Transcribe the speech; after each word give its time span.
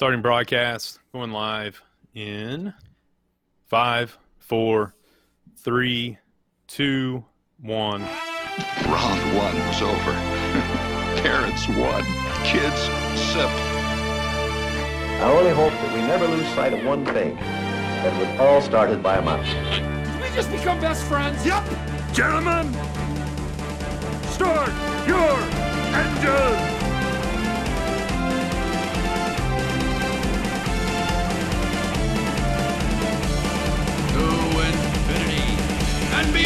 Starting 0.00 0.22
broadcast, 0.22 0.98
going 1.12 1.30
live 1.30 1.82
in 2.14 2.72
five, 3.68 4.16
four, 4.38 4.94
three, 5.58 6.16
two, 6.66 7.22
one. 7.60 8.00
Round 8.86 9.36
one 9.36 9.54
was 9.66 9.82
over. 9.82 10.12
Parents 11.20 11.68
won. 11.68 12.02
Kids 12.44 12.80
sip. 13.20 13.50
I 15.20 15.36
only 15.36 15.50
hope 15.50 15.72
that 15.72 15.94
we 15.94 16.00
never 16.00 16.26
lose 16.28 16.48
sight 16.54 16.72
of 16.72 16.82
one 16.86 17.04
thing. 17.04 17.34
That 17.36 18.14
it 18.14 18.26
was 18.26 18.40
all 18.40 18.62
started 18.62 19.02
by 19.02 19.18
a 19.18 19.20
mouse. 19.20 19.46
Did 20.14 20.22
we 20.22 20.34
just 20.34 20.50
become 20.50 20.80
best 20.80 21.04
friends? 21.04 21.44
Yep! 21.44 21.62
Gentlemen, 22.14 22.72
start 24.30 24.72
your 25.06 25.36
engine! 25.92 26.79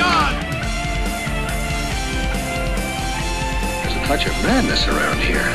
And! 0.04 0.36
There's 3.82 3.96
a 3.96 4.06
touch 4.06 4.26
of 4.26 4.32
madness 4.42 4.86
around 4.88 5.18
here. 5.20 5.48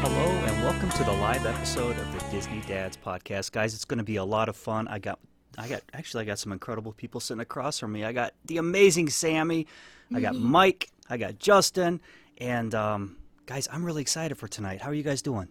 Hello 0.00 0.26
and 0.46 0.62
welcome 0.62 0.90
to 0.90 1.04
the 1.04 1.12
live 1.12 1.46
episode 1.46 1.96
of 1.98 2.12
the 2.12 2.18
Disney 2.30 2.62
Dads 2.66 2.96
podcast. 2.96 3.52
Guys, 3.52 3.74
it's 3.74 3.84
going 3.84 3.98
to 3.98 4.04
be 4.04 4.16
a 4.16 4.24
lot 4.24 4.48
of 4.48 4.56
fun. 4.56 4.88
I 4.88 4.98
got 4.98 5.18
I 5.56 5.68
got 5.68 5.82
actually 5.92 6.22
I 6.22 6.26
got 6.26 6.38
some 6.38 6.52
incredible 6.52 6.92
people 6.92 7.20
sitting 7.20 7.40
across 7.40 7.78
from 7.78 7.92
me. 7.92 8.04
I 8.04 8.12
got 8.12 8.34
the 8.44 8.58
amazing 8.58 9.08
Sammy, 9.08 9.66
I 10.14 10.20
got 10.20 10.36
Mike, 10.36 10.90
I 11.10 11.16
got 11.16 11.38
Justin, 11.38 12.00
and 12.38 12.74
um, 12.74 13.16
guys, 13.46 13.68
I'm 13.72 13.84
really 13.84 14.02
excited 14.02 14.36
for 14.36 14.46
tonight. 14.48 14.80
How 14.80 14.90
are 14.90 14.94
you 14.94 15.02
guys 15.02 15.22
doing? 15.22 15.48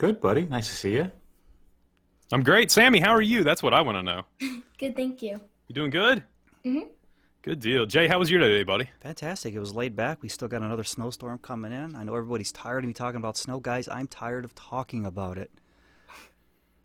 Good, 0.00 0.18
buddy. 0.18 0.46
Nice 0.46 0.66
to 0.68 0.74
see 0.74 0.94
you. 0.94 1.10
I'm 2.32 2.42
great. 2.42 2.70
Sammy, 2.70 3.00
how 3.00 3.10
are 3.10 3.20
you? 3.20 3.44
That's 3.44 3.62
what 3.62 3.74
I 3.74 3.82
want 3.82 3.98
to 3.98 4.02
know. 4.02 4.22
Good, 4.78 4.96
thank 4.96 5.20
you. 5.20 5.38
You 5.68 5.74
doing 5.74 5.90
good? 5.90 6.24
Mm-hmm. 6.64 6.88
Good 7.42 7.60
deal. 7.60 7.84
Jay, 7.84 8.08
how 8.08 8.18
was 8.18 8.30
your 8.30 8.40
day 8.40 8.62
buddy? 8.62 8.88
Fantastic. 9.02 9.52
It 9.52 9.58
was 9.58 9.74
laid 9.74 9.94
back. 9.94 10.22
We 10.22 10.30
still 10.30 10.48
got 10.48 10.62
another 10.62 10.84
snowstorm 10.84 11.36
coming 11.36 11.70
in. 11.70 11.94
I 11.96 12.04
know 12.04 12.14
everybody's 12.14 12.50
tired 12.50 12.82
of 12.82 12.88
me 12.88 12.94
talking 12.94 13.18
about 13.18 13.36
snow, 13.36 13.60
guys. 13.60 13.88
I'm 13.88 14.06
tired 14.06 14.46
of 14.46 14.54
talking 14.54 15.04
about 15.04 15.36
it. 15.36 15.50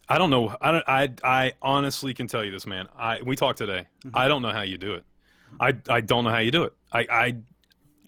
I 0.09 0.17
don't 0.17 0.29
know. 0.29 0.53
I, 0.59 0.71
don't, 0.71 0.83
I, 0.85 1.09
I 1.23 1.53
honestly 1.61 2.13
can 2.13 2.27
tell 2.27 2.43
you 2.43 2.51
this, 2.51 2.67
man. 2.67 2.89
I 2.97 3.21
we 3.21 3.37
talked 3.37 3.59
today. 3.59 3.87
I 4.13 4.27
don't 4.27 4.41
know 4.41 4.51
how 4.51 4.63
you 4.63 4.77
do 4.77 4.93
it. 4.93 5.05
I, 5.57 5.73
I 5.87 6.01
don't 6.01 6.25
know 6.25 6.31
how 6.31 6.39
you 6.39 6.51
do 6.51 6.63
it. 6.63 6.73
I, 6.91 7.07
I 7.09 7.35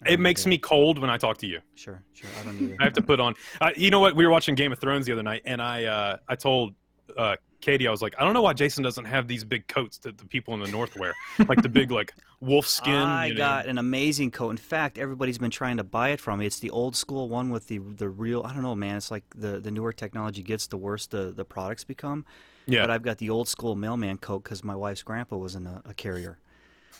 it 0.06 0.20
makes 0.20 0.46
me 0.46 0.58
cold 0.58 0.98
when 0.98 1.10
I 1.10 1.16
talk 1.16 1.38
to 1.38 1.46
you. 1.46 1.60
Sure, 1.74 2.02
sure. 2.12 2.30
I 2.40 2.44
don't 2.44 2.60
either. 2.60 2.76
I 2.80 2.84
have 2.84 2.92
to 2.94 3.02
put 3.02 3.20
on. 3.20 3.34
Uh, 3.60 3.70
you 3.76 3.90
know 3.90 4.00
what? 4.00 4.14
We 4.16 4.24
were 4.24 4.32
watching 4.32 4.54
Game 4.54 4.72
of 4.72 4.78
Thrones 4.78 5.06
the 5.06 5.12
other 5.12 5.22
night, 5.22 5.42
and 5.44 5.60
I 5.60 5.84
uh, 5.84 6.16
I 6.28 6.36
told 6.36 6.74
uh, 7.16 7.36
Katie 7.60 7.88
I 7.88 7.90
was 7.90 8.02
like, 8.02 8.14
I 8.18 8.24
don't 8.24 8.34
know 8.34 8.42
why 8.42 8.52
Jason 8.52 8.84
doesn't 8.84 9.04
have 9.04 9.26
these 9.26 9.44
big 9.44 9.66
coats 9.66 9.98
that 9.98 10.18
the 10.18 10.24
people 10.24 10.54
in 10.54 10.60
the 10.60 10.68
North 10.68 10.96
wear, 10.96 11.14
like 11.48 11.62
the 11.62 11.68
big 11.68 11.90
like 11.90 12.14
wolf 12.40 12.66
skin. 12.66 12.94
I 12.94 13.26
you 13.26 13.34
know. 13.34 13.38
got 13.38 13.66
an 13.66 13.78
amazing 13.78 14.30
coat. 14.30 14.50
In 14.50 14.56
fact, 14.56 14.98
everybody's 14.98 15.38
been 15.38 15.50
trying 15.50 15.78
to 15.78 15.84
buy 15.84 16.10
it 16.10 16.20
from 16.20 16.38
me. 16.38 16.46
It's 16.46 16.60
the 16.60 16.70
old 16.70 16.94
school 16.94 17.28
one 17.28 17.50
with 17.50 17.66
the 17.66 17.78
the 17.78 18.08
real. 18.08 18.42
I 18.44 18.52
don't 18.52 18.62
know, 18.62 18.74
man. 18.74 18.96
It's 18.96 19.10
like 19.10 19.24
the 19.34 19.60
the 19.60 19.70
newer 19.70 19.92
technology 19.92 20.42
gets, 20.42 20.66
the 20.66 20.76
worse 20.76 21.06
the 21.06 21.32
the 21.34 21.44
products 21.44 21.84
become. 21.84 22.24
Yeah. 22.66 22.82
But 22.82 22.90
I've 22.90 23.02
got 23.02 23.18
the 23.18 23.30
old 23.30 23.48
school 23.48 23.74
mailman 23.74 24.18
coat 24.18 24.44
because 24.44 24.62
my 24.62 24.76
wife's 24.76 25.02
grandpa 25.02 25.36
was 25.36 25.54
in 25.54 25.66
a, 25.66 25.82
a 25.86 25.94
carrier, 25.94 26.38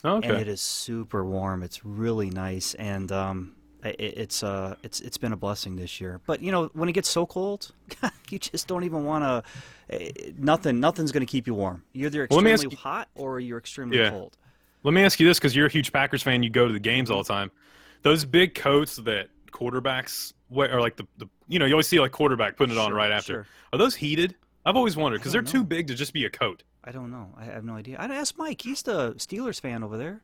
okay. 0.04 0.28
and 0.28 0.38
it 0.38 0.48
is 0.48 0.60
super 0.60 1.24
warm. 1.24 1.62
It's 1.62 1.84
really 1.84 2.30
nice, 2.30 2.74
and 2.74 3.10
um, 3.12 3.54
i- 3.84 3.88
i 3.88 3.94
it's 3.98 4.42
uh, 4.42 4.74
it's 4.82 5.00
it's 5.00 5.18
been 5.18 5.32
a 5.32 5.36
blessing 5.36 5.76
this 5.76 6.00
year. 6.00 6.20
But 6.26 6.42
you 6.42 6.52
know, 6.52 6.70
when 6.74 6.88
it 6.88 6.92
gets 6.92 7.08
so 7.08 7.26
cold, 7.26 7.72
you 8.30 8.38
just 8.38 8.66
don't 8.68 8.84
even 8.84 9.04
want 9.04 9.24
to. 9.24 10.32
Nothing, 10.38 10.80
nothing's 10.80 11.12
going 11.12 11.26
to 11.26 11.30
keep 11.30 11.46
you 11.46 11.54
warm. 11.54 11.82
You're 11.94 12.08
either 12.08 12.26
Well, 12.30 12.38
let 12.40 12.44
me 12.44 12.50
extremely 12.52 12.76
hot 12.76 13.08
or 13.14 13.40
you're 13.40 13.58
extremely 13.58 13.98
Yeah. 13.98 14.10
cold. 14.10 14.36
Let 14.84 14.92
me 14.92 15.02
ask 15.02 15.18
you 15.18 15.26
this, 15.26 15.38
because 15.38 15.56
you're 15.56 15.66
a 15.66 15.70
huge 15.70 15.92
Packers 15.92 16.22
fan, 16.22 16.42
you 16.42 16.50
go 16.50 16.66
to 16.66 16.72
the 16.72 16.78
games 16.78 17.10
all 17.10 17.22
the 17.22 17.28
time. 17.28 17.50
Those 18.02 18.24
big 18.24 18.54
coats 18.54 18.96
that 18.96 19.28
quarterbacks 19.50 20.32
wear, 20.50 20.74
or 20.76 20.80
like 20.80 20.96
the, 20.96 21.06
the 21.16 21.26
you 21.48 21.58
know, 21.58 21.64
you 21.64 21.72
always 21.72 21.88
see 21.88 21.98
like 22.00 22.12
quarterback 22.12 22.56
putting 22.56 22.76
it 22.76 22.78
on 22.78 22.92
right 22.92 23.10
after. 23.10 23.32
sure. 23.32 23.46
Are 23.72 23.78
those 23.78 23.94
heated? 23.96 24.36
I've 24.68 24.76
always 24.76 24.96
wondered 24.96 25.18
because 25.18 25.32
they're 25.32 25.40
don't 25.42 25.50
too 25.52 25.64
big 25.64 25.86
to 25.88 25.94
just 25.94 26.12
be 26.12 26.24
a 26.26 26.30
coat. 26.30 26.62
I 26.84 26.90
don't 26.92 27.10
know. 27.10 27.28
I 27.38 27.44
have 27.44 27.64
no 27.64 27.74
idea. 27.74 27.96
I'd 27.98 28.10
ask 28.10 28.36
Mike. 28.36 28.60
He's 28.62 28.82
the 28.82 29.14
Steelers 29.14 29.60
fan 29.60 29.82
over 29.82 29.96
there. 29.96 30.22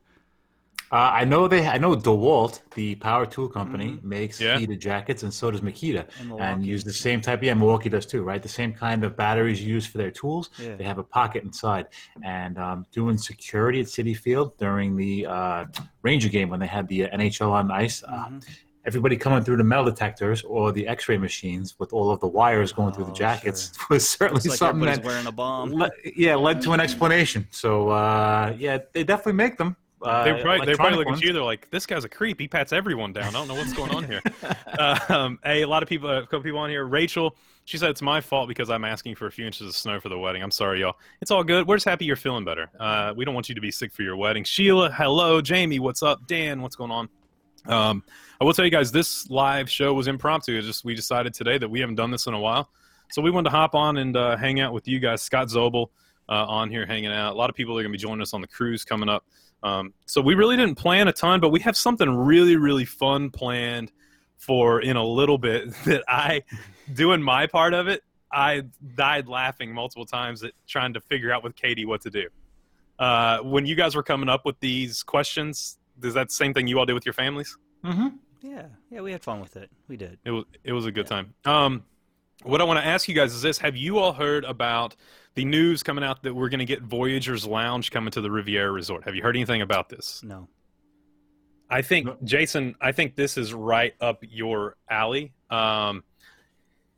Uh, 0.91 1.09
I 1.13 1.25
know 1.25 1.47
they. 1.47 1.65
I 1.67 1.79
know 1.79 1.95
DeWalt, 1.95 2.61
the 2.75 2.93
power 2.95 3.25
tool 3.25 3.47
company, 3.49 3.97
makes 4.03 4.39
Yeah. 4.39 4.59
heated 4.59 4.79
jackets, 4.79 5.23
and 5.23 5.33
so 5.33 5.49
does 5.49 5.61
Makita, 5.61 6.05
And 6.19 6.31
and, 6.39 6.65
use 6.65 6.83
the 6.83 6.93
same 6.93 7.21
type. 7.21 7.41
Yeah, 7.41 7.55
Milwaukee 7.55 7.89
does 7.89 8.05
too, 8.05 8.21
right? 8.21 8.41
The 8.41 8.47
same 8.49 8.71
kind 8.71 9.03
of 9.03 9.17
batteries 9.17 9.63
used 9.63 9.89
for 9.89 9.97
their 9.97 10.11
tools. 10.11 10.51
Yeah. 10.61 10.75
They 10.75 10.83
have 10.83 10.99
a 10.99 11.03
pocket 11.03 11.43
inside, 11.43 11.87
and 12.23 12.59
um, 12.59 12.85
doing 12.91 13.17
security 13.17 13.79
at 13.79 13.87
Citi 13.87 14.15
Field 14.15 14.55
during 14.59 14.95
the 14.95 15.25
uh, 15.25 15.65
Ranger 16.03 16.29
game 16.29 16.49
when 16.49 16.59
they 16.59 16.67
had 16.67 16.87
the 16.87 17.07
NHL 17.07 17.51
on 17.51 17.71
ice. 17.71 18.03
Uh, 18.03 18.11
Mm-hmm. 18.25 18.39
Everybody 18.85 19.17
coming 19.17 19.43
through 19.43 19.57
the 19.57 19.63
metal 19.63 19.85
detectors 19.85 20.43
or 20.43 20.71
the 20.71 20.87
X-ray 20.87 21.17
machines 21.17 21.75
with 21.79 21.91
all 21.93 22.11
of 22.11 22.19
the 22.19 22.27
wires 22.27 22.71
going 22.71 22.93
through 22.93 23.05
the 23.05 23.11
Oh, 23.11 23.15
jackets 23.15 23.71
was 23.89 24.07
certainly 24.07 24.41
like 24.47 24.57
something 24.57 24.81
everybody's 24.87 24.97
that 24.97 25.05
wearing 25.05 25.27
a 25.27 25.31
bomb. 25.31 25.71
le- 25.73 25.89
yeah 26.15 26.35
led 26.35 26.61
to 26.61 26.71
an 26.73 26.79
explanation. 26.79 27.47
So 27.51 27.89
uh, 27.89 28.53
yeah, 28.57 28.79
they 28.93 29.03
definitely 29.03 29.33
make 29.33 29.57
them. 29.57 29.75
Uh, 30.01 30.23
They 30.23 30.31
probably, 30.41 30.65
they 30.67 30.75
probably 30.75 30.93
electronic 30.95 31.07
look 31.07 31.17
at 31.17 31.23
you. 31.23 31.33
They're 31.33 31.41
like, 31.41 31.67
"This 31.71 31.87
guy's 31.87 32.03
a 32.03 32.09
creep. 32.09 32.39
He 32.39 32.47
pats 32.47 32.71
everyone 32.73 33.11
down. 33.11 33.29
I 33.29 33.31
don't 33.31 33.47
know 33.47 33.55
what's 33.55 33.73
going 33.73 33.89
on 33.91 34.03
here." 34.03 34.21
um, 35.09 35.39
hey, 35.43 35.63
a 35.63 35.67
lot 35.67 35.81
of 35.81 35.89
people, 35.89 36.09
a 36.09 36.21
couple 36.23 36.41
people 36.41 36.59
on 36.59 36.69
here. 36.69 36.85
Rachel, 36.85 37.35
she 37.63 37.77
said 37.79 37.89
it's 37.89 38.03
my 38.03 38.21
fault 38.21 38.47
because 38.47 38.69
I'm 38.69 38.85
asking 38.85 39.15
for 39.15 39.25
a 39.25 39.31
few 39.31 39.47
inches 39.47 39.65
of 39.67 39.75
snow 39.75 39.99
for 39.99 40.09
the 40.09 40.19
wedding. 40.19 40.43
I'm 40.43 40.51
sorry, 40.51 40.81
y'all. 40.81 40.95
It's 41.21 41.31
all 41.31 41.43
good. 41.43 41.65
We're 41.65 41.77
just 41.77 41.85
happy 41.87 42.05
you're 42.05 42.17
feeling 42.17 42.45
better. 42.45 42.69
Uh, 42.79 43.13
we 43.15 43.25
don't 43.25 43.33
want 43.33 43.49
you 43.49 43.55
to 43.55 43.61
be 43.61 43.71
sick 43.71 43.93
for 43.93 44.03
your 44.03 44.15
wedding. 44.15 44.43
Sheila, 44.43 44.91
hello. 44.91 45.41
Jamie, 45.41 45.79
what's 45.79 46.03
up? 46.03 46.27
Dan, 46.27 46.61
what's 46.61 46.75
going 46.75 46.91
on? 46.91 47.09
Um, 47.65 48.03
I 48.39 48.43
will 48.43 48.53
tell 48.53 48.65
you 48.65 48.71
guys, 48.71 48.91
this 48.91 49.29
live 49.29 49.69
show 49.69 49.93
was 49.93 50.07
impromptu. 50.07 50.57
It's 50.57 50.67
just 50.67 50.83
we 50.83 50.93
decided 50.93 51.33
today 51.33 51.57
that 51.57 51.69
we 51.69 51.79
haven't 51.79 51.95
done 51.95 52.11
this 52.11 52.27
in 52.27 52.33
a 52.33 52.39
while, 52.39 52.69
so 53.11 53.21
we 53.21 53.31
wanted 53.31 53.49
to 53.49 53.55
hop 53.55 53.75
on 53.75 53.97
and 53.97 54.15
uh, 54.17 54.35
hang 54.35 54.59
out 54.59 54.73
with 54.73 54.87
you 54.87 54.99
guys. 54.99 55.21
Scott 55.21 55.47
Zobel 55.47 55.87
uh, 56.27 56.45
on 56.45 56.69
here 56.69 56.85
hanging 56.85 57.11
out. 57.11 57.33
A 57.33 57.37
lot 57.37 57.49
of 57.49 57.55
people 57.55 57.77
are 57.77 57.81
going 57.81 57.91
to 57.91 57.97
be 57.97 58.01
joining 58.01 58.21
us 58.21 58.33
on 58.33 58.41
the 58.41 58.47
cruise 58.47 58.83
coming 58.83 59.09
up. 59.09 59.25
Um, 59.63 59.93
so 60.05 60.21
we 60.21 60.35
really 60.35 60.57
didn't 60.57 60.75
plan 60.75 61.07
a 61.07 61.13
ton, 61.13 61.39
but 61.39 61.49
we 61.49 61.59
have 61.61 61.77
something 61.77 62.09
really, 62.09 62.55
really 62.55 62.85
fun 62.85 63.29
planned 63.29 63.91
for 64.37 64.81
in 64.81 64.95
a 64.95 65.03
little 65.03 65.37
bit. 65.37 65.73
That 65.85 66.03
I, 66.07 66.43
doing 66.93 67.21
my 67.21 67.47
part 67.47 67.73
of 67.73 67.87
it, 67.87 68.03
I 68.31 68.63
died 68.95 69.27
laughing 69.27 69.73
multiple 69.73 70.05
times 70.05 70.43
at 70.43 70.51
trying 70.67 70.93
to 70.93 71.01
figure 71.01 71.31
out 71.31 71.43
with 71.43 71.55
Katie 71.55 71.85
what 71.85 72.01
to 72.01 72.09
do. 72.09 72.27
Uh, 72.99 73.39
when 73.39 73.65
you 73.65 73.75
guys 73.75 73.95
were 73.95 74.03
coming 74.03 74.29
up 74.29 74.45
with 74.45 74.59
these 74.59 75.03
questions, 75.03 75.77
is 76.03 76.13
that 76.13 76.29
the 76.29 76.33
same 76.33 76.53
thing 76.53 76.67
you 76.67 76.77
all 76.79 76.85
did 76.85 76.93
with 76.93 77.05
your 77.05 77.13
families? 77.13 77.57
Yeah, 78.45 78.67
yeah, 78.91 79.01
we 79.01 79.11
had 79.11 79.23
fun 79.23 79.39
with 79.39 79.55
it. 79.57 79.71
We 79.87 79.97
did. 79.97 80.19
It 80.23 80.29
was 80.29 80.45
it 80.63 80.71
was 80.71 80.85
a 80.85 80.91
good 80.91 81.07
time. 81.07 81.33
Um, 81.45 81.83
what 82.43 82.61
I 82.61 82.63
want 82.63 82.79
to 82.79 82.85
ask 82.85 83.07
you 83.07 83.15
guys 83.15 83.33
is 83.33 83.41
this: 83.41 83.57
Have 83.57 83.75
you 83.75 83.97
all 83.97 84.13
heard 84.13 84.45
about 84.45 84.95
the 85.33 85.45
news 85.45 85.81
coming 85.81 86.03
out 86.03 86.21
that 86.23 86.33
we're 86.33 86.49
going 86.49 86.59
to 86.59 86.65
get 86.65 86.83
Voyagers 86.83 87.47
Lounge 87.47 87.89
coming 87.89 88.11
to 88.11 88.21
the 88.21 88.29
Riviera 88.29 88.71
Resort? 88.71 89.03
Have 89.05 89.15
you 89.15 89.23
heard 89.23 89.35
anything 89.35 89.63
about 89.63 89.89
this? 89.89 90.21
No. 90.23 90.47
I 91.71 91.81
think 91.81 92.07
Jason, 92.23 92.75
I 92.79 92.91
think 92.91 93.15
this 93.15 93.35
is 93.35 93.51
right 93.51 93.95
up 93.99 94.19
your 94.21 94.75
alley. 94.87 95.33
Um, 95.49 96.03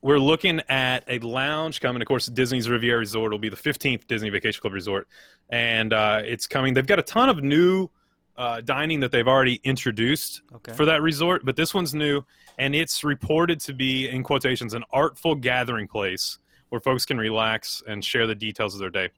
we're 0.02 0.20
looking 0.20 0.62
at 0.68 1.06
a 1.08 1.20
lounge 1.20 1.80
coming. 1.80 2.02
Of 2.02 2.08
course, 2.10 2.26
Disney's 2.26 2.70
Riviera 2.70 3.00
Resort 3.00 3.32
will 3.32 3.40
be 3.40 3.50
the 3.50 3.56
15th 3.56 4.06
Disney 4.08 4.30
Vacation 4.30 4.60
Club 4.60 4.74
Resort, 4.74 5.08
and 5.50 5.94
uh, 5.94 6.22
it's 6.26 6.46
coming. 6.46 6.74
They've 6.74 6.86
got 6.86 7.00
a 7.00 7.04
ton 7.04 7.30
of 7.30 7.42
new 7.42 7.90
uh, 8.38 8.62
dining 8.62 9.00
that 9.00 9.12
they've 9.12 9.28
already 9.28 9.60
introduced 9.64 10.42
Okay. 10.56 10.74
for 10.74 10.86
that 10.86 11.02
resort, 11.02 11.44
but 11.44 11.56
this 11.56 11.74
one's 11.74 11.94
new, 11.94 12.22
and 12.60 12.76
it's 12.76 13.04
reported 13.04 13.60
to 13.62 13.74
be, 13.74 14.08
in 14.10 14.24
quotations, 14.24 14.74
an 14.74 14.84
artful 14.92 15.36
gathering 15.36 15.88
place 15.88 16.38
where 16.70 16.82
folks 16.82 17.06
can 17.06 17.18
relax 17.18 17.82
and 17.88 18.04
share 18.04 18.28
the 18.28 18.36
details 18.36 18.74
of 18.76 18.80
their 18.80 18.90
day. 18.90 19.10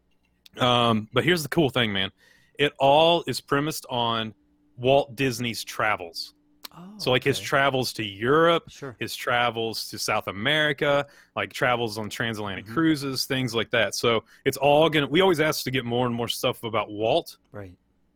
Um, 0.57 1.09
but 1.13 1.23
here's 1.23 1.43
the 1.43 1.49
cool 1.49 1.69
thing, 1.69 1.91
man. 1.93 2.11
It 2.57 2.73
all 2.79 3.23
is 3.27 3.41
premised 3.41 3.85
on 3.89 4.33
Walt 4.77 5.15
Disney's 5.15 5.63
travels. 5.63 6.33
Oh, 6.75 6.93
So 6.97 7.11
like 7.11 7.23
his 7.23 7.39
travels 7.39 7.91
to 7.93 8.03
Europe, 8.05 8.63
Sure. 8.69 8.95
his 8.99 9.15
travels 9.15 9.89
to 9.89 9.97
South 9.99 10.27
America, 10.27 11.05
like 11.35 11.51
travels 11.51 11.97
on 11.97 12.09
transatlantic 12.09 12.65
Mm-hmm. 12.65 12.73
cruises, 12.73 13.25
things 13.25 13.55
like 13.55 13.71
that. 13.71 13.95
So 13.95 14.23
it's 14.45 14.57
all 14.57 14.89
gonna. 14.89 15.07
We 15.07 15.21
always 15.21 15.39
ask 15.39 15.63
to 15.63 15.71
get 15.71 15.83
more 15.85 16.05
and 16.05 16.15
more 16.15 16.27
stuff 16.27 16.63
about 16.63 16.89
Walt 16.91 17.37
Right. 17.51 17.73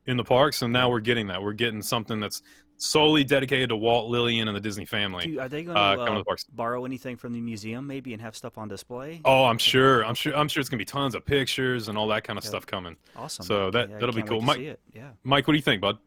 In 0.07 0.17
the 0.17 0.23
parks, 0.23 0.61
and 0.61 0.73
now 0.73 0.89
we're 0.89 1.00
getting 1.00 1.27
that. 1.27 1.41
We're 1.41 1.53
getting 1.53 1.81
something 1.81 2.19
that's 2.19 2.41
solely 2.77 3.23
dedicated 3.23 3.69
to 3.69 3.75
Walt, 3.75 4.09
Lillian, 4.09 4.47
and 4.47 4.55
the 4.55 4.59
Disney 4.61 4.85
family. 4.85 5.25
Do, 5.27 5.39
are 5.39 5.47
they 5.47 5.63
going 5.63 5.77
uh, 5.77 5.95
to 5.95 6.05
to 6.05 6.23
the 6.27 6.44
borrow 6.53 6.85
anything 6.85 7.15
from 7.15 7.33
the 7.33 7.39
museum, 7.39 7.88
maybe, 7.88 8.13
and 8.13 8.21
have 8.21 8.35
stuff 8.35 8.57
on 8.57 8.67
display? 8.67 9.21
Oh, 9.23 9.45
I'm 9.45 9.57
sure. 9.57 10.05
I'm 10.05 10.15
sure. 10.15 10.35
I'm 10.35 10.47
sure 10.47 10.61
it's 10.61 10.69
gonna 10.69 10.79
be 10.79 10.85
tons 10.85 11.15
of 11.15 11.25
pictures 11.25 11.88
and 11.88 11.97
all 11.97 12.07
that 12.07 12.23
kind 12.23 12.38
of 12.38 12.44
Yeah. 12.44 12.50
stuff 12.50 12.65
coming. 12.65 12.97
Awesome. 13.15 13.45
So 13.45 13.71
that 13.71 13.89
Yeah, 13.89 13.97
that'll 14.00 14.15
be 14.15 14.23
cool. 14.23 14.41
Mike. 14.41 14.79
Yeah. 14.94 15.11
Mike, 15.23 15.47
what 15.47 15.53
do 15.53 15.57
you 15.57 15.63
think, 15.63 15.81
bud? 15.81 15.97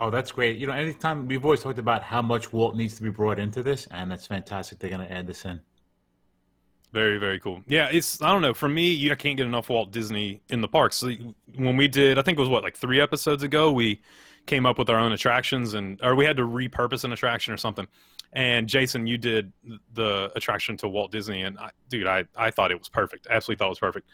Oh, 0.00 0.10
that's 0.10 0.32
great. 0.32 0.56
You 0.56 0.66
know, 0.66 0.72
anytime 0.72 1.28
we've 1.28 1.44
always 1.44 1.60
talked 1.60 1.78
about 1.78 2.02
how 2.02 2.22
much 2.22 2.52
Walt 2.52 2.74
needs 2.74 2.96
to 2.96 3.02
be 3.02 3.10
brought 3.10 3.38
into 3.38 3.62
this, 3.62 3.86
and 3.90 4.10
that's 4.10 4.26
fantastic. 4.26 4.78
They're 4.78 4.90
going 4.90 5.06
to 5.06 5.12
add 5.12 5.26
this 5.26 5.44
in. 5.44 5.60
Very, 6.92 7.16
very 7.16 7.40
cool. 7.40 7.62
Yeah, 7.66 7.88
it's 7.90 8.20
I 8.20 8.30
don't 8.30 8.42
know. 8.42 8.52
For 8.52 8.68
me, 8.68 8.90
you, 8.92 9.12
I 9.12 9.14
can't 9.14 9.36
get 9.36 9.46
enough 9.46 9.70
Walt 9.70 9.92
Disney 9.92 10.42
in 10.50 10.60
the 10.60 10.68
parks. 10.68 10.96
So 10.96 11.10
when 11.56 11.76
we 11.76 11.88
did, 11.88 12.18
I 12.18 12.22
think 12.22 12.36
it 12.36 12.40
was 12.40 12.50
what 12.50 12.62
like 12.62 12.76
three 12.76 13.00
episodes 13.00 13.42
ago, 13.42 13.72
we 13.72 14.02
came 14.44 14.66
up 14.66 14.78
with 14.78 14.90
our 14.90 14.98
own 14.98 15.12
attractions, 15.12 15.72
and 15.72 15.98
or 16.02 16.14
we 16.14 16.26
had 16.26 16.36
to 16.36 16.42
repurpose 16.42 17.04
an 17.04 17.12
attraction 17.12 17.54
or 17.54 17.56
something. 17.56 17.86
And 18.34 18.68
Jason, 18.68 19.06
you 19.06 19.16
did 19.16 19.52
the 19.94 20.30
attraction 20.36 20.76
to 20.78 20.88
Walt 20.88 21.12
Disney, 21.12 21.42
and 21.42 21.58
I, 21.58 21.70
dude, 21.88 22.06
I 22.06 22.24
I 22.36 22.50
thought 22.50 22.70
it 22.70 22.78
was 22.78 22.90
perfect. 22.90 23.26
Absolutely 23.30 23.58
thought 23.58 23.68
it 23.68 23.70
was 23.70 23.78
perfect. 23.78 24.08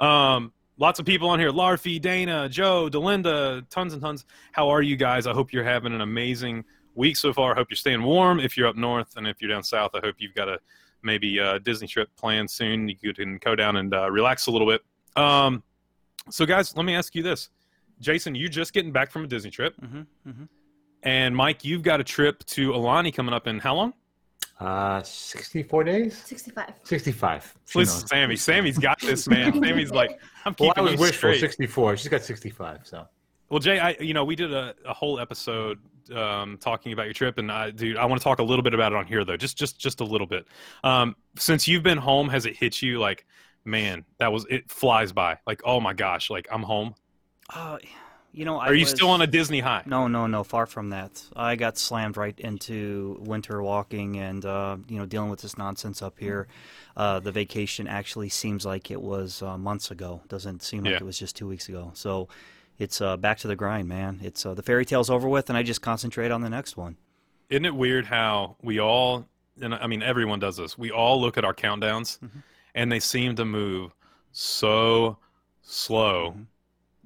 Um, 0.00 0.52
lots 0.76 0.98
of 0.98 1.06
people 1.06 1.28
on 1.28 1.38
here: 1.38 1.52
Larfy, 1.52 2.00
Dana, 2.00 2.48
Joe, 2.48 2.88
Delinda, 2.90 3.68
tons 3.70 3.92
and 3.92 4.02
tons. 4.02 4.24
How 4.50 4.70
are 4.70 4.82
you 4.82 4.96
guys? 4.96 5.28
I 5.28 5.32
hope 5.32 5.52
you're 5.52 5.62
having 5.62 5.92
an 5.92 6.00
amazing 6.00 6.64
week 6.96 7.16
so 7.16 7.32
far. 7.32 7.52
I 7.52 7.54
hope 7.54 7.68
you're 7.70 7.76
staying 7.76 8.02
warm. 8.02 8.40
If 8.40 8.56
you're 8.56 8.66
up 8.66 8.76
north, 8.76 9.16
and 9.16 9.28
if 9.28 9.40
you're 9.40 9.50
down 9.50 9.62
south, 9.62 9.92
I 9.94 10.00
hope 10.00 10.16
you've 10.18 10.34
got 10.34 10.48
a 10.48 10.58
maybe 11.04 11.38
a 11.38 11.58
Disney 11.60 11.86
trip 11.86 12.08
planned 12.16 12.50
soon. 12.50 12.88
You 13.00 13.14
can 13.14 13.38
go 13.38 13.54
down 13.54 13.76
and 13.76 13.94
uh, 13.94 14.10
relax 14.10 14.46
a 14.46 14.50
little 14.50 14.66
bit. 14.66 14.82
Um, 15.16 15.62
so, 16.30 16.46
guys, 16.46 16.76
let 16.76 16.84
me 16.84 16.94
ask 16.94 17.14
you 17.14 17.22
this: 17.22 17.50
Jason, 18.00 18.34
you 18.34 18.48
just 18.48 18.72
getting 18.72 18.92
back 18.92 19.10
from 19.10 19.24
a 19.24 19.26
Disney 19.26 19.50
trip, 19.50 19.74
Mm-hmm, 19.80 20.00
mm-hmm. 20.28 20.44
and 21.02 21.36
Mike, 21.36 21.64
you've 21.64 21.82
got 21.82 22.00
a 22.00 22.04
trip 22.04 22.44
to 22.46 22.70
Aulani 22.72 23.14
coming 23.14 23.34
up 23.34 23.46
in 23.46 23.58
how 23.58 23.74
long? 23.74 23.92
Uh, 24.60 25.02
64 25.02 25.84
days? 25.84 26.16
65. 26.24 26.72
65. 26.84 27.54
Listen, 27.74 28.00
knows. 28.00 28.08
Sammy. 28.08 28.36
Sammy's 28.36 28.78
got 28.78 29.00
this, 29.00 29.26
man. 29.28 29.52
Sammy's 29.62 29.90
like, 29.90 30.20
I'm 30.44 30.54
keeping 30.54 30.66
Well, 30.66 30.74
keeping 30.74 30.78
I 30.78 30.82
was 30.82 30.92
you 30.92 30.98
wishful. 31.00 31.16
straight. 31.34 31.40
64. 31.40 31.96
She's 31.96 32.08
got 32.08 32.22
65. 32.22 32.80
So 32.84 33.06
Well, 33.50 33.58
Jay, 33.58 33.80
I 33.80 33.96
you 34.00 34.14
know 34.14 34.24
we 34.24 34.36
did 34.36 34.52
a, 34.52 34.74
a 34.86 34.94
whole 34.94 35.18
episode 35.18 35.80
um, 36.12 36.58
talking 36.58 36.92
about 36.92 37.04
your 37.04 37.14
trip, 37.14 37.38
and 37.38 37.50
I, 37.50 37.70
dude, 37.70 37.96
I 37.96 38.04
want 38.06 38.20
to 38.20 38.24
talk 38.24 38.38
a 38.38 38.42
little 38.42 38.62
bit 38.62 38.74
about 38.74 38.92
it 38.92 38.96
on 38.96 39.06
here 39.06 39.24
though, 39.24 39.36
just 39.36 39.56
just 39.56 39.78
just 39.78 40.00
a 40.00 40.04
little 40.04 40.26
bit. 40.26 40.46
Um, 40.82 41.16
since 41.38 41.66
you've 41.68 41.82
been 41.82 41.98
home, 41.98 42.28
has 42.28 42.46
it 42.46 42.56
hit 42.56 42.82
you 42.82 42.98
like, 42.98 43.24
man, 43.64 44.04
that 44.18 44.32
was 44.32 44.46
it 44.50 44.70
flies 44.70 45.12
by? 45.12 45.38
Like, 45.46 45.62
oh 45.64 45.80
my 45.80 45.92
gosh, 45.92 46.30
like 46.30 46.46
I'm 46.50 46.62
home. 46.62 46.94
Uh, 47.54 47.78
you 48.32 48.44
know, 48.44 48.58
I 48.58 48.66
Are 48.66 48.74
you 48.74 48.80
was- 48.80 48.90
still 48.90 49.10
on 49.10 49.22
a 49.22 49.28
Disney 49.28 49.60
high? 49.60 49.82
No, 49.86 50.08
no, 50.08 50.26
no. 50.26 50.42
Far 50.42 50.66
from 50.66 50.90
that. 50.90 51.22
I 51.36 51.54
got 51.54 51.78
slammed 51.78 52.16
right 52.16 52.36
into 52.40 53.18
winter 53.20 53.62
walking 53.62 54.16
and 54.16 54.44
uh, 54.44 54.76
you 54.88 54.98
know 54.98 55.06
dealing 55.06 55.30
with 55.30 55.40
this 55.40 55.56
nonsense 55.56 56.02
up 56.02 56.18
here. 56.18 56.48
Uh, 56.96 57.20
the 57.20 57.30
vacation 57.32 57.86
actually 57.86 58.28
seems 58.28 58.66
like 58.66 58.90
it 58.90 59.00
was 59.00 59.40
uh, 59.42 59.56
months 59.56 59.90
ago. 59.92 60.20
Doesn't 60.28 60.62
seem 60.62 60.82
like 60.82 60.92
Yeah. 60.92 60.96
it 60.96 61.04
was 61.04 61.18
just 61.18 61.36
two 61.36 61.46
weeks 61.46 61.68
ago. 61.68 61.92
So 61.94 62.28
it's 62.78 63.00
uh, 63.00 63.16
back 63.16 63.38
to 63.38 63.48
the 63.48 63.56
grind, 63.56 63.88
man. 63.88 64.20
It's 64.22 64.44
uh, 64.44 64.54
the 64.54 64.62
fairy 64.62 64.84
tale's 64.84 65.10
over 65.10 65.28
with, 65.28 65.48
and 65.48 65.56
I 65.56 65.62
just 65.62 65.80
concentrate 65.82 66.30
on 66.30 66.40
the 66.40 66.50
next 66.50 66.76
one. 66.76 66.96
Isn't 67.50 67.64
it 67.64 67.74
weird 67.74 68.06
how 68.06 68.56
we 68.62 68.80
all, 68.80 69.26
and 69.60 69.74
I 69.74 69.86
mean 69.86 70.02
everyone 70.02 70.40
does 70.40 70.56
this. 70.56 70.76
We 70.78 70.90
all 70.90 71.20
look 71.20 71.36
at 71.38 71.44
our 71.44 71.54
countdowns, 71.54 72.18
Mm-hmm. 72.18 72.38
and 72.74 72.90
they 72.90 73.00
seem 73.00 73.36
to 73.36 73.44
move 73.44 73.92
so 74.32 75.18
slow. 75.62 76.30
Mm-hmm. 76.30 76.42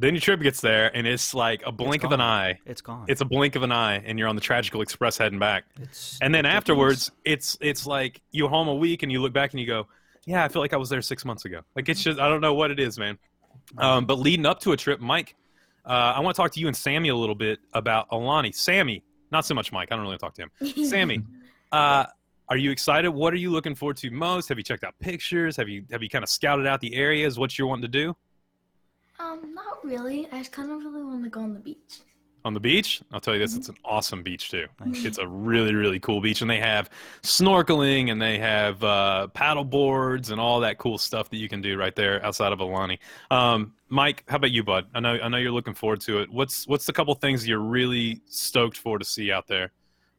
Then 0.00 0.14
your 0.14 0.20
trip 0.20 0.40
gets 0.40 0.60
there, 0.60 0.96
and 0.96 1.08
it's 1.08 1.34
like 1.34 1.60
a 1.66 1.72
blink 1.72 2.04
of 2.04 2.12
an 2.12 2.20
eye. 2.20 2.60
It's 2.64 2.80
gone. 2.80 3.06
It's 3.08 3.20
a 3.20 3.24
blink 3.24 3.56
of 3.56 3.64
an 3.64 3.72
eye, 3.72 3.96
and 3.96 4.16
you're 4.16 4.28
on 4.28 4.36
the 4.36 4.40
Tragical 4.40 4.80
Express 4.80 5.18
heading 5.18 5.40
back. 5.40 5.64
It's 5.82 6.16
And 6.22 6.32
then 6.32 6.44
ridiculous. 6.44 6.56
afterwards, 6.56 7.10
it's 7.24 7.58
it's 7.60 7.84
like 7.84 8.20
you're 8.30 8.48
home 8.48 8.68
a 8.68 8.74
week, 8.76 9.02
and 9.02 9.10
you 9.10 9.20
look 9.20 9.32
back 9.32 9.52
and 9.52 9.60
you 9.60 9.66
go, 9.66 9.88
"Yeah, 10.24 10.44
I 10.44 10.48
feel 10.48 10.62
like 10.62 10.72
I 10.72 10.76
was 10.76 10.88
there 10.88 11.02
six 11.02 11.24
months 11.24 11.46
ago." 11.46 11.62
Like 11.74 11.88
it's 11.88 12.00
just 12.00 12.20
I 12.20 12.28
don't 12.28 12.40
know 12.40 12.54
what 12.54 12.70
it 12.70 12.78
is, 12.78 12.96
man. 12.96 13.18
Um, 13.76 14.06
but 14.06 14.20
leading 14.20 14.46
up 14.46 14.60
to 14.60 14.70
a 14.72 14.76
trip, 14.76 15.00
Mike, 15.00 15.34
uh, 15.88 16.12
I 16.16 16.20
want 16.20 16.36
to 16.36 16.42
talk 16.42 16.52
to 16.52 16.60
you 16.60 16.66
and 16.66 16.76
Sammy 16.76 17.08
a 17.08 17.16
little 17.16 17.34
bit 17.34 17.60
about 17.72 18.10
Aulani. 18.10 18.54
Sammy, 18.54 19.02
not 19.32 19.46
so 19.46 19.54
much 19.54 19.72
Mike. 19.72 19.88
I 19.90 19.96
don't 19.96 20.02
really 20.02 20.18
want 20.20 20.36
to 20.36 20.42
talk 20.42 20.50
to 20.60 20.74
him. 20.74 20.84
Sammy, 20.88 21.22
uh, 21.72 22.04
are 22.50 22.56
you 22.56 22.70
excited? 22.70 23.10
What 23.10 23.32
are 23.32 23.38
you 23.38 23.50
looking 23.50 23.74
forward 23.74 23.96
to 23.98 24.10
most? 24.10 24.48
Have 24.48 24.58
you 24.58 24.64
checked 24.64 24.84
out 24.84 24.94
pictures? 25.00 25.56
Have 25.56 25.68
you 25.68 25.84
have 25.90 26.02
you 26.02 26.08
kind 26.08 26.22
of 26.22 26.28
scouted 26.28 26.66
out 26.66 26.80
the 26.80 26.94
areas? 26.94 27.38
What 27.38 27.58
you're 27.58 27.68
wanting 27.68 27.82
to 27.82 27.88
do 27.88 28.16
Um, 29.18 29.54
not 29.54 29.84
really. 29.84 30.28
I 30.30 30.38
just 30.38 30.52
kind 30.52 30.70
of 30.70 30.78
really 30.78 31.02
want 31.02 31.24
to 31.24 31.30
go 31.30 31.40
on 31.40 31.54
the 31.54 31.60
beach. 31.60 32.00
On 32.48 32.54
the 32.54 32.60
beach? 32.60 33.02
I'll 33.12 33.20
tell 33.20 33.34
you 33.34 33.40
this: 33.40 33.54
it's 33.54 33.68
an 33.68 33.76
awesome 33.84 34.22
beach 34.22 34.50
too. 34.50 34.64
It's 34.86 35.18
a 35.18 35.28
really 35.28 35.74
really 35.74 36.00
cool 36.00 36.22
beach, 36.22 36.40
and 36.40 36.50
they 36.50 36.60
have 36.60 36.88
snorkeling 37.22 38.10
and 38.10 38.22
they 38.22 38.38
have 38.38 38.82
uh, 38.82 39.26
paddle 39.26 39.66
boards 39.66 40.30
and 40.30 40.40
all 40.40 40.60
that 40.60 40.78
cool 40.78 40.96
stuff 40.96 41.28
that 41.28 41.36
you 41.36 41.46
can 41.46 41.60
do 41.60 41.76
right 41.76 41.94
there 41.94 42.24
outside 42.24 42.54
of 42.54 42.60
Aulani. 42.60 43.00
Um, 43.30 43.74
Mike, 43.90 44.24
how 44.28 44.36
about 44.36 44.50
you, 44.50 44.64
bud? 44.64 44.86
I 44.94 45.00
know 45.00 45.18
I 45.22 45.28
know 45.28 45.36
you're 45.36 45.52
looking 45.52 45.74
forward 45.74 46.00
to 46.02 46.20
it. 46.20 46.30
What's 46.30 46.66
what's 46.66 46.86
the 46.86 46.92
couple 46.94 47.14
things 47.16 47.46
you're 47.46 47.58
really 47.58 48.22
stoked 48.24 48.78
for 48.78 48.98
to 48.98 49.04
see 49.04 49.30
out 49.30 49.46
there 49.46 49.70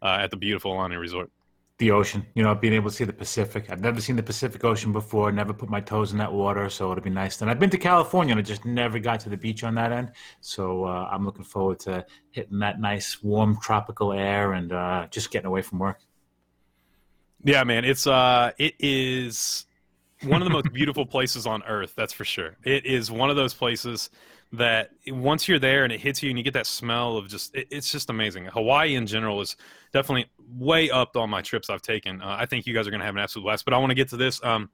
uh, 0.03 0.19
at 0.21 0.29
the 0.29 0.37
beautiful 0.37 0.71
Aulani 0.71 0.99
Resort? 0.99 1.31
The 1.79 1.91
ocean, 1.91 2.25
you 2.35 2.43
know, 2.43 2.53
being 2.53 2.73
able 2.73 2.89
to 2.89 2.95
see 2.95 3.05
the 3.05 3.13
Pacific. 3.13 3.71
I've 3.71 3.79
never 3.79 4.01
seen 4.01 4.17
the 4.17 4.23
Pacific 4.23 4.65
Ocean 4.65 4.91
before, 4.91 5.31
never 5.31 5.53
put 5.53 5.69
my 5.69 5.79
toes 5.79 6.11
in 6.11 6.17
that 6.17 6.31
water, 6.31 6.69
so 6.69 6.91
it'll 6.91 7.01
be 7.01 7.09
nice. 7.09 7.41
And 7.41 7.49
I've 7.49 7.57
been 7.57 7.69
to 7.69 7.77
California 7.77 8.33
and 8.33 8.39
I 8.39 8.43
just 8.43 8.65
never 8.65 8.99
got 8.99 9.21
to 9.21 9.29
the 9.29 9.37
beach 9.37 9.63
on 9.63 9.75
that 9.75 9.93
end. 9.93 10.11
So 10.41 10.83
uh, 10.83 11.07
I'm 11.09 11.25
looking 11.25 11.45
forward 11.45 11.79
to 11.81 12.05
hitting 12.31 12.59
that 12.59 12.81
nice, 12.81 13.23
warm, 13.23 13.57
tropical 13.61 14.11
air 14.11 14.53
and 14.53 14.73
uh, 14.73 15.07
just 15.09 15.31
getting 15.31 15.47
away 15.47 15.61
from 15.61 15.79
work. 15.79 16.01
Yeah, 17.45 17.63
man, 17.63 17.85
it's 17.85 18.05
uh, 18.05 18.51
it 18.57 18.75
is 18.79 19.65
one 20.23 20.41
of 20.41 20.45
the 20.45 20.53
most 20.53 20.73
beautiful 20.73 21.05
places 21.15 21.47
on 21.47 21.63
earth. 21.63 21.93
That's 21.95 22.11
for 22.11 22.25
sure. 22.25 22.57
It 22.65 22.85
is 22.85 23.09
one 23.09 23.29
of 23.29 23.37
those 23.37 23.53
places 23.53 24.09
that 24.51 24.89
once 25.07 25.47
you're 25.47 25.59
there 25.59 25.83
and 25.85 25.93
it 25.93 26.01
hits 26.01 26.21
you 26.23 26.29
and 26.29 26.37
you 26.37 26.43
get 26.43 26.55
that 26.55 26.67
smell 26.67 27.17
of 27.17 27.29
just, 27.29 27.55
it, 27.55 27.67
it's 27.69 27.91
just 27.91 28.09
amazing. 28.09 28.45
Hawaii 28.45 28.95
in 28.95 29.05
general 29.05 29.39
is 29.41 29.55
definitely 29.93 30.25
way 30.51 30.89
up 30.89 31.15
on 31.15 31.29
my 31.29 31.41
trips 31.41 31.69
I've 31.69 31.81
taken. 31.81 32.21
Uh, 32.21 32.35
I 32.39 32.45
think 32.45 32.65
you 32.65 32.73
guys 32.73 32.87
are 32.87 32.91
going 32.91 32.99
to 33.01 33.05
have 33.05 33.15
an 33.15 33.21
absolute 33.21 33.43
blast. 33.43 33.65
But 33.65 33.73
I 33.73 33.77
want 33.77 33.91
to 33.91 33.95
get 33.95 34.09
to 34.09 34.17
this. 34.17 34.43
Um, 34.43 34.69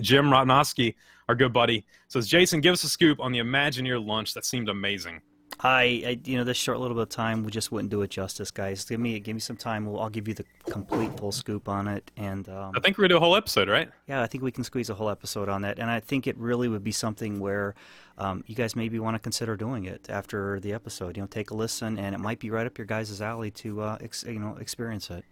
Jim 0.00 0.26
Rotnowski, 0.26 0.94
our 1.28 1.34
good 1.34 1.52
buddy, 1.52 1.86
says, 2.08 2.28
Jason, 2.28 2.60
give 2.60 2.72
us 2.72 2.84
a 2.84 2.88
scoop 2.88 3.20
on 3.20 3.32
the 3.32 3.38
Imagineer 3.38 4.04
lunch. 4.04 4.34
That 4.34 4.44
seemed 4.44 4.68
amazing. 4.68 5.22
I, 5.60 5.82
I, 5.82 6.20
you 6.24 6.36
know, 6.36 6.44
this 6.44 6.58
short 6.58 6.78
little 6.80 6.94
bit 6.94 7.02
of 7.02 7.08
time, 7.08 7.42
we 7.42 7.50
just 7.50 7.72
wouldn't 7.72 7.90
do 7.90 8.02
it 8.02 8.10
justice, 8.10 8.50
guys. 8.50 8.84
Give 8.84 9.00
me, 9.00 9.18
give 9.20 9.34
me 9.34 9.40
some 9.40 9.56
time. 9.56 9.86
We'll, 9.86 10.00
I'll 10.00 10.10
give 10.10 10.28
you 10.28 10.34
the 10.34 10.44
complete 10.68 11.16
full 11.18 11.32
scoop 11.32 11.66
on 11.68 11.88
it, 11.88 12.10
and 12.16 12.46
um, 12.50 12.72
I 12.76 12.80
think 12.80 12.98
we're 12.98 13.02
going 13.02 13.10
to 13.10 13.14
do 13.14 13.16
a 13.16 13.20
whole 13.20 13.36
episode, 13.36 13.68
right? 13.68 13.88
yeah, 14.06 14.22
I 14.22 14.26
think 14.26 14.44
we 14.44 14.52
can 14.52 14.64
squeeze 14.64 14.90
a 14.90 14.94
whole 14.94 15.08
episode 15.08 15.48
on 15.48 15.62
that. 15.62 15.78
And 15.78 15.90
I 15.90 16.00
think 16.00 16.26
it 16.26 16.36
really 16.36 16.68
would 16.68 16.84
be 16.84 16.92
something 16.92 17.40
where 17.40 17.74
um, 18.18 18.44
you 18.46 18.54
guys 18.54 18.76
maybe 18.76 18.98
want 18.98 19.14
to 19.14 19.18
consider 19.18 19.56
doing 19.56 19.86
it 19.86 20.10
after 20.10 20.60
the 20.60 20.74
episode. 20.74 21.16
You 21.16 21.22
know, 21.22 21.26
take 21.26 21.50
a 21.50 21.54
listen, 21.54 21.98
and 21.98 22.14
it 22.14 22.18
might 22.18 22.38
be 22.38 22.50
right 22.50 22.66
up 22.66 22.76
your 22.76 22.86
guys' 22.86 23.22
alley 23.22 23.50
to, 23.52 23.80
uh, 23.80 23.98
ex- 24.02 24.24
you 24.24 24.38
know, 24.38 24.56
experience 24.60 25.08
it. 25.10 25.24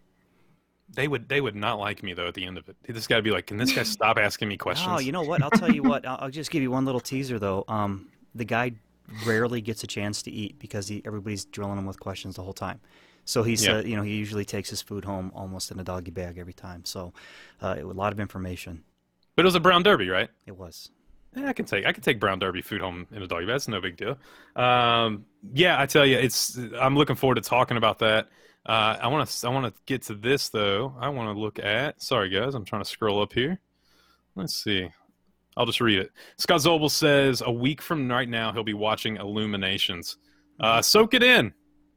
They 0.95 1.09
would 1.09 1.28
they 1.28 1.40
would 1.40 1.57
not 1.57 1.78
like 1.78 2.02
me 2.02 2.12
though 2.12 2.28
at 2.28 2.35
the 2.35 2.45
end 2.45 2.59
of 2.59 2.69
it. 2.69 2.76
This 2.87 3.07
guy 3.07 3.16
would 3.16 3.25
be 3.25 3.31
like, 3.31 3.47
"Can 3.47 3.57
this 3.57 3.73
guy 3.73 3.83
stop 3.85 4.19
asking 4.19 4.49
me 4.49 4.57
questions?" 4.57 4.90
Oh, 4.90 5.00
you 5.00 5.12
know 5.12 5.23
what? 5.23 5.43
I'll 5.43 5.50
tell 5.50 5.73
you 5.73 5.83
what. 5.83 6.07
I'll, 6.07 6.19
I'll 6.23 6.31
just 6.31 6.50
give 6.50 6.62
you 6.62 6.71
one 6.71 6.85
little 6.85 7.00
teaser, 7.00 7.38
though. 7.38 7.64
Um, 7.69 8.09
the 8.35 8.45
guy 8.45 8.73
rarely 9.26 9.61
gets 9.61 9.82
a 9.84 9.87
chance 9.87 10.23
to 10.23 10.30
eat 10.30 10.58
because 10.58 10.88
he, 10.88 11.02
everybody's 11.04 11.44
drilling 11.44 11.78
him 11.78 11.87
with 11.87 12.00
questions 12.00 12.37
the 12.37 12.42
whole 12.42 12.52
time. 12.52 12.80
So 13.25 13.42
he's, 13.42 13.64
Yeah. 13.64 13.76
uh, 13.76 13.82
you 13.82 13.96
know, 13.96 14.02
he 14.02 14.14
usually 14.14 14.44
takes 14.44 14.68
his 14.70 14.82
food 14.82 15.04
home 15.04 15.32
almost 15.34 15.70
in 15.70 15.78
a 15.80 15.84
doggy 15.84 16.11
bag 16.11 16.38
every 16.38 16.52
time. 16.52 16.84
So 16.84 17.12
uh, 17.62 17.76
it, 17.78 17.84
a 17.84 17.88
lot 17.88 18.12
of 18.12 18.20
information. 18.20 18.84
But 19.37 19.44
it 19.44 19.46
was 19.46 19.54
a 19.54 19.61
brown 19.61 19.82
derby, 19.82 20.08
right? 20.08 20.28
It 20.46 20.56
was. 20.56 20.90
Yeah, 21.37 21.49
I 21.49 21.52
can 21.52 21.64
take 21.64 21.84
I 21.84 21.92
can 21.92 22.02
take 22.02 22.20
brown 22.20 22.38
derby 22.38 22.62
food 22.62 22.80
home 22.80 23.08
in 23.11 23.20
a 23.23 23.26
doggy 23.26 23.46
bag. 23.46 23.56
It's 23.56 23.66
no 23.66 23.80
big 23.80 23.96
deal. 23.96 24.16
Um, 24.54 25.25
yeah, 25.52 25.80
I 25.80 25.87
tell 25.87 26.06
you, 26.06 26.16
it's 26.16 26.56
I'm 26.78 26.96
looking 26.96 27.16
forward 27.16 27.34
to 27.37 27.40
talking 27.40 27.76
about 27.76 27.99
that. 27.99 28.28
Uh, 28.64 28.96
I 29.00 29.08
want 29.08 29.28
to 29.28 29.46
I 29.46 29.50
want 29.50 29.66
to 29.75 29.80
get 29.87 30.02
to 30.02 30.14
this 30.14 30.50
though. 30.50 30.94
I 31.00 31.08
want 31.08 31.34
to 31.34 31.40
look 31.40 31.58
at. 31.58 32.00
Sorry 32.00 32.28
guys, 32.28 32.54
I'm 32.54 32.64
trying 32.64 32.82
to 32.82 32.88
scroll 32.88 33.20
up 33.20 33.32
here. 33.32 33.58
Let's 34.37 34.54
see. 34.54 34.88
I'll 35.56 35.66
just 35.66 35.80
read 35.80 35.99
it. 35.99 36.11
Scott 36.37 36.61
Zobel 36.61 36.90
says 36.90 37.42
a 37.44 37.52
week 37.52 37.80
from 37.80 38.11
right 38.11 38.28
now 38.28 38.52
he'll 38.52 38.64
be 38.64 38.75
watching 38.75 39.16
Illuminations. 39.16 40.16
Uh, 40.61 40.80
soak 40.82 41.14
it 41.14 41.23
in. 41.23 41.52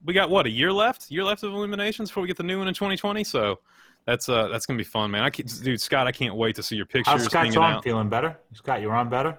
We 0.05 0.13
got 0.13 0.29
what 0.29 0.45
a 0.45 0.49
year 0.49 0.71
left. 0.71 1.09
Year 1.09 1.23
left 1.23 1.43
of 1.43 1.53
Illuminations 1.53 2.09
before 2.09 2.21
we 2.21 2.27
get 2.27 2.37
the 2.37 2.43
new 2.43 2.59
one 2.59 2.67
in 2.67 2.73
2020. 2.73 3.23
So 3.23 3.59
that's 4.05 4.29
uh 4.29 4.47
that's 4.47 4.65
gonna 4.65 4.77
be 4.77 4.83
fun, 4.83 5.11
man. 5.11 5.23
I 5.23 5.29
can, 5.29 5.45
dude, 5.47 5.81
Scott, 5.81 6.07
I 6.07 6.11
can't 6.11 6.35
wait 6.35 6.55
to 6.55 6.63
see 6.63 6.75
your 6.75 6.85
pictures. 6.85 7.11
How's 7.11 7.23
Scott's 7.25 7.33
hanging 7.47 7.57
arm 7.57 7.73
out. 7.77 7.83
feeling 7.83 8.09
better? 8.09 8.37
Scott, 8.53 8.79
your 8.81 8.93
arm 8.95 9.09
better? 9.09 9.37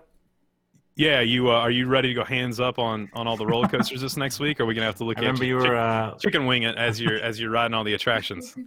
Yeah, 0.96 1.20
you 1.20 1.48
uh, 1.48 1.54
are 1.54 1.70
you 1.70 1.86
ready 1.86 2.08
to 2.08 2.14
go 2.14 2.24
hands 2.24 2.58
up 2.58 2.78
on 2.80 3.08
on 3.14 3.28
all 3.28 3.36
the 3.36 3.46
roller 3.46 3.68
coasters 3.68 4.00
this 4.00 4.16
next 4.16 4.40
week? 4.40 4.58
Or 4.58 4.64
are 4.64 4.66
we 4.66 4.74
gonna 4.74 4.86
have 4.86 4.96
to 4.96 5.04
look 5.04 5.16
I 5.18 5.20
at 5.20 5.26
remember 5.26 5.44
you 5.44 5.60
chick- 5.60 5.68
were. 5.68 5.76
Uh, 5.76 6.14
chicken 6.16 6.44
wing 6.46 6.64
it 6.64 6.76
as 6.76 7.00
you're 7.00 7.18
as 7.20 7.38
you're 7.40 7.50
riding 7.50 7.72
all 7.74 7.84
the 7.84 7.94
attractions? 7.94 8.56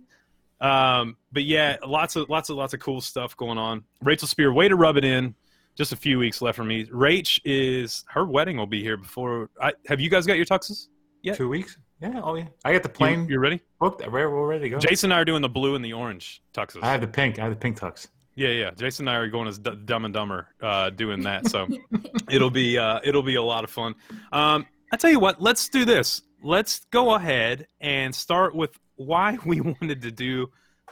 Um, 0.62 1.18
but 1.32 1.44
yeah, 1.44 1.77
lots 1.86 2.15
of 2.15 2.30
lots 2.30 2.50
of 2.50 2.56
lots 2.56 2.74
of 2.74 2.80
cool 2.80 3.01
stuff 3.01 3.36
going 3.36 3.58
on. 3.58 3.84
Rachel 4.01 4.27
Spear, 4.27 4.53
way 4.53 4.68
to 4.68 4.75
rub 4.75 4.96
it 4.96 5.03
in. 5.03 5.36
Just 5.75 5.94
a 5.94 5.96
few 5.96 6.20
weeks 6.20 6.41
left 6.41 6.58
for 6.58 6.63
me. 6.63 6.86
Rach 6.86 7.39
is 7.44 8.03
her 8.10 8.25
wedding 8.25 8.58
will 8.58 8.68
be 8.68 8.84
here 8.84 8.98
before. 8.98 9.50
I 9.60 9.74
have 9.88 10.00
you 10.00 10.10
guys 10.10 10.27
got 10.27 10.38
your 10.38 10.46
tuxes? 10.46 10.88
Yeah. 11.24 11.34
Two 11.34 11.50
weeks? 11.50 11.77
Yeah, 12.01 12.20
oh 12.24 12.36
yeah. 12.36 12.48
I 12.65 12.74
got 12.74 12.84
the 12.84 12.89
plane 12.89 13.27
you 13.27 13.39
ready? 13.39 13.62
booked. 13.80 14.06
We're, 14.06 14.30
we're 14.30 14.48
ready 14.48 14.65
to 14.65 14.70
go. 14.72 14.80
Jason 14.80 15.12
and 15.12 15.18
I 15.18 15.22
are 15.22 15.25
doing 15.25 15.41
the 15.41 15.50
blue 15.50 15.75
and 15.75 15.86
the 15.86 15.94
orange 15.94 16.41
tuxes. 16.53 16.84
I 16.84 16.91
have 16.91 17.01
the 17.01 17.08
pink. 17.08 17.39
I 17.39 17.44
have 17.44 17.51
the 17.51 17.60
pink 17.60 17.80
tux. 17.80 18.08
Yeah, 18.36 18.50
yeah. 18.50 18.72
Jason 18.72 19.08
and 19.08 19.15
I 19.15 19.20
are 19.20 19.27
going 19.27 19.48
as 19.48 19.60
D- 19.60 19.77
Dumb 19.86 20.06
and 20.06 20.13
Dumber, 20.13 20.48
uh, 20.62 20.89
doing 20.89 21.22
that. 21.24 21.48
So 21.48 21.68
it'll 22.30 22.50
be 22.50 22.77
uh, 22.77 23.00
it'll 23.03 23.24
be 23.24 23.36
a 23.36 23.44
lot 23.44 23.63
of 23.63 23.70
fun. 23.70 23.96
Um, 24.32 24.65
I 24.91 24.98
tell 24.98 25.12
you 25.12 25.20
what, 25.20 25.41
let's 25.41 25.70
do 25.70 25.86
this. 25.86 26.24
Let's 26.44 26.86
go 26.91 27.13
ahead 27.15 27.68
and 27.80 28.13
start 28.13 28.56
with 28.56 28.72
why 29.05 29.38
we 29.46 29.62
wanted 29.62 30.01
to 30.01 30.12
do 30.12 30.50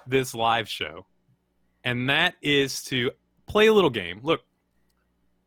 this 0.07 0.33
live 0.33 0.67
show, 0.67 1.05
and 1.83 2.09
that 2.09 2.35
is 2.41 2.83
to 2.85 3.11
play 3.47 3.67
a 3.67 3.73
little 3.73 3.89
game. 3.89 4.19
Look, 4.23 4.41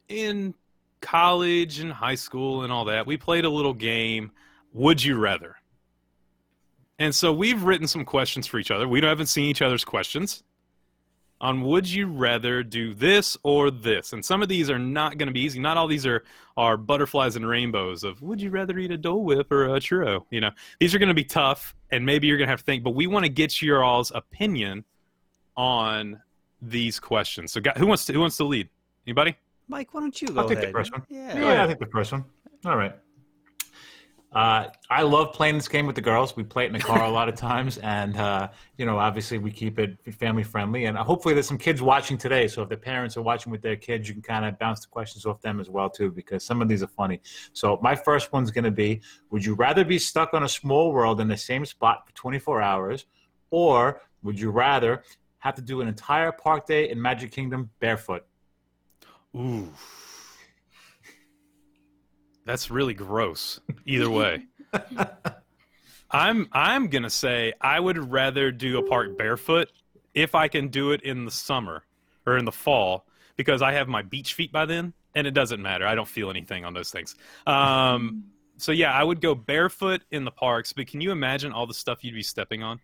in 0.08 0.54
college 1.00 1.80
and 1.80 1.92
high 1.92 2.14
school 2.14 2.62
and 2.62 2.72
all 2.72 2.84
that, 2.86 3.06
we 3.06 3.16
played 3.16 3.44
a 3.44 3.50
little 3.50 3.74
game. 3.74 4.30
Would 4.72 5.02
you 5.02 5.18
rather? 5.18 5.56
And 6.98 7.14
so 7.14 7.32
we've 7.32 7.62
written 7.62 7.86
some 7.86 8.04
questions 8.04 8.46
for 8.46 8.58
each 8.58 8.70
other. 8.70 8.86
We 8.86 9.00
haven't 9.00 9.26
seen 9.26 9.46
each 9.46 9.62
other's 9.62 9.84
questions 9.84 10.44
on 11.42 11.60
would 11.62 11.86
you 11.90 12.06
rather 12.06 12.62
do 12.62 12.94
this 12.94 13.36
or 13.42 13.70
this 13.70 14.14
and 14.14 14.24
some 14.24 14.42
of 14.42 14.48
these 14.48 14.70
are 14.70 14.78
not 14.78 15.18
going 15.18 15.26
to 15.26 15.32
be 15.32 15.40
easy 15.40 15.58
not 15.58 15.76
all 15.76 15.86
these 15.86 16.06
are 16.06 16.24
are 16.56 16.76
butterflies 16.76 17.36
and 17.36 17.46
rainbows 17.46 18.04
of 18.04 18.22
would 18.22 18.40
you 18.40 18.48
rather 18.48 18.78
eat 18.78 18.90
a 18.90 18.96
dole 18.96 19.24
whip 19.24 19.50
or 19.52 19.74
a 19.74 19.80
churro 19.80 20.24
you 20.30 20.40
know 20.40 20.50
these 20.80 20.94
are 20.94 20.98
going 20.98 21.08
to 21.08 21.14
be 21.14 21.24
tough 21.24 21.74
and 21.90 22.06
maybe 22.06 22.26
you're 22.26 22.38
going 22.38 22.46
to 22.46 22.50
have 22.52 22.60
to 22.60 22.64
think 22.64 22.82
but 22.82 22.94
we 22.94 23.06
want 23.06 23.24
to 23.24 23.28
get 23.28 23.60
your 23.60 23.84
all's 23.84 24.10
opinion 24.14 24.84
on 25.56 26.18
these 26.62 26.98
questions 26.98 27.52
so 27.52 27.60
guy- 27.60 27.74
who 27.76 27.86
wants 27.86 28.06
to 28.06 28.12
who 28.12 28.20
wants 28.20 28.36
to 28.36 28.44
lead 28.44 28.68
anybody 29.06 29.36
Mike, 29.68 29.94
why 29.94 30.00
don't 30.00 30.20
you 30.20 30.28
go 30.28 30.40
I'll 30.40 30.48
take 30.48 30.58
ahead? 30.58 30.68
the 30.68 30.72
first 30.72 30.92
one. 30.92 31.02
Yeah. 31.08 31.38
Yeah, 31.38 31.64
I 31.64 31.66
think 31.66 31.78
the 31.78 31.86
first 31.86 32.12
one. 32.12 32.24
All 32.66 32.76
right. 32.76 32.94
Uh, 34.34 34.68
I 34.88 35.02
love 35.02 35.34
playing 35.34 35.56
this 35.56 35.68
game 35.68 35.86
with 35.86 35.94
the 35.94 36.00
girls. 36.02 36.34
We 36.34 36.42
play 36.42 36.64
it 36.64 36.68
in 36.68 36.72
the 36.72 36.78
car 36.78 37.04
a 37.04 37.10
lot 37.10 37.28
of 37.28 37.34
times, 37.34 37.76
and 37.78 38.16
uh, 38.16 38.48
you 38.78 38.86
know, 38.86 38.98
obviously, 38.98 39.36
we 39.36 39.50
keep 39.50 39.78
it 39.78 39.98
family 40.14 40.42
friendly. 40.42 40.86
And 40.86 40.96
hopefully, 40.96 41.34
there's 41.34 41.46
some 41.46 41.58
kids 41.58 41.82
watching 41.82 42.16
today. 42.16 42.48
So 42.48 42.62
if 42.62 42.70
the 42.70 42.76
parents 42.78 43.16
are 43.18 43.22
watching 43.22 43.52
with 43.52 43.60
their 43.60 43.76
kids, 43.76 44.08
you 44.08 44.14
can 44.14 44.22
kind 44.22 44.46
of 44.46 44.58
bounce 44.58 44.80
the 44.80 44.86
questions 44.88 45.26
off 45.26 45.42
them 45.42 45.60
as 45.60 45.68
well 45.68 45.90
too, 45.90 46.10
because 46.10 46.42
some 46.44 46.62
of 46.62 46.68
these 46.68 46.82
are 46.82 46.88
funny. 46.88 47.20
So 47.52 47.78
my 47.82 47.94
first 47.94 48.32
one's 48.32 48.50
going 48.50 48.64
to 48.64 48.70
be: 48.70 49.02
Would 49.30 49.44
you 49.44 49.54
rather 49.54 49.84
be 49.84 49.98
stuck 49.98 50.32
on 50.32 50.44
a 50.44 50.48
small 50.48 50.92
world 50.92 51.20
in 51.20 51.28
the 51.28 51.36
same 51.36 51.66
spot 51.66 52.06
for 52.06 52.14
24 52.14 52.62
hours, 52.62 53.04
or 53.50 54.00
would 54.22 54.40
you 54.40 54.50
rather 54.50 55.02
have 55.38 55.54
to 55.56 55.62
do 55.62 55.82
an 55.82 55.88
entire 55.88 56.32
park 56.32 56.66
day 56.66 56.88
in 56.88 57.00
Magic 57.00 57.32
Kingdom 57.32 57.68
barefoot? 57.80 58.24
ooh 59.36 59.68
that's 62.44 62.70
really 62.70 62.94
gross 62.94 63.60
either 63.86 64.10
way. 64.10 64.44
I'm 66.12 66.48
i'm 66.52 66.88
going 66.88 67.02
to 67.04 67.10
say 67.10 67.54
i 67.60 67.80
would 67.80 68.12
rather 68.12 68.52
do 68.52 68.78
a 68.78 68.82
park 68.82 69.16
barefoot 69.16 69.70
if 70.14 70.34
i 70.34 70.46
can 70.46 70.68
do 70.68 70.92
it 70.92 71.02
in 71.02 71.24
the 71.24 71.30
summer 71.30 71.84
or 72.26 72.36
in 72.36 72.44
the 72.44 72.52
fall 72.52 73.06
because 73.36 73.62
i 73.62 73.72
have 73.72 73.88
my 73.88 74.02
beach 74.02 74.34
feet 74.34 74.52
by 74.52 74.66
then 74.66 74.92
and 75.14 75.26
it 75.26 75.32
doesn't 75.32 75.60
matter. 75.60 75.86
I 75.86 75.94
don't 75.94 76.08
feel 76.08 76.30
anything 76.30 76.64
on 76.64 76.72
those 76.72 76.90
things. 76.90 77.16
Um, 77.46 78.24
so 78.56 78.72
yeah 78.72 78.92
i 78.92 79.02
would 79.02 79.20
go 79.20 79.34
barefoot 79.34 80.02
in 80.10 80.24
the 80.24 80.30
parks 80.30 80.72
but 80.72 80.86
can 80.86 81.00
you 81.00 81.10
imagine 81.10 81.52
all 81.52 81.66
the 81.66 81.74
stuff 81.74 82.04
you'd 82.04 82.14
be 82.14 82.22
stepping 82.22 82.62
on? 82.62 82.80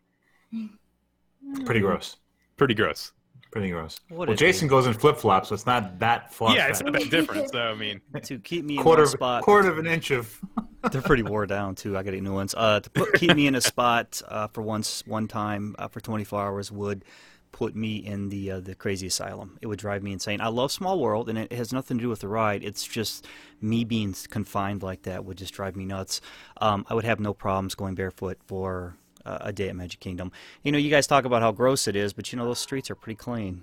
Pretty 1.65 1.81
gross. 1.81 2.17
pretty 2.57 2.75
gross 2.75 3.13
Pretty 3.51 3.71
gross. 3.71 3.99
What 4.09 4.29
well, 4.29 4.35
is 4.35 4.39
Jason 4.39 4.69
goes 4.69 4.87
in 4.87 4.93
flip 4.93 5.17
flops, 5.17 5.49
so 5.49 5.55
it's 5.55 5.65
not 5.67 5.99
that 6.01 6.33
far. 6.35 6.55
yeah 6.55 6.69
it's 6.69 6.83
not 6.83 6.93
that 6.93 7.11
different 7.11 7.51
so 7.51 7.59
i 7.59 7.75
mean 7.75 8.01
To 8.23 8.39
keep 8.39 8.65
me 8.65 8.77
in 8.77 8.83
quarter 8.83 9.03
one 9.03 9.05
of, 9.05 9.11
spot. 9.11 9.43
quarter 9.43 9.71
of 9.71 9.79
an 9.79 9.87
inch 9.87 10.11
of. 10.11 10.39
They're 10.93 11.03
pretty 11.03 11.25
wore 11.25 11.47
down 11.47 11.75
too. 11.75 11.97
I 11.97 12.03
got 12.03 12.11
to 12.11 12.17
get 12.17 12.23
new 12.23 12.33
ones. 12.35 12.55
Uh, 12.57 12.81
to 12.81 12.91
put, 12.91 13.15
keep 13.15 13.35
me 13.35 13.47
in 13.47 13.55
a 13.57 13.61
spot 13.61 14.23
uh, 14.29 14.47
for 14.47 14.63
once, 14.63 15.03
one 15.07 15.27
time 15.27 15.75
uh, 15.79 15.89
for 15.89 16.01
24 16.01 16.41
hours 16.41 16.71
would 16.71 17.05
put 17.51 17.75
me 17.75 17.97
in 17.97 18.29
the 18.29 18.53
uh, 18.53 18.61
the 18.61 18.75
crazy 18.75 19.07
asylum. 19.09 19.59
It 19.61 19.67
would 19.67 19.79
drive 19.79 20.03
me 20.03 20.13
insane. 20.13 20.41
I 20.41 20.49
love 20.49 20.71
Small 20.71 21.01
World, 21.01 21.29
and 21.29 21.39
it 21.39 21.53
has 21.53 21.73
nothing 21.73 21.99
to 21.99 22.03
do 22.03 22.09
with 22.09 22.21
the 22.21 22.29
ride. 22.29 22.63
It's 22.63 22.85
just 22.87 23.27
me 23.61 23.85
being 23.85 24.15
confined 24.31 24.83
like 24.83 25.03
that 25.03 25.25
would 25.25 25.37
just 25.39 25.53
drive 25.55 25.75
me 25.75 25.85
nuts. 25.85 26.21
Um, 26.61 26.87
I 26.89 26.95
would 26.95 27.05
have 27.05 27.19
no 27.19 27.35
problems 27.35 27.75
going 27.75 27.95
barefoot 27.95 28.39
for 28.47 28.97
a 29.41 29.53
day 29.53 29.69
at 29.69 29.77
Magic 29.77 30.01
Kingdom. 30.01 30.33
You 30.63 30.73
know, 30.73 30.79
you 30.79 30.91
guys 30.91 31.07
talk 31.07 31.25
about 31.25 31.43
how 31.43 31.53
gross 31.53 31.87
it 31.89 31.97
is, 31.97 32.13
but 32.13 32.33
you 32.33 32.39
know 32.39 32.45
those 32.45 32.59
streets 32.59 32.91
are 32.91 32.95
pretty 32.95 33.17
clean. 33.17 33.63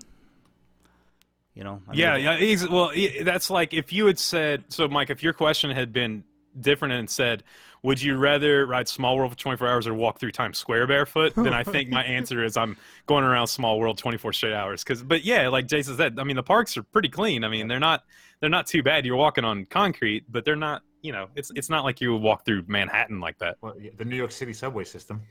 You 1.54 1.64
know. 1.64 1.82
I 1.88 1.92
mean, 1.92 2.00
Yeah, 2.00 2.16
yeah. 2.18 2.66
Well, 2.70 2.92
i- 2.96 3.24
that's 3.24 3.50
like 3.50 3.74
if 3.74 3.94
you 3.94 4.06
had 4.08 4.20
said 4.20 4.66
so, 4.70 4.88
Mike. 4.88 5.10
If 5.10 5.24
your 5.24 5.34
question 5.34 5.72
had 5.72 5.94
been 5.94 6.24
different 6.60 6.94
and 6.96 7.10
said, 7.10 7.44
"Would 7.84 8.02
you 8.02 8.18
rather 8.18 8.66
ride 8.66 8.90
Small 8.90 9.16
World 9.16 9.32
for 9.32 9.38
24 9.38 9.68
hours 9.68 9.88
or 9.88 9.94
walk 9.94 10.20
through 10.20 10.32
Times 10.32 10.58
Square 10.58 10.88
barefoot?" 10.88 11.34
then 11.36 11.54
I 11.54 11.64
think 11.64 11.90
my 11.90 12.04
answer 12.04 12.44
is 12.44 12.58
I'm 12.58 12.76
going 13.06 13.24
around 13.24 13.48
Small 13.48 13.80
World 13.80 13.98
24 13.98 14.34
straight 14.34 14.54
hours. 14.54 14.84
Because, 14.84 15.02
but 15.02 15.24
yeah, 15.24 15.48
like 15.48 15.68
Jason 15.68 15.96
said, 15.96 16.20
I 16.20 16.26
mean 16.26 16.36
the 16.36 16.44
parks 16.44 16.76
are 16.76 16.84
pretty 16.84 17.10
clean. 17.10 17.44
I 17.46 17.50
mean 17.50 17.68
they're 17.70 17.80
not 17.80 18.04
they're 18.42 18.50
not 18.50 18.68
too 18.68 18.84
bad. 18.84 19.06
You're 19.06 19.16
walking 19.16 19.46
on 19.46 19.66
concrete, 19.66 20.26
but 20.30 20.44
they're 20.44 20.56
not. 20.58 20.82
You 21.02 21.12
know, 21.14 21.28
it's 21.36 21.52
it's 21.56 21.70
not 21.70 21.84
like 21.86 22.02
you 22.02 22.12
would 22.14 22.22
walk 22.22 22.46
through 22.46 22.64
Manhattan 22.68 23.20
like 23.22 23.38
that. 23.38 23.58
Well, 23.62 23.76
yeah, 23.80 23.92
the 23.96 24.04
New 24.06 24.16
York 24.18 24.32
City 24.32 24.52
subway 24.54 24.84
system. 24.84 25.22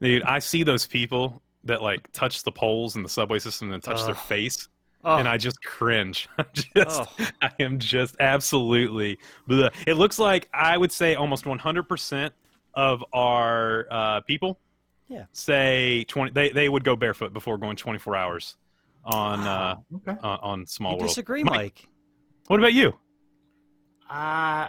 Dude, 0.00 0.22
I 0.22 0.38
see 0.38 0.62
those 0.62 0.86
people 0.86 1.42
that 1.64 1.82
like 1.82 2.10
touch 2.12 2.42
the 2.42 2.52
poles 2.52 2.96
in 2.96 3.02
the 3.02 3.08
subway 3.08 3.38
system 3.38 3.72
and 3.72 3.82
touch 3.82 4.04
their 4.04 4.14
face. 4.14 4.68
Oh. 5.02 5.16
and 5.16 5.26
I 5.26 5.38
just 5.38 5.62
cringe. 5.64 6.28
I'm 6.38 6.44
just, 6.52 6.68
Oh. 6.76 7.06
I 7.40 7.50
am 7.58 7.78
just 7.78 8.16
absolutely. 8.20 9.18
bleh. 9.48 9.72
It 9.86 9.94
looks 9.94 10.18
like 10.18 10.46
I 10.52 10.76
would 10.76 10.92
say 10.92 11.14
almost 11.14 11.44
100% 11.46 12.30
of 12.74 13.02
our 13.14 13.86
uh, 13.90 14.20
people, 14.20 14.58
Yeah. 15.08 15.24
say 15.32 16.04
20. 16.06 16.32
They 16.32 16.50
they 16.50 16.68
would 16.68 16.84
go 16.84 16.96
barefoot 16.96 17.32
before 17.32 17.56
going 17.56 17.76
24 17.76 18.14
hours 18.14 18.56
on 19.04 19.40
uh, 19.40 19.76
Okay. 19.96 20.18
on, 20.22 20.38
on 20.42 20.66
Small 20.66 20.92
You 20.92 20.98
World. 20.98 21.08
disagree, 21.08 21.44
Mike, 21.44 21.54
Mike? 21.56 21.88
What 22.48 22.60
about 22.60 22.74
you? 22.74 22.92
Uh, 24.10 24.68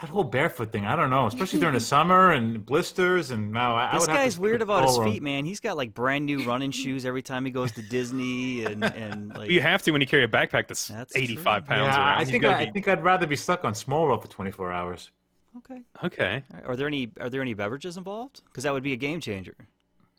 that 0.00 0.10
whole 0.10 0.24
barefoot 0.24 0.72
thing, 0.72 0.84
I 0.84 0.96
don't 0.96 1.08
know, 1.10 1.26
especially 1.26 1.60
during 1.60 1.74
the 1.74 1.80
summer 1.94 2.32
and 2.32 2.64
blisters. 2.66 3.30
And 3.30 3.52
now 3.52 3.76
I, 3.76 3.90
I 3.90 3.92
This 3.94 4.00
would 4.08 4.12
guy's 4.14 4.32
stick 4.32 4.42
weird 4.42 4.62
about 4.62 4.84
his 4.88 4.98
feet, 4.98 5.22
man. 5.22 5.44
He's 5.44 5.60
got 5.60 5.76
like 5.76 5.94
brand 5.94 6.26
new 6.26 6.42
running 6.44 6.72
shoes 6.72 7.06
every 7.06 7.22
time 7.22 7.44
he 7.44 7.50
goes 7.52 7.70
to 7.72 7.82
Disney, 7.82 8.64
and 8.64 8.82
and 8.84 9.34
like 9.36 9.50
You 9.50 9.60
have 9.60 9.82
to 9.82 9.92
when 9.92 10.00
you 10.00 10.06
carry 10.06 10.24
a 10.24 10.28
backpack 10.28 10.66
that's, 10.68 10.88
That's 10.88 11.14
85 11.14 11.66
pounds 11.66 11.80
Yeah, 11.94 11.96
around. 11.98 12.18
I 12.20 12.24
think 12.24 12.42
gotta 12.42 12.56
I, 12.56 12.60
I 12.60 12.64
be- 12.66 12.72
think 12.72 12.88
I'd 12.88 13.04
rather 13.04 13.26
be 13.26 13.36
stuck 13.36 13.64
on 13.64 13.74
Small 13.74 14.02
World 14.04 14.22
for 14.22 14.28
24 14.28 14.72
hours. 14.72 15.10
okay. 15.58 15.82
okay. 16.02 16.42
Are 16.66 16.74
there 16.74 16.88
any 16.88 17.10
are 17.20 17.30
there 17.30 17.40
any 17.40 17.54
beverages 17.54 17.96
involved? 17.96 18.42
Because 18.46 18.64
that 18.64 18.72
would 18.72 18.82
be 18.82 18.92
a 18.94 18.96
game 18.96 19.20
changer. 19.20 19.54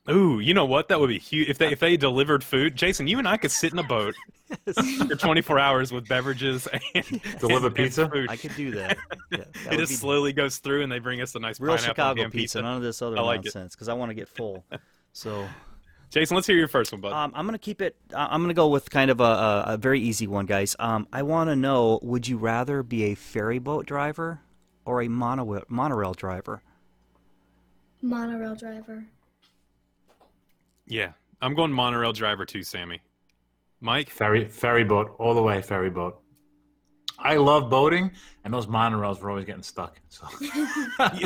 Ooh, 0.10 0.40
you 0.40 0.54
know 0.54 0.66
what? 0.66 0.90
That 0.90 1.00
would 1.00 1.08
be 1.10 1.18
huge 1.20 1.50
if 1.50 1.58
they 1.58 1.72
if 1.72 1.80
they 1.80 1.98
delivered 2.10 2.44
food. 2.44 2.76
Jason, 2.76 3.08
you 3.08 3.18
and 3.20 3.28
I 3.28 3.38
could 3.38 3.52
sit 3.52 3.74
in 3.74 3.80
a 3.80 3.84
boat 3.84 4.14
for 5.08 5.16
24 5.16 5.58
hours 5.58 5.92
with 5.92 6.08
beverages 6.08 6.68
and 6.68 6.84
Deliver 7.40 7.56
and- 7.56 7.66
and 7.66 7.76
pizza? 7.76 8.08
food. 8.10 8.30
I 8.30 8.38
could 8.38 8.56
do 8.56 8.72
that. 8.72 8.98
Yeah, 9.32 9.38
that 9.64 9.74
it 9.74 9.78
just 9.78 9.92
be 9.92 9.96
slowly 9.96 10.32
goes 10.34 10.58
through, 10.60 10.84
and 10.84 10.92
they 10.92 11.00
bring 11.00 11.22
us 11.22 11.34
a 11.36 11.40
nice 11.40 11.60
real 11.60 11.78
Chicago 11.78 12.22
ham 12.22 12.32
pizza, 12.32 12.62
none 12.62 12.78
of 12.78 12.84
this 12.84 13.02
other 13.02 13.18
I 13.18 13.22
like 13.22 13.44
nonsense. 13.44 13.74
Because 13.76 13.90
I 13.90 13.94
want 13.94 14.12
to 14.12 14.14
get 14.14 14.30
full. 14.30 14.64
So 15.14 15.48
Jason, 16.12 16.36
let's 16.36 16.46
hear 16.46 16.56
your 16.56 16.68
first 16.68 16.92
one, 16.92 17.02
bud. 17.02 17.12
um, 17.12 17.32
I'm 17.36 17.46
gonna 17.48 17.58
keep 17.58 17.82
it. 17.82 17.96
uh, 18.14 18.28
I'm 18.30 18.42
gonna 18.44 18.54
go 18.54 18.68
with 18.68 18.90
kind 18.92 19.10
of 19.10 19.20
a, 19.20 19.24
a, 19.24 19.64
a 19.70 19.78
very 19.78 20.00
easy 20.00 20.28
one, 20.28 20.46
guys. 20.46 20.76
Um, 20.78 21.08
I 21.12 21.24
want 21.24 21.50
to 21.50 21.56
know: 21.56 22.00
Would 22.04 22.28
you 22.28 22.38
rather 22.38 22.84
be 22.84 23.06
a 23.06 23.16
ferry 23.16 23.58
boat 23.58 23.88
driver 23.88 24.40
or 24.86 25.02
a 25.02 25.08
monorail 25.08 25.64
monorail 25.68 26.14
driver? 26.14 26.62
Monorail 28.02 28.56
driver. 28.56 29.06
Yeah, 30.88 31.12
I'm 31.42 31.56
going 31.56 31.72
monorail 31.72 32.14
driver 32.14 32.46
too, 32.46 32.64
Sammy. 32.64 33.02
Mike, 33.82 34.10
Ferry 34.10 34.46
ferry 34.46 34.84
boat 34.84 35.16
all 35.20 35.34
the 35.34 35.44
way, 35.44 35.62
ferry 35.62 35.90
boat. 35.90 36.22
I 37.18 37.38
love 37.38 37.70
boating, 37.70 38.12
and 38.44 38.54
those 38.54 38.68
monorails 38.68 39.22
were 39.22 39.30
always 39.30 39.46
getting 39.46 39.64
stuck. 39.64 40.00
So 40.10 40.28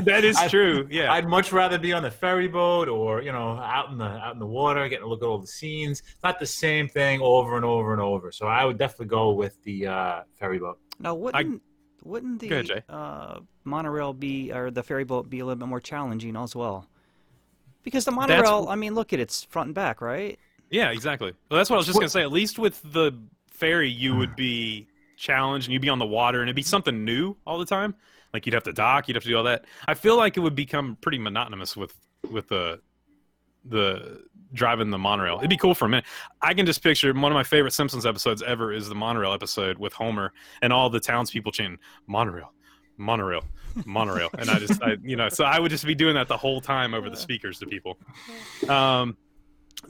that 0.02 0.22
is 0.24 0.40
true. 0.50 0.88
Yeah, 0.90 1.12
I'd 1.12 1.28
much 1.28 1.52
rather 1.52 1.80
be 1.80 1.94
on 1.94 2.04
the 2.04 2.12
ferry 2.12 2.48
boat 2.48 2.88
or 2.88 3.22
you 3.22 3.32
know 3.32 3.58
out 3.58 3.90
in 3.92 3.98
the 3.98 4.06
out 4.06 4.34
in 4.34 4.40
the 4.40 4.46
water, 4.46 4.88
getting 4.88 5.04
to 5.04 5.10
look 5.10 5.22
at 5.24 5.26
all 5.26 5.40
the 5.40 5.48
scenes. 5.48 6.04
Not 6.24 6.40
the 6.40 6.46
same 6.46 6.88
thing 6.88 7.22
over 7.22 7.56
and 7.56 7.66
over 7.66 7.92
and 7.92 8.02
over. 8.02 8.32
So 8.32 8.48
I 8.48 8.66
would 8.66 8.78
definitely 8.78 9.08
go 9.08 9.32
with 9.32 9.62
the 9.64 9.88
uh, 9.88 10.22
ferry 10.36 10.60
boat. 10.60 10.80
Now, 11.00 11.16
wouldn't 11.16 11.62
wouldn't 12.04 12.48
Go 12.48 12.60
ahead, 12.60 12.84
the 12.88 12.94
uh, 12.94 13.40
monorail 13.64 14.14
be 14.14 14.52
or 14.52 14.72
the 14.72 14.84
ferry 14.84 15.04
boat 15.04 15.30
be 15.30 15.40
a 15.40 15.46
little 15.46 15.60
bit 15.60 15.68
more 15.68 15.82
challenging 15.82 16.36
as 16.36 16.56
well? 16.56 16.88
Because 17.84 18.06
the 18.06 18.12
monorail, 18.12 18.68
I 18.70 18.76
mean, 18.76 18.94
look 18.94 19.14
at 19.14 19.20
it's 19.20 19.44
front 19.44 19.68
and 19.68 19.76
back, 19.76 20.02
right? 20.02 20.38
yeah, 20.70 20.92
exactly. 20.92 21.34
Well, 21.50 21.58
that's 21.58 21.70
what 21.70 21.78
I 21.78 21.80
was 21.80 21.88
just 21.88 22.00
gonna 22.00 22.10
say. 22.10 22.22
At 22.22 22.32
least 22.32 22.60
with 22.60 22.82
the 22.94 23.18
ferry, 23.50 23.90
you 23.90 24.16
would 24.16 24.36
be 24.36 24.88
challenged, 25.18 25.68
and 25.68 25.74
you'd 25.74 25.82
be 25.82 25.90
on 25.90 26.00
the 26.00 26.06
water, 26.06 26.40
and 26.42 26.48
it'd 26.48 26.56
be 26.56 26.62
something 26.62 27.04
new 27.04 27.36
all 27.46 27.58
the 27.58 27.66
time. 27.66 27.96
Like 28.34 28.46
you'd 28.46 28.54
have 28.54 28.64
to 28.64 28.74
dock, 28.74 29.08
you'd 29.08 29.16
have 29.16 29.24
to 29.24 29.30
do 29.30 29.38
all 29.38 29.44
that. 29.46 29.66
I 29.88 29.94
feel 29.94 30.16
like 30.16 30.38
it 30.38 30.42
would 30.42 30.56
become 30.56 30.98
pretty 31.02 31.18
monotonous 31.18 31.76
with 31.76 31.94
with 32.30 32.48
the 32.50 32.82
the 33.66 34.24
driving 34.54 34.90
the 34.90 34.98
monorail. 34.98 35.38
It'd 35.38 35.50
be 35.50 35.58
cool 35.58 35.76
for 35.76 35.86
a 35.86 35.90
minute. 35.90 36.06
I 36.42 36.54
can 36.54 36.66
just 36.66 36.82
picture 36.82 37.14
one 37.14 37.32
of 37.32 37.36
my 37.36 37.44
favorite 37.44 37.72
Simpsons 37.72 38.06
episodes 38.06 38.42
ever 38.42 38.74
is 38.74 38.90
the 38.90 38.96
monorail 38.96 39.34
episode 39.34 39.78
with 39.78 39.94
Homer 39.94 40.34
and 40.62 40.74
all 40.74 40.90
the 40.90 41.00
townspeople 41.00 41.52
chanting 41.52 41.80
monorail, 42.08 42.52
monorail, 43.00 43.44
monorail, 43.86 44.30
and 44.38 44.50
I 44.50 44.60
just, 44.60 44.84
I, 44.84 44.98
you 45.02 45.16
know, 45.16 45.30
so 45.30 45.44
I 45.46 45.60
would 45.60 45.72
just 45.72 45.86
be 45.86 45.96
doing 45.96 46.14
that 46.16 46.28
the 46.28 46.38
whole 46.38 46.62
time 46.62 46.94
over 46.94 47.10
the 47.10 47.18
speakers 47.18 47.58
to 47.60 47.66
people. 47.66 47.98
Um, 48.68 49.18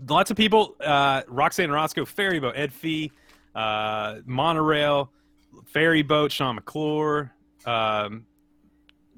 lots 0.07 0.31
of 0.31 0.37
people. 0.37 0.75
Uh, 0.79 1.23
Roxanne 1.27 1.71
Roscoe, 1.71 2.05
ferry 2.05 2.39
boat, 2.39 2.53
Ed 2.55 2.71
Fee, 2.71 3.11
uh, 3.55 4.19
monorail, 4.25 5.11
ferry 5.65 6.03
boat, 6.03 6.31
Sean 6.31 6.55
McClure, 6.55 7.33
um, 7.65 8.25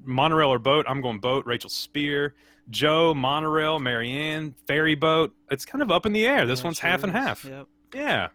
monorail 0.04 0.48
or 0.52 0.58
boat. 0.58 0.86
I'm 0.88 1.00
going 1.00 1.20
boat. 1.20 1.46
Rachel 1.46 1.70
Spear, 1.70 2.34
Joe, 2.70 3.14
monorail, 3.14 3.78
Marianne, 3.78 4.54
ferry 4.66 4.94
boat. 4.94 5.32
It's 5.50 5.64
kind 5.64 5.82
of 5.82 5.90
up 5.90 6.06
in 6.06 6.12
the 6.12 6.26
air. 6.26 6.46
This 6.46 6.60
Yeah, 6.60 6.64
one's 6.64 6.78
sure 6.78 6.90
half 6.90 7.02
and 7.04 7.12
half. 7.12 7.44
Yep. 7.44 7.66
Yeah. 7.94 8.28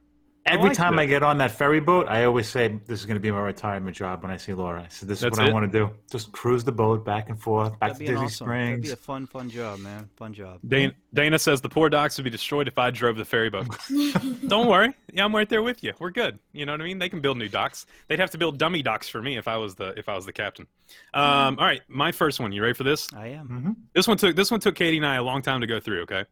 I 0.47 0.53
Every 0.53 0.69
like 0.69 0.77
time 0.77 0.95
that. 0.95 1.01
I 1.01 1.05
get 1.05 1.23
on 1.23 1.37
that 1.39 1.51
ferry 1.51 1.79
boat, 1.79 2.07
I 2.07 2.23
always 2.23 2.47
say 2.47 2.67
this 2.85 2.99
is 2.99 3.05
going 3.05 3.15
to 3.15 3.19
be 3.21 3.31
my 3.31 3.41
retirement 3.41 3.95
job 3.95 4.23
when 4.23 4.31
I 4.31 4.37
see 4.37 4.53
Laura. 4.53 4.81
I 4.83 4.87
said, 4.87 5.09
this 5.09 5.19
is 5.19 5.23
That's 5.23 5.37
what 5.37 5.47
I 5.49 5.51
want 5.51 5.71
to 5.71 5.79
do. 5.79 5.91
Just 6.09 6.31
cruise 6.31 6.63
the 6.63 6.71
boat 6.71 7.03
back 7.03 7.29
and 7.29 7.39
forth, 7.39 7.71
back 7.79 7.91
That'd 7.91 7.95
to 7.95 7.99
be 7.99 8.05
an 8.07 8.11
Disney 8.13 8.25
awesome. 8.25 8.47
That'd 8.47 8.81
be 8.81 8.91
a 8.91 8.95
fun, 8.95 9.27
fun 9.27 9.49
job, 9.49 9.79
man. 9.79 10.09
Fun 10.15 10.33
job. 10.33 10.59
Dana, 10.67 10.93
Dana 11.13 11.37
says 11.37 11.59
the 11.59 11.69
poor 11.69 11.89
docks 11.89 12.17
would 12.17 12.23
be 12.23 12.29
destroyed 12.29 12.67
if 12.67 12.77
I 12.77 12.91
drove 12.91 13.17
the 13.17 13.25
ferry 13.25 13.49
boat. 13.49 13.67
Don't 14.47 14.67
worry. 14.67 14.93
Yeah, 15.11 15.25
I'm 15.25 15.35
right 15.35 15.49
there 15.49 15.63
with 15.63 15.83
you. 15.83 15.93
We're 15.99 16.11
good. 16.11 16.39
You 16.53 16.65
know 16.65 16.71
what 16.73 16.81
I 16.81 16.85
mean? 16.85 16.99
They 16.99 17.09
can 17.09 17.19
build 17.19 17.37
new 17.37 17.49
docks. 17.49 17.85
They'd 18.07 18.19
have 18.19 18.31
to 18.31 18.37
build 18.37 18.57
dummy 18.57 18.81
docks 18.81 19.09
for 19.09 19.21
me 19.21 19.37
if 19.37 19.47
I 19.47 19.57
was 19.57 19.75
the 19.75 19.89
if 19.97 20.07
I 20.07 20.15
was 20.15 20.25
the 20.25 20.33
captain. 20.33 20.67
Um, 21.13 21.57
all 21.59 21.65
right, 21.65 21.81
my 21.87 22.11
first 22.11 22.39
one. 22.39 22.51
You 22.51 22.61
ready 22.61 22.73
for 22.73 22.83
this? 22.83 23.07
I 23.13 23.27
am. 23.27 23.47
Mhm. 23.49 23.75
This 23.93 24.07
one 24.07 24.17
took 24.17 24.35
this 24.35 24.49
one 24.51 24.59
took 24.59 24.75
Katie 24.75 24.97
and 24.97 25.05
I 25.05 25.15
a 25.15 25.23
long 25.23 25.41
time 25.41 25.61
to 25.61 25.67
go 25.67 25.79
through. 25.79 26.03
Okay. 26.03 26.23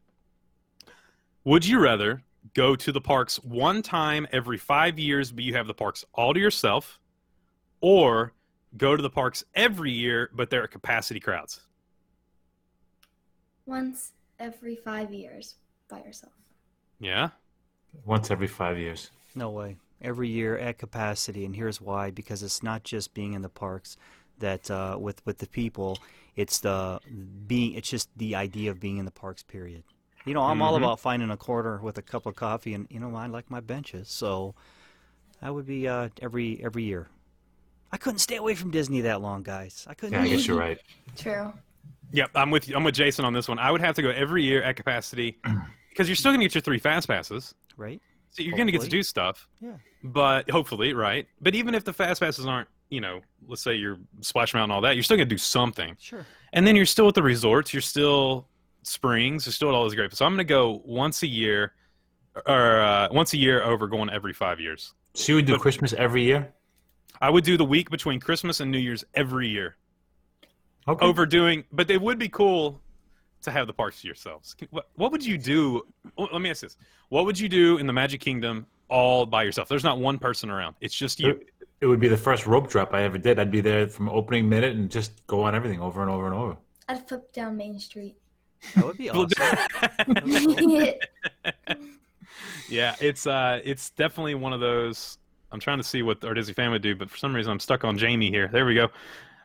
Would 1.44 1.66
you 1.66 1.80
rather 1.80 2.24
go 2.54 2.76
to 2.76 2.92
the 2.92 3.02
parks 3.02 3.38
one 3.44 3.82
time 3.82 4.28
every 4.32 4.58
five 4.58 5.00
years, 5.00 5.32
but 5.32 5.44
you 5.44 5.54
have 5.56 5.68
the 5.68 5.74
parks 5.74 6.06
all 6.14 6.34
to 6.34 6.40
yourself, 6.40 7.00
or 7.82 8.34
go 8.78 8.96
to 8.96 9.02
the 9.02 9.10
parks 9.10 9.44
every 9.54 9.92
year, 9.92 10.30
but 10.34 10.50
they're 10.50 10.64
at 10.64 10.72
capacity 10.72 11.20
crowds? 11.20 11.62
Once 13.66 14.14
every 14.40 14.76
five 14.76 15.14
years 15.14 15.56
by 15.90 16.00
yourself. 16.00 16.34
Yeah. 17.00 17.30
Once 18.06 18.32
every 18.32 18.48
five 18.48 18.78
years. 18.78 19.12
No 19.34 19.50
way. 19.50 19.78
Every 20.02 20.28
year 20.28 20.58
at 20.58 20.78
capacity, 20.78 21.46
and 21.46 21.56
here's 21.56 21.80
why: 21.80 22.12
because 22.12 22.44
it's 22.44 22.62
not 22.62 22.84
just 22.84 23.14
being 23.14 23.34
in 23.34 23.42
the 23.42 23.50
parks 23.50 23.98
that 24.40 24.70
uh, 24.70 24.98
with 25.00 25.26
with 25.26 25.38
the 25.38 25.48
people. 25.48 25.98
It's 26.36 26.60
the 26.60 27.00
being. 27.48 27.74
It's 27.74 27.90
just 27.90 28.10
the 28.18 28.36
idea 28.36 28.72
of 28.72 28.80
being 28.80 28.98
in 28.98 29.06
the 29.06 29.12
parks. 29.12 29.42
Period. 29.42 29.84
You 30.26 30.34
know, 30.34 30.42
I'm 30.42 30.62
all 30.62 30.74
Mhm. 30.74 30.78
about 30.78 31.00
finding 31.00 31.30
a 31.30 31.38
corner 31.38 31.80
with 31.82 31.98
a 31.98 32.02
cup 32.02 32.26
of 32.26 32.36
coffee, 32.36 32.74
and 32.74 32.88
you 32.90 33.00
know, 33.00 33.16
I 33.16 33.28
like 33.28 33.50
my 33.52 33.60
benches. 33.60 34.10
So 34.10 34.56
that 35.42 35.54
would 35.54 35.66
be 35.68 35.88
uh, 35.88 36.10
every 36.22 36.60
every 36.64 36.84
year. 36.84 37.08
I 37.92 37.98
couldn't 37.98 38.20
stay 38.20 38.36
away 38.36 38.56
from 38.56 38.72
Disney 38.72 39.02
that 39.02 39.22
long, 39.22 39.44
guys. 39.44 39.86
I 39.90 39.94
couldn't. 39.94 40.14
Yeah, 40.14 40.24
I 40.24 40.28
guess 40.28 40.48
you're 40.48 40.58
right. 40.58 40.80
True. 41.16 41.54
Yep, 42.12 42.32
I'm 42.36 42.52
with 42.52 42.68
you. 42.68 42.76
I'm 42.76 42.84
with 42.84 42.96
Jason 42.96 43.24
on 43.26 43.34
this 43.34 43.48
one. 43.48 43.60
I 43.60 43.72
would 43.72 43.82
have 43.82 43.96
to 43.96 44.02
go 44.02 44.10
every 44.10 44.44
year 44.44 44.62
at 44.64 44.76
capacity 44.76 45.40
because 45.90 46.08
you're 46.10 46.16
still 46.16 46.32
going 46.32 46.40
to 46.40 46.46
get 46.46 46.56
your 46.56 46.62
three 46.62 46.80
fast 46.80 47.08
passes. 47.08 47.54
Right? 47.78 48.02
So 48.32 48.44
you're 48.44 48.56
going 48.56 48.68
to 48.68 48.72
get 48.72 48.82
to 48.82 48.90
do 48.90 49.02
stuff. 49.04 49.48
Yeah. 49.62 49.78
But 50.04 50.50
hopefully, 50.50 50.94
right? 50.94 51.28
But 51.42 51.56
even 51.56 51.74
if 51.74 51.84
the 51.86 51.94
fast 51.94 52.20
passes 52.22 52.46
aren't, 52.46 52.68
you 52.90 53.00
know, 53.00 53.22
let's 53.48 53.62
say 53.64 53.76
you're 53.76 53.98
Splash 54.22 54.54
Mountain 54.54 54.66
and 54.66 54.72
all 54.74 54.82
that, 54.82 54.96
you're 54.96 55.04
still 55.04 55.18
going 55.18 55.30
to 55.30 55.34
do 55.34 55.38
something. 55.40 55.96
Sure. 56.00 56.26
And 56.54 56.68
then 56.68 56.76
you're 56.76 56.86
still 56.86 57.08
at 57.08 57.14
the 57.16 57.24
resorts. 57.24 57.74
You're 57.74 57.82
still 57.82 58.48
springs. 58.88 59.46
You're 59.46 59.54
still 59.54 59.70
at 59.70 59.76
all 59.76 59.84
those 59.84 59.96
great. 59.96 60.14
So 60.14 60.26
I'm 60.26 60.32
going 60.34 60.40
to 60.40 60.44
go 60.44 60.82
once 60.86 61.24
a 61.24 61.28
year, 61.28 61.74
or 62.46 62.82
uh, 62.82 63.08
once 63.12 63.34
a 63.34 63.38
year 63.38 63.64
over 63.64 63.88
going 63.88 64.10
every 64.10 64.34
five 64.34 64.60
years. 64.60 64.94
So 65.14 65.32
you 65.32 65.36
would 65.38 65.46
do 65.46 65.54
But- 65.54 65.62
Christmas 65.62 65.94
every 65.94 66.24
year? 66.24 66.52
I 67.22 67.30
would 67.30 67.46
do 67.46 67.56
the 67.58 67.64
week 67.66 67.90
between 67.90 68.20
Christmas 68.20 68.60
and 68.60 68.70
New 68.70 68.78
Year's 68.78 69.04
every 69.14 69.48
year. 69.48 69.78
Okay. 70.88 71.04
overdoing 71.04 71.64
but 71.72 71.90
it 71.90 72.00
would 72.00 72.20
be 72.20 72.30
cool 72.30 72.80
to 73.42 73.50
have 73.50 73.66
the 73.66 73.74
parks 73.74 74.02
to 74.02 74.08
yourselves 74.08 74.56
what, 74.70 74.88
what 74.94 75.12
would 75.12 75.26
you 75.26 75.36
do 75.36 75.82
let 76.16 76.40
me 76.40 76.52
ask 76.52 76.62
this 76.62 76.78
what 77.10 77.26
would 77.26 77.40
you 77.40 77.50
do 77.50 77.80
in 77.80 77.88
the 77.88 77.94
magic 77.94 78.22
kingdom 78.22 78.68
all 78.88 79.26
by 79.26 79.42
yourself 79.42 79.68
there's 79.68 79.84
not 79.84 79.98
one 79.98 80.20
person 80.20 80.52
around 80.52 80.76
it's 80.82 80.94
just 80.94 81.20
you 81.20 81.30
It, 81.30 81.50
it 81.82 81.88
would 81.88 82.00
be 82.00 82.08
the 82.08 82.16
first 82.18 82.46
rope 82.46 82.70
drop 82.70 82.94
I 82.94 83.02
ever 83.02 83.18
did. 83.18 83.40
I'd 83.40 83.50
be 83.50 83.62
there 83.62 83.88
from 83.88 84.10
opening 84.10 84.48
minute 84.48 84.76
and 84.76 84.92
just 84.92 85.26
go 85.26 85.42
on 85.42 85.56
everything 85.56 85.82
over 85.82 86.04
and 86.04 86.12
over 86.12 86.28
and 86.28 86.36
over. 86.36 86.56
I'd 86.88 87.08
flip 87.08 87.34
down 87.34 87.58
Main 87.58 87.80
Street. 87.80 88.16
That 88.76 88.86
would 88.86 88.98
be 88.98 89.10
awesome. 89.12 89.58
yeah 92.70 92.96
it's 93.00 93.28
uh 93.28 93.60
it's 93.64 93.92
definitely 93.92 94.36
one 94.36 94.54
of 94.54 94.60
those 94.60 95.18
i'm 95.52 95.60
trying 95.60 95.78
to 95.78 95.84
see 95.84 96.02
what 96.02 96.24
our 96.24 96.34
disney 96.34 96.54
fan 96.54 96.72
would 96.72 96.82
do 96.82 96.96
but 96.96 97.10
for 97.10 97.18
some 97.18 97.36
reason 97.36 97.52
i'm 97.52 97.60
stuck 97.60 97.84
on 97.84 97.98
jamie 97.98 98.30
here. 98.30 98.50
There 98.52 98.66
we 98.66 98.76
go. 98.76 98.90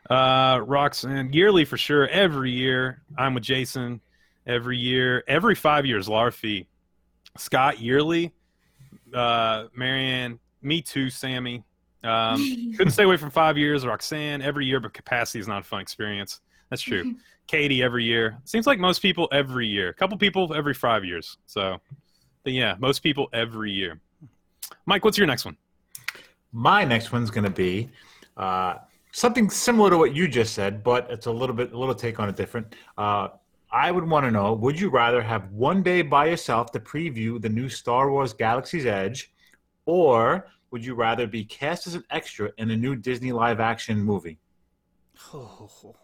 Uh 0.09 0.59
roxanne 0.65 1.31
yearly 1.31 1.65
for 1.65 1.77
sure 1.77 2.07
every 2.07 2.51
year 2.51 3.01
i'm 3.17 3.33
with 3.33 3.43
jason 3.43 4.01
every 4.47 4.77
year 4.77 5.23
every 5.27 5.55
five 5.55 5.85
years 5.85 6.09
laura 6.09 6.33
scott 7.37 7.79
yearly 7.79 8.33
uh 9.13 9.65
marianne 9.75 10.39
me 10.63 10.81
too 10.81 11.09
sammy. 11.09 11.63
Um 12.03 12.73
couldn't 12.77 12.91
stay 12.91 13.03
away 13.03 13.17
from 13.17 13.29
five 13.29 13.57
years 13.57 13.85
roxanne 13.85 14.41
every 14.41 14.65
year 14.65 14.79
but 14.79 14.93
capacity 14.93 15.39
is 15.39 15.47
not 15.47 15.61
a 15.61 15.63
fun 15.63 15.81
experience. 15.81 16.41
That's 16.69 16.81
true 16.81 17.15
katie 17.51 17.83
every 17.83 18.03
year 18.03 18.37
seems 18.45 18.65
like 18.65 18.79
most 18.79 19.01
people 19.01 19.27
every 19.31 19.67
year 19.67 19.89
a 19.89 19.93
couple 19.93 20.17
people 20.17 20.53
every 20.53 20.73
five 20.73 21.03
years 21.03 21.37
so 21.45 21.79
but 22.43 22.53
yeah, 22.53 22.75
most 22.79 23.03
people 23.03 23.29
every 23.33 23.71
year. 23.71 23.99
Mike, 24.85 25.05
what's 25.05 25.17
your 25.17 25.27
next 25.27 25.45
one? 25.45 25.57
My 26.51 26.83
next 26.83 27.11
one's 27.11 27.29
going 27.29 27.43
to 27.43 27.49
be 27.49 27.89
uh, 28.37 28.75
something 29.11 29.49
similar 29.49 29.89
to 29.89 29.97
what 29.97 30.15
you 30.15 30.27
just 30.27 30.53
said, 30.53 30.83
but 30.83 31.07
it's 31.09 31.27
a 31.27 31.31
little 31.31 31.55
bit, 31.55 31.71
a 31.71 31.77
little 31.77 31.95
take 31.95 32.19
on 32.19 32.29
it 32.29 32.35
different. 32.35 32.75
Uh, 32.97 33.29
I 33.71 33.91
would 33.91 34.07
want 34.07 34.25
to 34.25 34.31
know: 34.31 34.53
Would 34.53 34.79
you 34.79 34.89
rather 34.89 35.21
have 35.21 35.51
one 35.51 35.81
day 35.81 36.01
by 36.01 36.25
yourself 36.25 36.71
to 36.71 36.79
preview 36.79 37.41
the 37.41 37.49
new 37.49 37.69
Star 37.69 38.11
Wars 38.11 38.33
Galaxy's 38.33 38.85
Edge, 38.85 39.31
or 39.85 40.47
would 40.71 40.83
you 40.83 40.95
rather 40.95 41.27
be 41.27 41.45
cast 41.45 41.87
as 41.87 41.95
an 41.95 42.03
extra 42.09 42.51
in 42.57 42.71
a 42.71 42.75
new 42.75 42.95
Disney 42.95 43.31
live-action 43.31 44.01
movie? 44.01 44.39
Oh. 45.33 45.95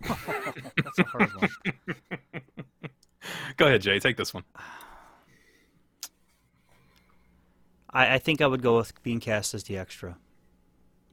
That's 0.08 0.98
a 0.98 1.04
hard 1.04 1.30
one. 1.36 1.50
Go 3.56 3.66
ahead, 3.66 3.82
Jay. 3.82 3.98
Take 3.98 4.16
this 4.16 4.32
one. 4.32 4.44
I, 7.90 8.14
I 8.14 8.18
think 8.18 8.40
I 8.40 8.46
would 8.46 8.62
go 8.62 8.76
with 8.78 9.00
being 9.02 9.20
cast 9.20 9.54
as 9.54 9.64
the 9.64 9.76
extra. 9.76 10.16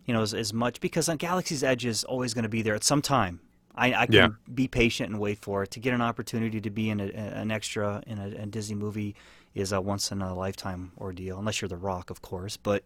You 0.05 0.13
know, 0.13 0.21
as, 0.21 0.33
as 0.33 0.53
much 0.53 0.79
because 0.79 1.09
on 1.09 1.17
Galaxy's 1.17 1.63
Edge 1.63 1.85
is 1.85 2.03
always 2.05 2.33
going 2.33 2.43
to 2.43 2.49
be 2.49 2.61
there 2.61 2.75
at 2.75 2.83
some 2.83 3.01
time. 3.01 3.41
I, 3.75 3.93
I 3.93 4.05
can 4.05 4.15
Yeah. 4.15 4.27
be 4.53 4.67
patient 4.67 5.11
and 5.11 5.19
wait 5.19 5.37
for 5.39 5.63
it. 5.63 5.71
To 5.71 5.79
get 5.79 5.93
an 5.93 6.01
opportunity 6.01 6.61
to 6.61 6.69
be 6.69 6.89
in 6.89 6.99
a, 6.99 7.05
an 7.05 7.51
extra 7.51 8.01
in 8.07 8.17
a, 8.17 8.27
a 8.43 8.45
Disney 8.45 8.75
movie 8.75 9.15
is 9.53 9.71
a 9.71 9.81
once 9.81 10.11
in 10.11 10.21
a 10.21 10.33
lifetime 10.33 10.93
ordeal, 10.97 11.37
unless 11.37 11.61
you're 11.61 11.69
The 11.69 11.77
Rock, 11.77 12.09
of 12.09 12.21
course. 12.21 12.57
But 12.57 12.83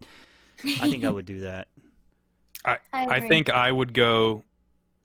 I 0.81 0.89
think 0.89 1.05
I 1.05 1.09
would 1.09 1.25
do 1.25 1.41
that. 1.41 1.67
I, 2.65 2.77
I 2.91 3.05
I 3.07 3.19
think 3.27 3.49
I 3.49 3.71
would 3.71 3.93
go. 3.93 4.43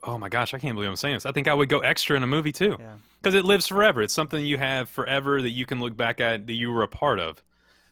Oh 0.07 0.17
my 0.19 0.29
gosh, 0.29 0.55
I 0.55 0.59
can't 0.59 0.75
believe 0.77 0.89
I'm 0.89 0.97
saying 0.97 1.17
this. 1.17 1.27
I 1.27 1.33
think 1.33 1.49
I 1.49 1.55
would 1.55 1.69
go 1.69 1.81
extra 1.81 2.17
in 2.17 2.23
a 2.23 2.27
movie 2.29 2.53
too, 2.53 2.77
Yeah. 2.79 2.95
because 3.21 3.35
it 3.35 3.45
lives 3.45 3.67
forever. 3.67 4.01
It's 4.03 4.15
something 4.15 4.45
you 4.45 4.57
have 4.57 4.89
forever 4.89 5.43
that 5.43 5.51
you 5.51 5.67
can 5.67 5.81
look 5.81 5.97
back 5.97 6.21
at 6.21 6.47
that 6.47 6.53
you 6.55 6.71
were 6.73 6.83
a 6.85 6.89
part 6.89 7.19
of. 7.19 7.43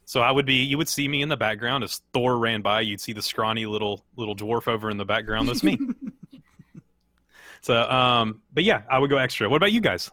So 0.06 0.20
I 0.20 0.30
would 0.30 0.46
be. 0.46 0.56
You 0.62 0.78
would 0.78 0.88
see 0.88 1.08
me 1.08 1.22
in 1.22 1.28
the 1.28 1.36
background 1.36 1.82
as 1.82 2.00
Thor 2.12 2.38
ran 2.38 2.60
by. 2.62 2.82
You'd 2.82 3.00
see 3.00 3.12
the 3.12 3.22
scrawny 3.22 3.66
little 3.66 4.04
little 4.16 4.36
dwarf 4.36 4.68
over 4.68 4.90
in 4.90 4.96
the 4.96 5.04
background. 5.04 5.48
That's 5.48 5.62
me. 5.64 5.78
so, 7.62 7.82
um, 7.90 8.42
but 8.52 8.64
yeah, 8.64 8.82
I 8.90 8.98
would 8.98 9.10
go 9.10 9.16
extra. 9.16 9.48
What 9.48 9.56
about 9.56 9.72
you 9.72 9.80
guys? 9.80 10.10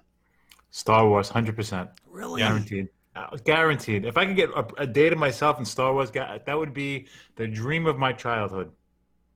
Star 0.71 1.07
Wars, 1.07 1.27
hundred 1.29 1.55
percent, 1.55 1.89
Really? 2.09 2.39
guaranteed. 2.41 2.87
Uh, 3.13 3.35
guaranteed. 3.43 4.05
If 4.05 4.17
I 4.17 4.25
could 4.25 4.37
get 4.37 4.49
a, 4.51 4.65
a 4.77 4.87
day 4.87 5.09
to 5.09 5.17
myself 5.17 5.59
in 5.59 5.65
Star 5.65 5.93
Wars, 5.93 6.09
ga- 6.09 6.39
that 6.45 6.57
would 6.57 6.73
be 6.73 7.07
the 7.35 7.45
dream 7.45 7.85
of 7.85 7.97
my 7.99 8.13
childhood. 8.13 8.71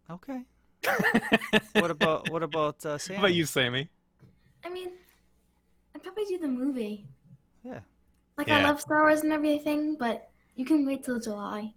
Okay. 0.09 0.39
What 1.73 1.91
about 1.91 2.29
what 2.29 2.43
about 2.43 2.85
uh, 2.85 2.97
Sam? 2.97 3.15
What 3.15 3.19
about 3.19 3.33
you, 3.33 3.45
Sammy? 3.45 3.89
I 4.63 4.69
mean, 4.69 4.89
I'd 5.93 6.03
probably 6.03 6.25
do 6.25 6.37
the 6.37 6.47
movie. 6.47 7.05
Yeah. 7.63 7.79
Like 8.37 8.47
Yeah. 8.47 8.59
I 8.59 8.63
love 8.63 8.81
Star 8.81 9.01
Wars 9.01 9.21
and 9.21 9.31
everything, 9.31 9.95
but 9.97 10.29
you 10.55 10.65
can 10.65 10.85
wait 10.85 11.03
till 11.03 11.19
July 11.19 11.73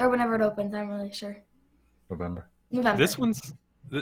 or 0.00 0.08
whenever 0.08 0.34
it 0.34 0.40
opens. 0.40 0.74
I'm 0.74 0.88
really 0.88 1.12
sure. 1.12 1.36
November. 2.10 2.48
November. 2.70 2.98
This 2.98 3.18
one's 3.18 3.54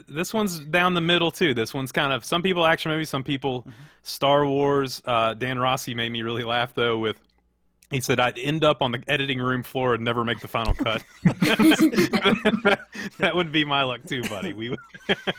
this 0.08 0.32
one's 0.32 0.60
down 0.60 0.94
the 0.94 1.00
middle 1.00 1.30
too. 1.30 1.52
This 1.52 1.74
one's 1.74 1.90
kind 1.90 2.12
of 2.12 2.24
some 2.24 2.42
people 2.42 2.64
action 2.64 2.90
movies, 2.90 3.08
some 3.08 3.24
people 3.24 3.66
Star 4.02 4.46
Wars. 4.46 5.02
Uh, 5.04 5.34
Dan 5.34 5.58
Rossi 5.58 5.94
made 5.94 6.12
me 6.12 6.22
really 6.22 6.44
laugh 6.44 6.74
though 6.74 6.98
with 6.98 7.20
he 7.90 8.00
said 8.00 8.20
I'd 8.20 8.38
end 8.38 8.64
up 8.64 8.82
on 8.82 8.92
the 8.92 9.02
editing 9.08 9.38
room 9.38 9.62
floor 9.62 9.94
and 9.94 10.04
never 10.04 10.24
make 10.24 10.40
the 10.40 10.48
final 10.48 10.74
cut. 10.74 11.02
that 13.18 13.32
would 13.34 13.50
be 13.50 13.64
my 13.64 13.82
luck 13.82 14.00
too, 14.06 14.22
buddy. 14.22 14.52
We 14.52 14.70
would 14.70 14.78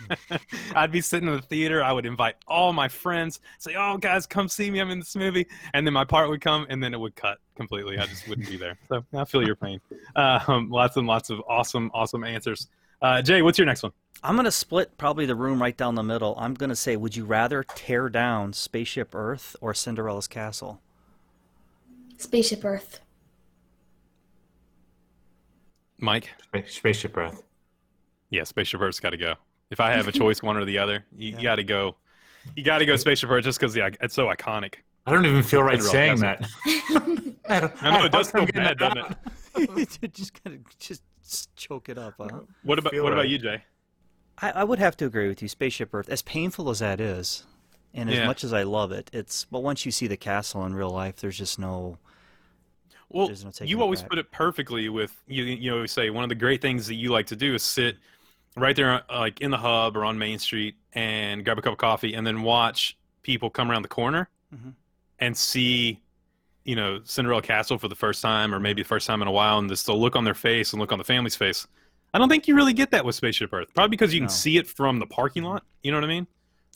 I'd 0.76 0.92
be 0.92 1.02
sitting 1.02 1.30
in 1.30 1.36
the 1.36 1.42
theater. 1.42 1.84
I 1.84 1.92
would 1.92 2.06
invite 2.06 2.36
all 2.48 2.74
my 2.74 2.88
friends, 2.88 3.40
say, 3.60 3.76
"Oh, 3.78 3.98
guys, 3.98 4.26
come 4.26 4.48
see 4.48 4.70
me. 4.70 4.80
I'm 4.80 4.90
in 4.92 5.00
this 5.00 5.16
movie," 5.16 5.48
and 5.74 5.88
then 5.88 5.94
my 5.94 6.06
part 6.06 6.30
would 6.30 6.42
come, 6.42 6.66
and 6.70 6.84
then 6.84 6.94
it 6.94 7.00
would 7.00 7.16
cut 7.16 7.40
completely. 7.56 7.98
I 7.98 8.06
just 8.06 8.28
wouldn't 8.28 8.50
be 8.50 8.58
there. 8.58 8.78
So 8.90 9.04
I 9.14 9.26
feel 9.26 9.46
your 9.46 9.56
pain. 9.56 9.80
Um, 10.16 10.70
lots 10.70 10.98
and 10.98 11.08
lots 11.08 11.30
of 11.30 11.42
awesome, 11.48 11.90
awesome 11.94 12.24
answers. 12.24 12.68
Uh, 13.02 13.22
Jay, 13.22 13.42
what's 13.42 13.58
your 13.58 13.66
next 13.66 13.84
one? 13.84 13.94
I'm 14.24 14.36
gonna 14.36 14.52
split 14.52 14.98
probably 14.98 15.26
the 15.26 15.36
room 15.36 15.62
right 15.62 15.76
down 15.76 15.96
the 15.96 16.04
middle. 16.04 16.36
I'm 16.38 16.54
gonna 16.54 16.76
say, 16.76 16.96
would 16.96 17.16
you 17.16 17.26
rather 17.26 17.64
tear 17.64 18.10
down 18.10 18.54
Spaceship 18.54 19.16
Earth 19.16 19.56
or 19.62 19.74
Cinderella's 19.74 20.28
castle? 20.28 20.82
Spaceship 22.22 22.64
Earth. 22.64 23.00
Mike? 26.00 26.30
Spa- 26.44 26.62
Spaceship 26.68 27.16
Earth. 27.18 27.44
Yeah, 28.30 28.44
Spaceship 28.44 28.82
Earth's 28.82 29.00
got 29.00 29.12
to 29.12 29.18
go. 29.18 29.36
If 29.70 29.80
I 29.80 29.92
have 29.92 30.08
a 30.08 30.12
choice, 30.22 30.42
one 30.42 30.58
or 30.58 30.66
the 30.66 30.78
other, 30.80 31.06
you, 31.16 31.32
you 31.38 31.42
got 31.44 31.56
to 31.56 31.64
go. 31.64 31.96
You 32.56 32.64
got 32.64 32.80
to 32.80 32.86
go 32.86 32.96
Spaceship 32.96 33.30
Earth 33.30 33.44
just 33.44 33.60
because 33.60 33.76
yeah, 33.76 33.90
it's 34.02 34.16
so 34.16 34.28
iconic. 34.28 34.76
I 35.06 35.12
don't 35.12 35.26
even 35.26 35.44
feel 35.44 35.64
right 35.64 35.82
saying 35.82 36.20
that. 36.20 36.48
I, 36.66 37.60
don't- 37.60 37.84
I 37.84 37.92
know 37.92 38.04
I 38.04 38.06
it 38.06 38.12
does 38.12 38.32
don't 38.32 38.46
feel 38.52 38.62
get 38.64 38.78
bad, 38.78 38.78
doesn't 38.78 39.18
it? 39.56 40.12
just 40.14 40.44
kind 40.44 40.56
of 40.56 40.80
just 40.80 41.04
choke 41.56 41.90
it 41.90 41.98
up. 41.98 42.16
Huh? 42.20 42.42
What 42.64 42.80
about 42.80 42.94
Feel 42.94 43.04
what 43.04 43.14
about 43.14 43.30
you, 43.30 43.38
Jay? 43.38 43.64
I, 44.40 44.52
I 44.52 44.64
would 44.64 44.80
have 44.80 44.98
to 44.98 45.06
agree 45.06 45.28
with 45.28 45.42
you. 45.42 45.48
Spaceship 45.48 45.94
Earth, 45.94 46.10
as 46.10 46.22
painful 46.22 46.70
as 46.70 46.80
that 46.80 47.00
is, 47.00 47.44
and 47.94 48.10
as 48.10 48.18
Yeah. 48.18 48.26
much 48.28 48.44
as 48.44 48.54
I 48.54 48.64
love 48.64 48.92
it, 48.92 49.10
it's 49.14 49.46
but 49.46 49.62
once 49.62 49.86
you 49.86 49.92
see 49.92 50.08
the 50.08 50.18
castle 50.18 50.66
in 50.66 50.74
real 50.74 50.90
life, 50.90 51.18
there's 51.18 51.38
just 51.38 51.60
no. 51.60 51.98
Well, 53.14 53.30
no 53.30 53.52
you 53.66 53.82
always 53.82 54.02
back. 54.02 54.10
put 54.10 54.20
it 54.20 54.32
perfectly 54.32 54.90
with 54.90 55.16
you. 55.28 55.44
You 55.44 55.74
always 55.74 55.92
say 55.92 56.10
one 56.10 56.24
of 56.24 56.30
the 56.30 56.36
great 56.36 56.62
things 56.62 56.88
that 56.88 56.96
you 56.96 57.10
like 57.12 57.28
to 57.28 57.36
do 57.36 57.54
is 57.56 57.64
sit 57.64 57.98
right 58.58 58.76
there, 58.76 59.04
uh, 59.12 59.20
like 59.20 59.42
in 59.42 59.52
the 59.52 59.58
hub 59.58 59.96
or 59.98 60.06
on 60.06 60.18
Main 60.18 60.40
Street, 60.40 60.76
and 60.94 61.44
grab 61.46 61.58
a 61.58 61.62
cup 61.62 61.74
of 61.74 61.78
coffee, 61.80 62.14
and 62.14 62.26
then 62.26 62.42
watch 62.42 62.98
people 63.24 63.50
come 63.50 63.70
around 63.72 63.82
the 63.84 63.88
corner 63.88 64.30
Mhm. 64.54 64.74
and 65.20 65.38
see, 65.38 66.02
you 66.66 66.76
know, 66.76 67.02
Cinderella 67.04 67.42
Castle 67.42 67.78
for 67.78 67.88
the 67.88 67.96
first 67.96 68.22
time, 68.22 68.54
or 68.54 68.60
maybe 68.60 68.82
the 68.82 68.88
first 68.88 69.08
time 69.08 69.22
in 69.22 69.28
a 69.28 69.32
while, 69.32 69.58
and 69.60 69.70
just 69.70 69.86
the 69.86 69.94
look 69.96 70.16
on 70.16 70.24
their 70.24 70.34
face 70.34 70.74
and 70.74 70.80
look 70.80 70.92
on 70.92 70.98
the 70.98 71.04
family's 71.04 71.36
face. 71.36 71.68
I 72.14 72.18
don't 72.20 72.28
think 72.30 72.48
you 72.48 72.56
really 72.56 72.74
get 72.74 72.92
that 72.92 73.06
with 73.06 73.16
Spaceship 73.16 73.54
Earth. 73.54 73.74
Probably 73.74 73.90
because 73.90 74.14
you 74.14 74.20
can 74.20 74.26
No. 74.26 74.32
see 74.32 74.58
it 74.58 74.68
from 74.68 75.00
the 75.00 75.06
parking 75.06 75.44
lot. 75.44 75.64
You 75.82 75.92
know 75.92 75.98
what 75.98 76.04
I 76.04 76.08
mean? 76.08 76.28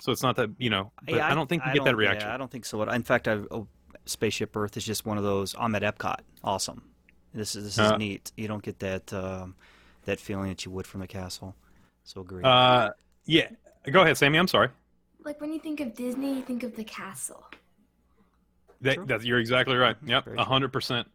So 0.02 0.12
it's 0.12 0.24
not 0.24 0.36
that 0.38 0.50
you 0.58 0.69
know. 0.69 0.91
But 1.06 1.19
I, 1.21 1.34
don't 1.36 1.48
think 1.48 1.63
you 1.65 1.74
get 1.74 1.84
that 1.86 1.95
reaction. 1.95 2.28
Yeah, 2.30 2.34
I 2.36 2.38
don't 2.38 2.52
think 2.52 2.65
so. 2.65 2.82
In 2.84 3.04
fact, 3.04 3.28
I, 3.28 3.34
oh, 3.52 3.67
Spaceship 4.05 4.55
Earth 4.55 4.77
is 4.77 4.85
just 4.85 5.05
one 5.05 5.17
of 5.17 5.23
those. 5.23 5.55
I'm 5.57 5.73
at 5.75 5.81
Epcot. 5.81 6.19
Awesome. 6.43 6.81
This 7.33 7.55
is 7.55 7.63
this 7.65 7.73
is 7.73 7.91
Uh, 7.91 7.97
neat. 7.97 8.31
You 8.37 8.47
don't 8.47 8.63
get 8.63 8.79
that 8.79 9.11
um, 9.13 9.55
that 10.05 10.19
feeling 10.19 10.49
that 10.49 10.63
you 10.65 10.71
would 10.71 10.87
from 10.87 11.01
the 11.01 11.07
castle. 11.07 11.55
So 12.03 12.21
agree. 12.21 12.43
Uh, 12.43 12.91
yeah. 13.25 13.49
Go 13.91 14.01
ahead, 14.01 14.17
Sammy. 14.17 14.37
I'm 14.37 14.47
sorry. 14.47 14.69
Like 15.23 15.41
when 15.41 15.51
you 15.51 15.59
think 15.59 15.79
of 15.79 15.95
Disney, 15.95 16.35
you 16.35 16.41
think 16.43 16.63
of 16.63 16.75
the 16.75 16.83
castle. 16.83 17.43
That, 18.81 18.95
True. 18.95 19.05
that 19.07 19.23
you're 19.23 19.39
exactly 19.39 19.75
right. 19.75 19.95
Yep, 20.05 20.25
Very 20.25 20.37
true. 20.37 20.45
hundred 20.45 20.71
percent. 20.71 21.07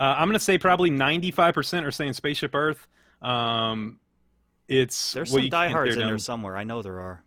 Uh, 0.00 0.14
I'm 0.16 0.26
going 0.28 0.38
to 0.38 0.40
say 0.44 0.56
probably 0.58 0.88
95 0.90 1.54
percent 1.54 1.84
are 1.86 1.90
saying 1.90 2.14
Spaceship 2.14 2.54
Earth. 2.54 2.86
Um, 3.20 3.98
it's 4.68 5.12
There's 5.12 5.30
some 5.30 5.48
diehards 5.48 5.94
in 5.96 6.00
there 6.06 6.18
somewhere. 6.18 6.56
I 6.56 6.64
know 6.64 6.80
there 6.82 6.98
are. 7.00 7.22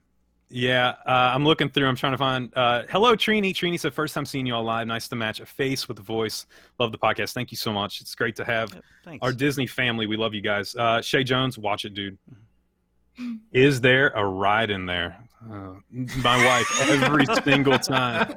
Yeah, 0.55 0.93
uh, 1.05 1.33
I'm 1.35 1.43
looking 1.43 1.67
through. 1.67 1.85
I'm 1.85 1.97
trying 1.97 2.13
to 2.13 2.17
find. 2.17 2.49
Uh, 2.55 2.83
hello, 2.89 3.13
Trini. 3.13 3.53
Trini 3.53 3.77
said, 3.77 3.93
first 3.93 4.13
time 4.13 4.25
seeing 4.25 4.45
you 4.45 4.55
all 4.55 4.63
live. 4.63 4.87
Nice 4.87 5.09
to 5.09 5.15
match 5.17 5.41
a 5.41 5.45
face 5.45 5.89
with 5.89 5.99
a 5.99 6.01
voice. 6.01 6.45
Love 6.79 6.93
the 6.93 6.97
podcast. 6.97 7.33
Thank 7.33 7.51
you 7.51 7.57
so 7.57 7.73
much. 7.73 7.99
It's 7.99 8.15
great 8.15 8.37
to 8.37 8.45
have 8.45 8.73
thanks. 9.03 9.21
our 9.21 9.33
Disney 9.33 9.67
family. 9.67 10.07
We 10.07 10.15
love 10.15 10.33
you 10.33 10.39
guys. 10.39 10.73
Uh, 10.73 11.01
Shay 11.01 11.25
Jones, 11.25 11.57
watch 11.57 11.83
it, 11.83 11.93
dude. 11.93 12.17
Mm-hmm. 13.19 13.33
Is 13.51 13.81
there 13.81 14.11
a 14.11 14.25
ride 14.25 14.69
in 14.69 14.85
there? 14.85 15.17
Uh, 15.43 15.73
my 16.23 16.45
wife, 16.45 16.89
every 16.89 17.25
single 17.43 17.77
time, 17.77 18.33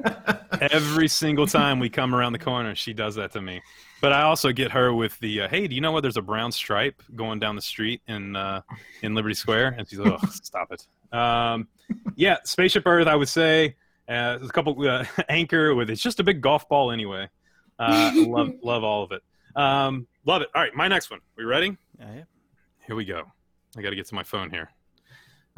every 0.72 1.06
single 1.06 1.46
time 1.46 1.78
we 1.78 1.88
come 1.88 2.16
around 2.16 2.32
the 2.32 2.40
corner, 2.40 2.74
she 2.74 2.92
does 2.92 3.14
that 3.14 3.30
to 3.34 3.40
me. 3.40 3.62
But 4.00 4.12
I 4.12 4.22
also 4.22 4.50
get 4.50 4.72
her 4.72 4.92
with 4.92 5.16
the, 5.20 5.42
uh, 5.42 5.48
hey, 5.48 5.68
do 5.68 5.74
you 5.76 5.80
know 5.80 5.92
where 5.92 6.02
there's 6.02 6.16
a 6.16 6.22
brown 6.22 6.50
stripe 6.50 7.00
going 7.14 7.38
down 7.38 7.54
the 7.54 7.62
street 7.62 8.02
in 8.08 8.34
uh, 8.34 8.62
in 9.02 9.14
Liberty 9.14 9.36
Square? 9.36 9.76
And 9.78 9.88
she's 9.88 10.00
like, 10.00 10.18
oh, 10.20 10.26
stop 10.30 10.72
it. 10.72 10.84
Um, 11.12 11.68
yeah, 12.16 12.38
Spaceship 12.44 12.86
Earth, 12.86 13.06
I 13.06 13.16
would 13.16 13.28
say. 13.28 13.76
Uh, 14.08 14.38
a 14.42 14.48
couple 14.48 14.88
uh, 14.88 15.04
anchor 15.28 15.74
with 15.74 15.90
it's 15.90 16.00
just 16.00 16.18
a 16.18 16.24
big 16.24 16.40
golf 16.40 16.68
ball 16.68 16.90
anyway. 16.90 17.28
Uh, 17.78 18.12
love 18.26 18.52
love 18.62 18.84
all 18.84 19.04
of 19.04 19.12
it. 19.12 19.22
Um, 19.54 20.06
love 20.24 20.42
it. 20.42 20.48
All 20.54 20.62
right, 20.62 20.74
my 20.74 20.88
next 20.88 21.10
one. 21.10 21.20
We 21.36 21.44
ready? 21.44 21.76
Yeah, 21.98 22.14
yeah. 22.14 22.22
Here 22.86 22.96
we 22.96 23.04
go. 23.04 23.24
I 23.76 23.82
got 23.82 23.90
to 23.90 23.96
get 23.96 24.06
to 24.06 24.14
my 24.14 24.22
phone 24.22 24.50
here. 24.50 24.70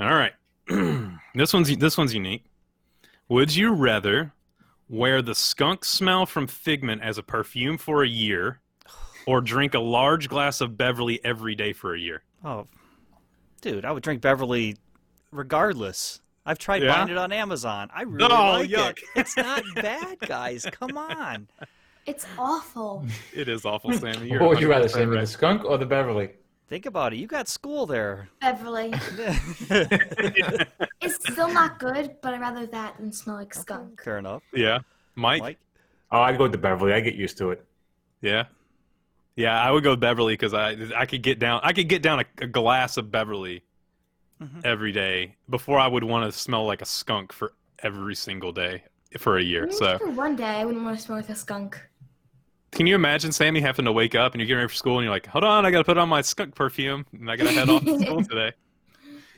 All 0.00 0.08
right. 0.08 0.32
this 1.34 1.52
one's 1.52 1.76
this 1.76 1.96
one's 1.96 2.14
unique. 2.14 2.44
Would 3.28 3.54
you 3.54 3.72
rather 3.72 4.32
wear 4.88 5.22
the 5.22 5.34
skunk 5.34 5.84
smell 5.84 6.26
from 6.26 6.48
Figment 6.48 7.02
as 7.02 7.18
a 7.18 7.22
perfume 7.22 7.78
for 7.78 8.02
a 8.02 8.08
year 8.08 8.60
or 9.26 9.40
drink 9.40 9.74
a 9.74 9.78
large 9.78 10.28
glass 10.28 10.60
of 10.60 10.76
Beverly 10.76 11.24
every 11.24 11.54
day 11.54 11.72
for 11.72 11.94
a 11.94 12.00
year? 12.00 12.24
Oh, 12.44 12.66
dude, 13.60 13.84
I 13.84 13.92
would 13.92 14.02
drink 14.02 14.20
Beverly 14.20 14.76
regardless. 15.30 16.20
I've 16.46 16.58
tried 16.58 16.82
Yeah? 16.82 16.94
buying 16.96 17.08
it 17.10 17.18
on 17.18 17.32
Amazon. 17.32 17.90
I 17.94 18.02
really 18.02 18.32
Oh, 18.32 18.52
like 18.60 18.70
yuck. 18.70 18.90
it. 18.98 19.04
It's 19.16 19.36
not 19.36 19.62
bad, 19.74 20.18
guys. 20.20 20.66
Come 20.70 20.96
on. 20.96 21.48
It's 22.06 22.26
awful. 22.38 23.04
It 23.34 23.48
is 23.48 23.64
awful, 23.64 23.92
Sammy. 23.92 24.28
You're 24.30 24.40
What 24.40 24.50
would 24.50 24.60
you 24.60 24.70
rather 24.70 24.88
100% 24.88 25.10
right. 25.14 25.20
the 25.20 25.26
skunk 25.26 25.64
or 25.64 25.76
the 25.78 25.86
Beverly? 25.86 26.30
Think 26.68 26.86
about 26.86 27.12
it. 27.12 27.16
You 27.16 27.26
got 27.26 27.48
school 27.48 27.84
there. 27.86 28.28
Beverly. 28.40 28.92
It's 31.02 31.14
still 31.32 31.48
not 31.52 31.78
good, 31.78 32.16
but 32.22 32.34
I'd 32.34 32.40
rather 32.40 32.66
that 32.66 32.96
than 32.98 33.12
smell 33.12 33.36
like 33.36 33.54
skunk. 33.54 34.02
Fair 34.02 34.18
enough. 34.18 34.42
Yeah. 34.52 34.78
Mike? 35.14 35.42
Mike? 35.42 35.58
Oh, 36.12 36.20
I'd 36.20 36.36
go 36.38 36.44
with 36.44 36.52
the 36.52 36.58
Beverly. 36.58 36.92
I 36.92 37.00
get 37.00 37.14
used 37.14 37.38
to 37.38 37.50
it. 37.50 37.64
Yeah. 38.20 38.44
Yeah, 39.36 39.60
I 39.60 39.70
would 39.70 39.82
go 39.82 39.90
with 39.92 40.00
Beverly 40.00 40.34
because 40.34 40.52
I 40.54 40.76
I 40.96 41.06
could 41.06 41.22
get 41.22 41.38
down 41.38 41.60
I 41.62 41.72
could 41.72 41.88
get 41.88 42.02
down 42.02 42.20
a, 42.20 42.24
a 42.42 42.46
glass 42.46 42.96
of 42.96 43.10
Beverly 43.10 43.62
Mhm. 44.40 44.64
every 44.64 44.92
day 44.92 45.37
before 45.48 45.79
I 45.79 45.87
would 45.87 46.05
want 46.05 46.31
to 46.31 46.37
smell 46.38 46.64
like 46.66 46.81
a 46.83 46.87
skunk 46.87 47.33
for 47.33 47.53
every 47.83 48.14
single 48.14 48.53
day 48.53 48.83
for 49.18 49.37
a 49.38 49.42
year. 49.42 49.62
Maybe 49.62 49.74
So 49.74 49.98
for 49.98 50.11
one 50.11 50.37
day, 50.37 50.44
I 50.61 50.64
wouldn't 50.64 50.85
want 50.85 50.96
to 50.98 51.03
smell 51.05 51.18
like 51.18 51.29
a 51.29 51.35
skunk. 51.35 51.79
can 52.72 52.87
you 52.87 52.94
imagine 52.94 53.33
Sammy 53.33 53.61
having 53.61 53.85
to 53.85 53.92
wake 53.92 54.14
up 54.14 54.33
and 54.33 54.40
you're 54.40 54.46
getting 54.46 54.59
ready 54.59 54.68
for 54.68 54.74
school 54.74 54.98
and 54.98 55.05
you're 55.05 55.12
like, 55.12 55.26
hold 55.26 55.44
on, 55.44 55.66
I 55.66 55.70
got 55.70 55.79
to 55.79 55.85
put 55.85 55.98
on 55.98 56.09
my 56.09 56.22
skunk 56.22 56.55
perfume 56.55 57.05
and 57.12 57.31
I 57.31 57.37
got 57.37 57.44
to 57.48 57.53
head 57.53 57.68
off 57.68 57.85
to 57.85 57.98
school 58.00 58.22
today. 58.31 58.53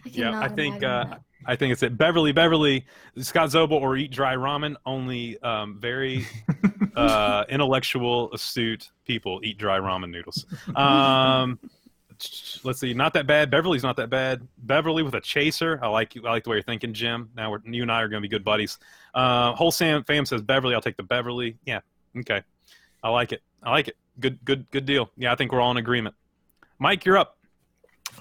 I 0.04 0.08
Yeah, 0.12 0.40
I 0.40 0.48
think 0.48 0.82
uh. 0.82 1.16
I 1.44 1.56
think 1.56 1.72
it's 1.72 1.82
it. 1.82 1.98
Beverly, 1.98 2.30
Beverly, 2.30 2.86
Scott 3.18 3.48
Zobel, 3.48 3.72
or 3.72 3.96
eat 3.96 4.12
dry 4.12 4.36
ramen. 4.36 4.76
Only 4.86 5.42
um, 5.42 5.76
very 5.80 6.24
uh, 6.96 7.44
intellectual, 7.48 8.32
astute 8.32 8.92
people 9.06 9.40
eat 9.42 9.58
dry 9.58 9.80
ramen 9.80 10.10
noodles. 10.10 10.46
Um, 10.76 11.58
let's 12.64 12.80
see, 12.80 12.94
not 12.94 13.14
that 13.14 13.26
bad. 13.26 13.50
Beverly's 13.50 13.82
not 13.82 13.96
that 13.96 14.10
bad. 14.10 14.46
Beverly 14.58 15.02
with 15.02 15.14
a 15.14 15.20
chaser. 15.20 15.78
I 15.82 15.88
like 15.88 16.14
you. 16.14 16.26
I 16.26 16.30
like 16.30 16.44
the 16.44 16.50
way 16.50 16.56
you're 16.56 16.62
thinking, 16.62 16.92
Jim. 16.92 17.30
Now 17.36 17.56
you 17.64 17.82
and 17.82 17.92
I 17.92 18.02
are 18.02 18.08
going 18.08 18.22
to 18.22 18.28
be 18.28 18.30
good 18.30 18.44
buddies. 18.44 18.78
Uh, 19.14 19.52
whole 19.54 19.70
Sam 19.70 20.04
fam 20.04 20.26
says 20.26 20.42
Beverly. 20.42 20.74
I'll 20.74 20.80
take 20.80 20.96
the 20.96 21.02
Beverly. 21.02 21.56
Yeah, 21.64 21.80
okay. 22.18 22.42
I 23.02 23.10
like 23.10 23.32
it. 23.32 23.42
I 23.62 23.70
like 23.70 23.88
it. 23.88 23.96
Good, 24.20 24.44
good, 24.44 24.70
good 24.70 24.86
deal. 24.86 25.10
Yeah, 25.16 25.32
I 25.32 25.36
think 25.36 25.52
we're 25.52 25.60
all 25.60 25.70
in 25.70 25.76
agreement. 25.76 26.14
Mike, 26.78 27.04
you're 27.04 27.18
up. 27.18 27.38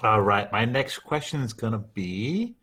All 0.04 0.22
right. 0.22 0.52
My 0.52 0.66
next 0.66 1.00
question 1.00 1.42
is 1.42 1.54
going 1.54 1.74
to 1.74 1.80
be 1.80 2.56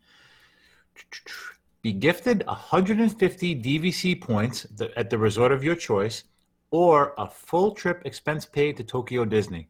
be 1.81 1.93
gifted 1.93 2.45
150 2.45 3.61
DVC 3.61 4.19
points 4.19 4.67
at 4.97 5.09
the 5.09 5.17
resort 5.17 5.51
of 5.51 5.63
your 5.63 5.75
choice 5.75 6.25
or 6.71 7.13
a 7.17 7.27
full 7.27 7.71
trip 7.71 8.01
expense 8.05 8.45
paid 8.45 8.75
to 8.77 8.83
Tokyo 8.83 9.25
Disney. 9.25 9.69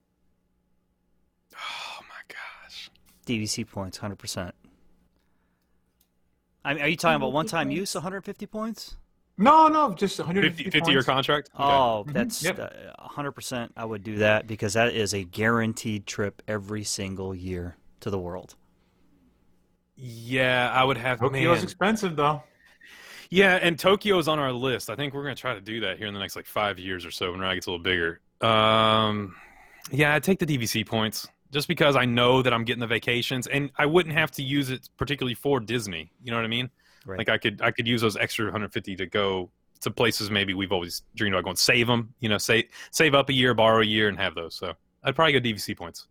Oh 1.53 1.99
my 2.01 2.23
gosh. 2.27 2.89
DVC 3.29 3.69
points, 3.69 3.99
100%. 3.99 4.51
I 6.65 6.73
mean, 6.73 6.83
are 6.83 6.87
you 6.87 6.95
talking 6.95 7.15
about 7.15 7.31
one 7.31 7.45
time 7.45 7.67
points. 7.67 7.77
use, 7.79 7.95
150 7.95 8.45
points? 8.47 8.97
No, 9.37 9.67
no, 9.69 9.93
just 9.93 10.19
150 10.19 10.63
50, 10.65 10.79
50 10.79 10.91
year 10.91 11.03
contract. 11.03 11.49
Okay. 11.55 11.63
Oh, 11.63 12.03
that's 12.07 12.43
Yep. 12.43 12.59
uh, 12.59 13.07
100%. 13.07 13.69
I 13.77 13.85
would 13.85 14.03
do 14.03 14.17
that 14.17 14.47
because 14.47 14.73
that 14.73 14.93
is 14.93 15.13
a 15.13 15.23
guaranteed 15.23 16.05
trip 16.05 16.41
every 16.47 16.83
single 16.83 17.33
year 17.33 17.77
to 18.01 18.09
the 18.09 18.19
world. 18.19 18.55
Yeah, 19.95 20.69
I 20.73 20.83
would 20.83 20.97
have. 20.97 21.19
Tokyo's 21.19 21.57
man. 21.57 21.63
expensive 21.63 22.15
though. 22.15 22.43
Yeah, 23.29 23.55
and 23.61 23.77
Tokyo's 23.77 24.27
on 24.27 24.39
our 24.39 24.51
list. 24.51 24.89
I 24.89 24.95
think 24.95 25.13
we're 25.13 25.23
going 25.23 25.35
to 25.35 25.41
try 25.41 25.53
to 25.53 25.61
do 25.61 25.81
that 25.81 25.97
here 25.97 26.07
in 26.07 26.13
the 26.13 26.19
next 26.19 26.35
like 26.35 26.47
five 26.47 26.79
years 26.79 27.05
or 27.05 27.11
so 27.11 27.31
when 27.31 27.39
Ride 27.39 27.55
gets 27.55 27.67
a 27.67 27.71
little 27.71 27.83
bigger. 27.83 28.19
Um, 28.41 29.35
yeah, 29.91 30.15
I 30.15 30.19
take 30.19 30.39
the 30.39 30.45
DVC 30.45 30.85
points 30.85 31.27
just 31.51 31.67
because 31.67 31.95
I 31.95 32.05
know 32.05 32.41
that 32.41 32.53
I'm 32.53 32.63
getting 32.63 32.79
the 32.81 32.87
vacations, 32.87 33.47
and 33.47 33.71
I 33.77 33.85
wouldn't 33.85 34.15
have 34.15 34.31
to 34.31 34.43
use 34.43 34.69
it 34.69 34.89
particularly 34.97 35.33
for 35.35 35.59
Disney. 35.59 36.11
You 36.23 36.31
know 36.31 36.37
what 36.37 36.45
I 36.45 36.49
mean? 36.49 36.69
Right. 37.05 37.17
Like 37.17 37.29
I 37.29 37.37
could 37.37 37.61
I 37.61 37.71
could 37.71 37.87
use 37.87 38.01
those 38.01 38.17
extra 38.17 38.45
150 38.45 38.95
to 38.97 39.05
go 39.05 39.49
to 39.81 39.89
places 39.91 40.29
maybe 40.29 40.53
we've 40.53 40.71
always 40.73 41.03
dreamed 41.15 41.33
about 41.35 41.45
going. 41.45 41.55
Save 41.55 41.87
them, 41.87 42.13
you 42.19 42.27
know, 42.29 42.37
save 42.37 42.65
save 42.91 43.15
up 43.15 43.29
a 43.29 43.33
year, 43.33 43.53
borrow 43.53 43.81
a 43.81 43.85
year, 43.85 44.09
and 44.09 44.17
have 44.17 44.35
those. 44.35 44.55
So 44.55 44.73
I'd 45.03 45.15
probably 45.15 45.33
go 45.33 45.39
DVC 45.39 45.75
points. 45.77 46.07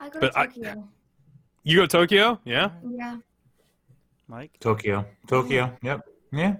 I 0.00 0.08
go 0.08 0.20
but 0.20 0.32
to 0.32 0.38
I- 0.38 0.46
Tokyo. 0.46 0.88
You 1.62 1.76
go 1.78 1.86
Tokyo? 1.86 2.40
Yeah. 2.44 2.70
Yeah. 2.90 3.16
Mike? 4.28 4.52
Tokyo. 4.60 5.06
Tokyo. 5.28 5.76
Yep. 5.82 6.08
Yeah. 6.32 6.56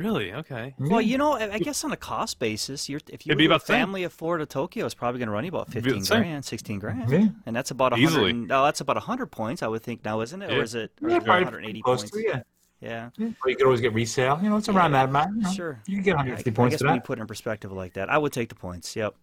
Really? 0.00 0.32
Okay. 0.32 0.74
Well, 0.78 1.02
you 1.02 1.18
know, 1.18 1.32
I 1.34 1.52
I 1.52 1.58
guess 1.58 1.84
on 1.84 1.92
a 1.92 1.96
cost 1.96 2.38
basis, 2.38 2.88
you're, 2.88 3.00
if 3.08 3.26
you 3.26 3.30
It'd 3.30 3.38
be 3.38 3.44
about 3.44 3.60
the 3.60 3.66
same. 3.66 3.80
family 3.82 4.04
of 4.04 4.14
Florida 4.14 4.46
Tokyo, 4.46 4.86
it's 4.86 4.94
probably 4.94 5.18
going 5.18 5.26
to 5.26 5.32
run 5.32 5.44
you 5.44 5.50
about 5.50 5.70
fifteen 5.70 6.02
grand, 6.02 6.42
sixteen 6.44 6.78
grand, 6.78 7.10
Yeah. 7.10 7.28
and 7.44 7.54
that's 7.54 7.70
about 7.70 7.92
a 7.92 7.96
Easily. 7.96 8.32
No, 8.32 8.62
oh, 8.62 8.64
that's 8.64 8.80
about 8.80 8.96
hundred 8.96 9.26
points, 9.26 9.62
I 9.62 9.68
would 9.68 9.82
think 9.82 10.02
now, 10.02 10.22
isn't 10.22 10.40
it? 10.40 10.50
Yeah. 10.50 10.56
Or 10.56 10.62
is 10.62 10.74
it? 10.74 10.90
Or 11.02 11.10
Yeah, 11.10 11.18
probably 11.18 11.44
180 11.44 11.82
close 11.82 12.00
points? 12.00 12.12
to, 12.16 12.22
yeah. 12.22 12.42
Yeah. 12.80 13.10
Yeah. 13.18 13.28
Or 13.44 13.50
you 13.50 13.56
could 13.56 13.66
always 13.66 13.82
get 13.82 13.92
resale. 13.92 14.40
You 14.42 14.48
know, 14.48 14.56
it's 14.56 14.70
around 14.70 14.92
that 14.92 15.10
amount. 15.10 15.36
You 15.36 15.42
know. 15.42 15.52
Sure. 15.52 15.82
You 15.86 15.96
can 15.96 16.02
get 16.04 16.12
I, 16.14 16.24
150 16.24 16.50
I 16.50 16.54
points 16.54 16.72
guess 16.72 16.80
for 16.80 16.86
when 16.86 16.94
you 16.94 17.00
put 17.02 17.18
it 17.18 17.20
in 17.20 17.26
perspective 17.26 17.72
like 17.72 17.92
that, 17.92 18.08
I 18.08 18.16
would 18.16 18.32
take 18.32 18.48
the 18.48 18.54
points. 18.54 18.96
Yep. 18.96 19.14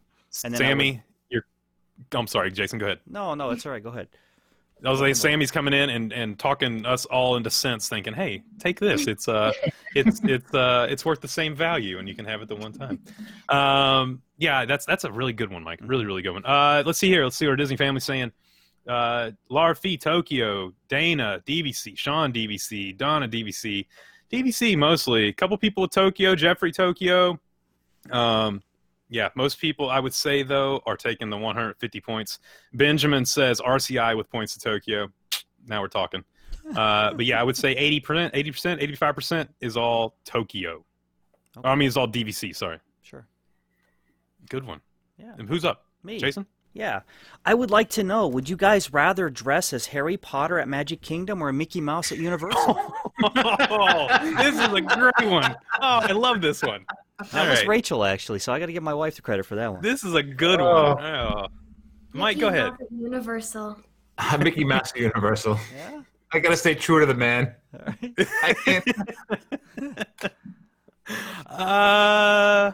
And 0.44 0.54
then 0.54 0.62
I 0.62 0.66
Sammy, 0.66 1.02
you're. 1.30 1.42
I'm 2.12 2.28
sorry, 2.28 2.52
Jason. 2.52 2.78
Go 2.78 2.86
ahead. 2.86 3.00
No, 3.08 3.34
no, 3.34 3.50
it's 3.50 3.66
all 3.66 3.72
right. 3.72 3.82
Go 3.84 3.90
ahead. 3.90 4.10
I 4.86 4.92
was 4.92 5.02
like, 5.02 5.16
Sammy's 5.16 5.50
coming 5.50 5.74
in 5.74 5.90
and, 5.90 6.13
and 6.13 6.38
talking 6.38 6.86
us 6.86 7.06
all 7.06 7.36
into 7.36 7.50
sense, 7.50 7.90
thinking, 7.90 8.13
"Hey, 8.13 8.44
take 8.60 8.80
this. 8.80 9.08
It's 9.18 9.28
uh, 9.28 9.52
it's 9.96 10.22
it's 10.24 10.54
uh, 10.54 10.88
it's 10.90 11.04
worth 11.04 11.22
the 11.22 11.28
same 11.28 11.56
value, 11.56 11.98
and 11.98 12.08
you 12.08 12.13
can 12.13 12.26
have 12.26 12.42
it 12.42 12.48
the 12.48 12.56
one 12.56 12.74
time." 12.74 13.00
Um, 13.50 14.22
yeah, 14.38 14.66
that's 14.66 14.86
that's 14.86 15.04
a 15.04 15.12
really 15.12 15.34
good 15.34 15.52
one, 15.52 15.63
Mike. 15.63 15.80
Really, 15.82 16.06
really 16.06 16.22
good 16.22 16.34
one. 16.34 16.46
Uh, 16.46 16.84
let's 16.86 17.00
see 17.00 17.08
here. 17.08 17.24
Let's 17.24 17.36
see 17.36 17.46
what 17.46 17.52
our 17.52 17.56
Disney 17.56 17.78
family's 17.78 18.04
saying. 18.04 18.32
Uh, 18.88 19.32
Lara 19.50 19.76
Fee, 19.76 19.98
Tokyo, 19.98 20.74
Dana, 20.88 21.42
DVC, 21.46 21.98
Sean, 21.98 22.32
DVC, 22.32 22.96
Donna, 22.96 23.28
DVC, 23.28 23.86
DVC 24.32 24.78
mostly. 24.78 25.28
A 25.28 25.34
couple 25.34 25.58
people 25.58 25.82
with 25.82 25.92
Tokyo, 25.92 26.36
Jeffrey, 26.36 26.72
Tokyo. 26.72 27.40
Um, 28.12 28.62
yeah, 29.10 29.30
most 29.36 29.60
people 29.60 29.89
I 29.89 30.00
would 30.00 30.13
say 30.13 30.43
though 30.43 30.82
are 30.86 30.98
taking 30.98 31.30
the 31.30 31.38
150 31.38 32.02
points. 32.02 32.39
Benjamin 32.74 33.26
says 33.26 33.62
RCI 33.62 34.17
with 34.17 34.30
points 34.30 34.54
to 34.54 34.60
Tokyo. 34.60 35.10
Now 35.67 35.82
we're 35.82 35.88
talking. 35.88 36.24
Uh, 36.76 37.13
but 37.13 37.26
yeah, 37.26 37.39
I 37.39 37.43
would 37.43 37.56
say 37.56 37.76
80%, 37.76 38.34
80%, 38.34 38.98
85% 38.98 39.48
is 39.62 39.78
all 39.78 40.15
Tokyo. 40.26 40.84
Okay. 41.58 41.67
I 41.67 41.76
mean, 41.76 41.88
it's 41.88 41.98
all 41.98 42.08
DVC. 42.08 42.56
Sorry. 42.56 42.80
Sure. 43.04 43.26
Good 44.50 44.65
one. 44.65 44.82
Yeah. 45.17 45.34
And 45.38 45.48
who's 45.48 45.63
up? 45.63 45.86
Me. 46.04 46.20
Jason? 46.20 46.46
Yeah. 46.74 47.02
I 47.46 47.54
would 47.54 47.72
like 47.72 47.89
to 47.91 48.04
know 48.04 48.28
would 48.28 48.50
you 48.50 48.56
guys 48.56 48.93
rather 48.93 49.30
dress 49.30 49.74
as 49.74 49.88
Harry 49.88 50.17
Potter 50.17 50.60
at 50.60 50.67
Magic 50.67 51.02
Kingdom 51.02 51.41
or 51.41 51.52
Mickey 51.52 51.82
Mouse 51.82 52.12
at 52.12 52.17
Universal? 52.17 52.78
oh, 53.24 54.08
this 54.38 54.54
is 54.54 54.74
a 54.74 54.82
great 54.82 55.32
one. 55.32 55.56
Oh, 55.82 56.00
I 56.04 56.12
love 56.12 56.41
this 56.41 56.62
one. 56.62 56.86
That 57.19 57.34
All 57.34 57.49
was 57.49 57.60
right. 57.60 57.67
Rachel, 57.67 58.03
actually, 58.03 58.39
so 58.39 58.53
I 58.53 58.60
got 58.60 58.67
to 58.67 58.73
give 58.73 58.84
my 58.84 58.93
wife 58.93 59.15
the 59.15 59.21
credit 59.21 59.45
for 59.45 59.56
that 59.56 59.71
one. 59.73 59.82
This 59.82 60.03
is 60.03 60.13
a 60.13 60.23
good 60.23 60.60
Oh. 60.62 60.95
one. 60.95 61.03
Oh. 61.06 61.47
Mike, 62.13 62.38
Mickey 62.38 62.41
go 62.41 62.47
ahead. 62.47 62.69
Mouse 62.71 62.82
at 62.82 62.91
Universal. 62.91 63.77
Mickey 64.39 64.63
Mouse 64.63 64.93
Universal. 64.95 65.60
Yeah. 65.75 66.01
I 66.34 66.39
gotta 66.39 66.58
stay 66.58 66.75
true 66.75 66.99
to 66.99 67.06
the 67.06 67.13
man. 67.13 67.56
All 67.73 67.80
right. 67.86 68.27
I 68.43 68.53
can't. 68.53 68.86
Uh, 71.45 72.71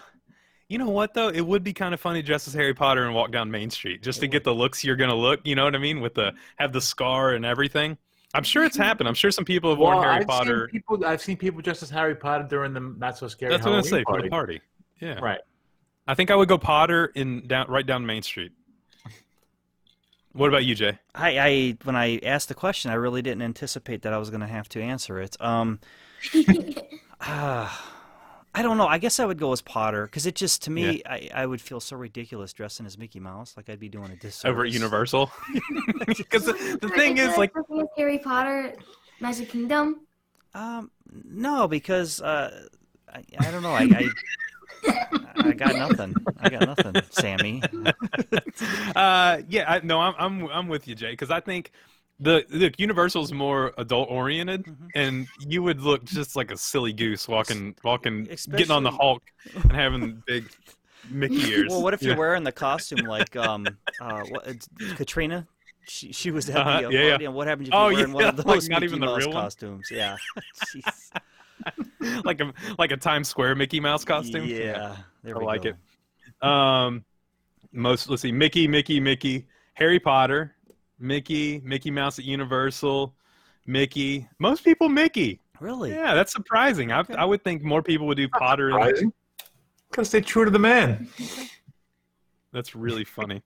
you 0.67 0.77
know 0.79 0.89
what 0.89 1.13
though? 1.13 1.29
It 1.29 1.41
would 1.45 1.63
be 1.63 1.71
kind 1.73 1.93
of 1.93 1.99
funny 1.99 2.21
to 2.21 2.25
dress 2.25 2.47
as 2.47 2.53
Harry 2.56 2.73
Potter 2.73 3.06
and 3.06 3.13
walk 3.13 3.32
down 3.32 3.51
Main 3.51 3.69
Street 3.69 4.01
just 4.01 4.19
to 4.21 4.27
get 4.27 4.43
the 4.43 4.53
looks 4.53 4.84
you're 4.84 4.95
gonna 4.95 5.13
look. 5.15 5.41
You 5.43 5.53
know 5.56 5.65
what 5.65 5.75
I 5.75 5.77
mean? 5.77 6.01
With 6.01 6.15
the 6.15 6.34
have 6.58 6.73
the 6.73 6.82
scar 6.82 7.34
and 7.34 7.45
everything. 7.45 7.97
I'm 8.34 8.43
sure 8.43 8.63
it's 8.63 8.78
happened. 8.78 9.08
I'm 9.08 9.13
sure 9.13 9.30
some 9.32 9.46
people 9.46 9.69
have 9.69 9.80
worn 9.80 9.96
Well, 9.98 10.04
Harry 10.04 10.22
I've 10.22 10.28
Potter. 10.28 10.67
Seen 10.72 10.82
people, 10.82 11.06
I've 11.06 11.22
seen 11.22 11.38
people 11.38 11.62
dressed 11.62 11.84
as 11.84 11.89
Harry 11.91 12.15
Potter 12.15 12.46
during 12.50 12.74
the 12.74 12.80
not 12.80 13.17
so 13.17 13.28
scary. 13.28 13.52
That's 13.52 13.63
what 13.63 13.74
I'm 13.76 13.82
gonna 13.82 13.88
Halloween 13.88 14.00
say 14.00 14.04
for 14.04 14.12
party. 14.13 14.24
the 14.28 14.30
party. 14.30 14.62
Yeah, 15.00 15.19
Right. 15.19 15.39
I 16.08 16.15
think 16.15 16.32
I 16.32 16.36
would 16.36 16.50
go 16.50 16.58
Potter 16.58 17.12
in 17.15 17.48
down 17.48 17.67
right 17.69 17.86
down 17.86 18.06
Main 18.06 18.24
Street. 18.24 18.52
What 20.34 20.48
about 20.50 20.65
you, 20.65 20.74
Jay? 20.74 20.98
I, 21.13 21.38
I 21.39 21.78
when 21.84 21.96
I 21.96 22.17
asked 22.24 22.48
the 22.50 22.56
question, 22.56 22.89
I 22.89 22.96
really 22.96 23.22
didn't 23.22 23.43
anticipate 23.43 24.02
that 24.02 24.13
I 24.13 24.17
was 24.17 24.30
going 24.32 24.41
to 24.41 24.48
have 24.48 24.67
to 24.69 24.82
answer 24.82 25.19
it. 25.19 25.38
Um, 25.39 25.80
ah, 27.22 27.92
I 28.56 28.62
don't 28.62 28.78
know. 28.78 28.88
I 28.88 29.00
guess 29.00 29.20
I 29.20 29.26
would 29.26 29.39
go 29.39 29.52
as 29.52 29.62
Potter 29.62 30.06
because 30.06 30.26
it 30.26 30.36
just 30.36 30.63
to 30.63 30.72
me, 30.72 31.02
I, 31.06 31.30
I 31.34 31.46
would 31.46 31.60
feel 31.60 31.80
so 31.80 31.96
ridiculous 31.96 32.54
dressing 32.54 32.86
as 32.86 32.98
Mickey 32.98 33.20
Mouse, 33.20 33.56
like 33.58 33.70
I'd 33.70 33.80
be 33.80 33.89
doing 33.89 34.12
a 34.12 34.16
disservice. 34.16 34.46
Over 34.46 34.66
at 34.66 34.72
Universal? 34.72 35.32
Because 36.06 36.46
the, 36.46 36.78
the 36.82 36.89
thing 36.89 37.18
is, 37.18 37.38
like, 37.38 37.54
Harry 37.96 38.20
Potter, 38.20 38.76
Magic 39.22 39.50
Kingdom. 39.50 40.02
Um, 40.54 40.92
no, 41.26 41.68
because 41.68 42.22
uh, 42.22 42.68
I, 43.12 43.24
I 43.39 43.52
don't 43.52 43.63
know. 43.63 43.72
I, 43.72 43.84
I 43.84 44.10
I 45.38 45.52
got 45.54 45.76
nothing. 45.76 46.16
I 46.39 46.50
got 46.50 46.68
nothing, 46.68 47.02
Sammy. 47.12 47.62
uh, 48.96 49.42
yeah, 49.48 49.66
I, 49.68 49.82
no, 49.84 50.00
I'm 50.00 50.13
I'm 50.18 50.48
I'm 50.50 50.68
with 50.68 50.88
you, 50.88 50.96
Jay, 50.96 51.12
because 51.12 51.32
I 51.32 51.39
think 51.39 51.72
the 52.23 52.45
look 52.49 52.79
Universal's 52.79 53.31
more 53.33 53.73
adult 53.77 54.09
oriented, 54.09 54.63
Mm-hmm. 54.65 54.88
and 54.95 55.27
you 55.39 55.62
would 55.63 55.81
look 55.81 56.03
just 56.05 56.36
like 56.36 56.51
a 56.51 56.57
silly 56.57 56.93
goose 56.93 57.27
walking 57.27 57.75
walking 57.83 58.23
getting 58.51 58.71
on 58.71 58.83
the 58.83 58.91
Hulk 58.91 59.23
and 59.55 59.71
having 59.71 60.23
big 60.25 60.49
Mickey 61.09 61.36
ears. 61.51 61.67
Well, 61.69 61.83
what 61.83 61.93
if 61.93 62.01
you're 62.01 62.13
Yeah. 62.13 62.17
wearing 62.19 62.43
the 62.43 62.51
costume 62.51 63.05
like 63.05 63.36
um 63.36 63.67
uh 64.01 64.21
what, 64.29 64.67
Katrina? 64.95 65.47
She, 65.86 66.13
she 66.13 66.31
was 66.31 66.49
at 66.49 66.55
Uh-huh, 66.55 66.79
the 66.81 66.88
uh, 66.88 66.89
yeah, 66.91 67.17
yeah. 67.19 67.27
what 67.27 67.45
happens 67.47 67.67
if 67.67 67.73
Oh, 67.73 67.89
you're 67.89 67.97
wearing 67.97 68.13
one 68.13 68.23
yeah, 68.23 68.29
of 68.29 68.45
like 68.45 68.69
not 68.69 68.83
even 68.83 68.99
the 69.01 69.05
Mouse 69.05 69.17
real 69.19 69.31
one? 69.33 69.43
costumes? 69.43 69.89
Yeah. 69.91 70.15
Like 72.25 72.41
a 72.41 72.53
like 72.77 72.91
a 72.91 72.97
Times 72.97 73.29
Square 73.29 73.55
Mickey 73.55 73.79
Mouse 73.79 74.03
costume? 74.03 74.45
Yeah. 74.45 74.97
There 75.23 75.36
I 75.36 75.39
we 75.39 75.45
like 75.45 75.63
go. 75.63 75.69
it. 75.69 76.47
Um, 76.47 77.05
most 77.71 78.09
let's 78.09 78.21
see, 78.21 78.31
Mickey, 78.33 78.67
Mickey, 78.67 78.99
Mickey, 78.99 79.47
Harry 79.73 79.99
Potter, 79.99 80.55
Mickey, 81.04 81.62
Mickey 81.63 81.92
Mouse 81.92 82.18
at 82.18 82.26
Universal, 82.26 83.13
Mickey. 83.66 84.28
Most 84.39 84.63
people 84.63 84.89
Mickey. 84.89 85.39
Really? 85.60 85.92
Yeah, 85.92 86.13
that's 86.16 86.32
surprising. 86.32 86.92
I 86.92 87.04
I 87.18 87.26
would 87.26 87.44
think 87.44 87.62
more 87.62 87.84
people 87.84 88.08
would 88.08 88.18
do 88.18 88.28
Potter. 88.30 88.70
and- 88.70 88.78
Surprising. 88.84 89.13
Gotta 89.92 90.06
stay 90.06 90.22
true 90.22 90.46
to 90.46 90.52
the 90.52 90.58
man. 90.60 91.08
That's 92.52 92.74
really 92.76 93.04
funny. 93.04 93.44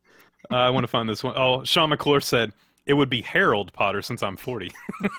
Uh, 0.51 0.55
I 0.55 0.69
want 0.69 0.83
to 0.83 0.87
find 0.87 1.09
this 1.09 1.23
one. 1.23 1.33
Oh, 1.35 1.63
Sean 1.65 1.89
McClure 1.89 2.21
said 2.21 2.53
it 2.85 2.93
would 2.93 3.09
be 3.09 3.21
Harold 3.21 3.73
Potter 3.73 4.01
since 4.01 4.23
I'm 4.23 4.37
40. 4.37 4.71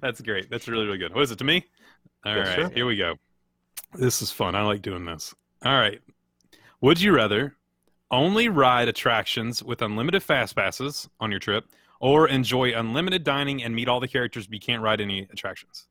That's 0.00 0.20
great. 0.20 0.50
That's 0.50 0.66
really, 0.68 0.86
really 0.86 0.98
good. 0.98 1.14
What 1.14 1.22
is 1.22 1.30
it 1.30 1.38
to 1.38 1.44
me? 1.44 1.64
All 2.24 2.34
right, 2.34 2.46
Yes, 2.46 2.56
sir. 2.56 2.70
here 2.74 2.86
we 2.86 2.96
go. 2.96 3.14
This 3.94 4.22
is 4.22 4.30
fun. 4.32 4.54
I 4.54 4.62
like 4.62 4.82
doing 4.82 5.04
this. 5.04 5.34
All 5.64 5.78
right. 5.78 6.00
Would 6.80 7.00
you 7.00 7.12
rather 7.14 7.54
only 8.10 8.48
ride 8.48 8.88
attractions 8.88 9.62
with 9.62 9.82
unlimited 9.82 10.22
fast 10.22 10.56
passes 10.56 11.08
on 11.20 11.30
your 11.30 11.40
trip 11.40 11.66
or 12.00 12.28
enjoy 12.28 12.72
unlimited 12.78 13.24
dining 13.24 13.62
and 13.62 13.74
meet 13.74 13.88
all 13.88 14.00
the 14.00 14.08
characters 14.08 14.46
but 14.46 14.54
you 14.54 14.60
can't 14.60 14.82
ride 14.82 15.00
any 15.00 15.20
attractions? 15.30 15.86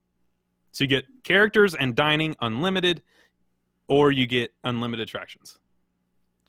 So 0.72 0.84
you 0.84 0.88
get 0.88 1.06
characters 1.24 1.76
and 1.76 1.96
dining 1.96 2.36
unlimited 2.42 3.02
or 3.88 4.12
you 4.12 4.28
get 4.28 4.54
unlimited 4.64 5.08
attractions. 5.08 5.60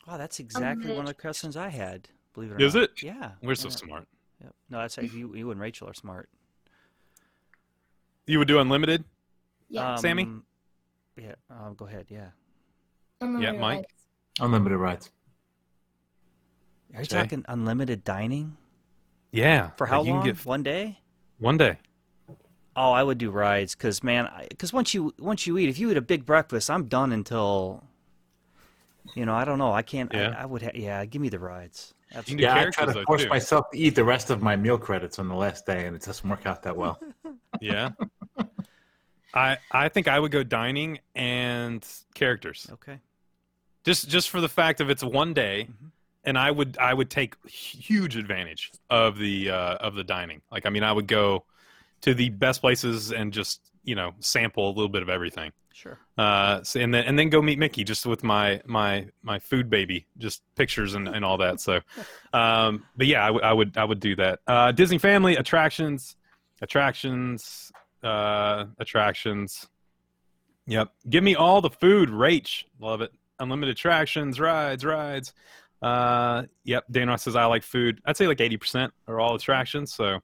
Wow, 0.06 0.16
that's 0.16 0.40
exactly 0.40 0.90
one 0.90 1.00
of 1.00 1.06
the 1.06 1.14
questions 1.14 1.56
I 1.56 1.68
had. 1.68 2.08
Believe 2.34 2.52
it 2.52 2.54
or 2.54 2.64
Is 2.64 2.74
not. 2.74 2.84
Is 2.84 2.88
it? 2.90 3.02
Yeah. 3.02 3.30
We're 3.42 3.54
so 3.54 3.68
smart. 3.68 4.06
Yep. 4.42 4.54
No, 4.70 4.78
that's 4.78 4.96
like 4.96 5.12
you. 5.12 5.34
You 5.34 5.50
and 5.50 5.60
Rachel 5.60 5.88
are 5.88 5.94
smart. 5.94 6.28
You 8.26 8.38
would 8.38 8.48
do 8.48 8.58
unlimited? 8.58 9.04
Yeah. 9.68 9.96
Sammy? 9.96 10.24
Um, 10.24 10.44
Yeah. 11.16 11.34
Uh, 11.50 11.70
go 11.70 11.86
ahead. 11.86 12.06
Yeah. 12.08 12.28
Unlimited 13.20 13.60
Mike? 13.60 13.76
rides. 13.78 13.86
Unlimited 14.40 14.78
rides. 14.78 15.10
Are 16.94 17.00
you 17.00 17.06
Jay? 17.06 17.16
talking 17.18 17.44
unlimited 17.48 18.04
dining 18.04 18.56
Yeah. 19.32 19.70
for 19.76 19.86
how 19.86 19.98
Like, 19.98 20.06
you 20.06 20.12
long? 20.14 20.22
Can 20.24 20.34
get 20.34 20.46
One 20.46 20.62
day? 20.62 20.98
one 21.38 21.56
day. 21.56 21.78
Oh, 22.74 22.92
I 22.92 23.02
would 23.02 23.18
do 23.18 23.30
rides 23.30 23.74
because 23.74 24.02
man, 24.04 24.30
because 24.48 24.72
once 24.72 24.94
you 24.94 25.12
once 25.18 25.46
you 25.46 25.58
eat, 25.58 25.68
if 25.68 25.78
you 25.78 25.90
eat 25.90 25.96
a 25.96 26.00
big 26.00 26.24
breakfast, 26.24 26.70
I'm 26.70 26.84
done 26.86 27.12
until. 27.12 27.84
You 29.14 29.24
know, 29.24 29.34
I 29.34 29.44
don't 29.46 29.58
know. 29.58 29.72
I 29.72 29.82
can't. 29.82 30.12
Yeah. 30.12 30.34
I, 30.36 30.42
I 30.42 30.44
would. 30.44 30.62
Ha- 30.62 30.70
yeah, 30.74 31.04
give 31.06 31.20
me 31.22 31.28
the 31.30 31.38
rides. 31.38 31.94
You 32.10 32.12
can 32.12 32.18
Absolutely. 32.18 32.44
Yeah, 32.44 32.52
I 32.52 32.54
try 32.54 32.70
characters, 32.72 32.94
to 32.94 33.02
force 33.04 33.22
too. 33.24 33.28
myself 33.30 33.70
to 33.72 33.78
eat 33.78 33.94
the 33.94 34.04
rest 34.04 34.30
of 34.30 34.42
my 34.42 34.54
meal 34.54 34.78
credits 34.78 35.18
on 35.18 35.28
the 35.28 35.34
last 35.34 35.64
day, 35.66 35.86
and 35.86 35.96
it 35.96 36.02
doesn't 36.02 36.28
work 36.28 36.46
out 36.46 36.62
that 36.62 36.76
well. 36.76 37.00
Yeah. 37.60 37.90
I 39.34 39.56
I 39.72 39.88
think 39.88 40.06
I 40.08 40.20
would 40.20 40.30
go 40.30 40.42
dining 40.44 41.00
and 41.14 41.84
characters. 42.14 42.68
Okay. 42.74 43.00
Just 43.84 44.08
just 44.08 44.30
for 44.30 44.40
the 44.40 44.48
fact 44.48 44.80
of 44.80 44.90
it's 44.90 45.02
one 45.02 45.34
day 45.34 45.68
Mhm. 45.70 45.90
And 46.28 46.38
I 46.38 46.50
would 46.50 46.76
I 46.78 46.92
would 46.92 47.10
take 47.10 47.34
huge 47.48 48.16
advantage 48.16 48.70
of 48.90 49.18
the 49.18 49.50
uh 49.50 49.74
of 49.76 49.94
the 49.94 50.04
dining. 50.04 50.42
Like 50.52 50.66
I 50.66 50.70
mean 50.70 50.84
I 50.84 50.92
would 50.92 51.06
go 51.06 51.44
to 52.02 52.14
the 52.14 52.28
best 52.28 52.60
places 52.60 53.12
and 53.12 53.32
just, 53.32 53.60
you 53.82 53.94
know, 53.94 54.12
sample 54.20 54.68
a 54.68 54.72
little 54.72 54.90
bit 54.90 55.02
of 55.02 55.08
everything. 55.08 55.52
Sure. 55.72 55.98
Uh 56.18 56.62
so, 56.62 56.80
and 56.80 56.92
then 56.92 57.04
and 57.04 57.18
then 57.18 57.30
go 57.30 57.40
meet 57.40 57.58
Mickey 57.58 57.82
just 57.82 58.04
with 58.04 58.22
my 58.22 58.60
my 58.66 59.06
my 59.22 59.38
food 59.38 59.70
baby, 59.70 60.06
just 60.18 60.42
pictures 60.54 60.94
and, 60.94 61.08
and 61.08 61.24
all 61.24 61.38
that. 61.38 61.60
So 61.60 61.80
um 62.34 62.84
but 62.94 63.06
yeah, 63.06 63.24
I 63.24 63.30
would 63.30 63.42
I 63.42 63.52
would 63.52 63.78
I 63.78 63.84
would 63.84 64.00
do 64.00 64.14
that. 64.16 64.40
Uh 64.46 64.70
Disney 64.72 64.98
family 64.98 65.36
attractions 65.36 66.14
attractions 66.60 67.72
uh 68.04 68.66
attractions. 68.78 69.66
Yep. 70.66 70.92
Give 71.08 71.24
me 71.24 71.34
all 71.34 71.62
the 71.62 71.70
food, 71.70 72.10
Rach. 72.10 72.64
Love 72.78 73.00
it. 73.00 73.12
Unlimited 73.40 73.72
attractions, 73.74 74.38
rides, 74.38 74.84
rides. 74.84 75.32
Uh 75.80 76.44
yep, 76.64 76.84
Dana 76.90 77.18
says 77.18 77.36
I 77.36 77.44
like 77.46 77.62
food. 77.62 78.00
I'd 78.04 78.16
say 78.16 78.26
like 78.26 78.38
80% 78.38 78.90
are 79.06 79.20
all 79.20 79.34
attractions, 79.34 79.94
so 79.94 80.18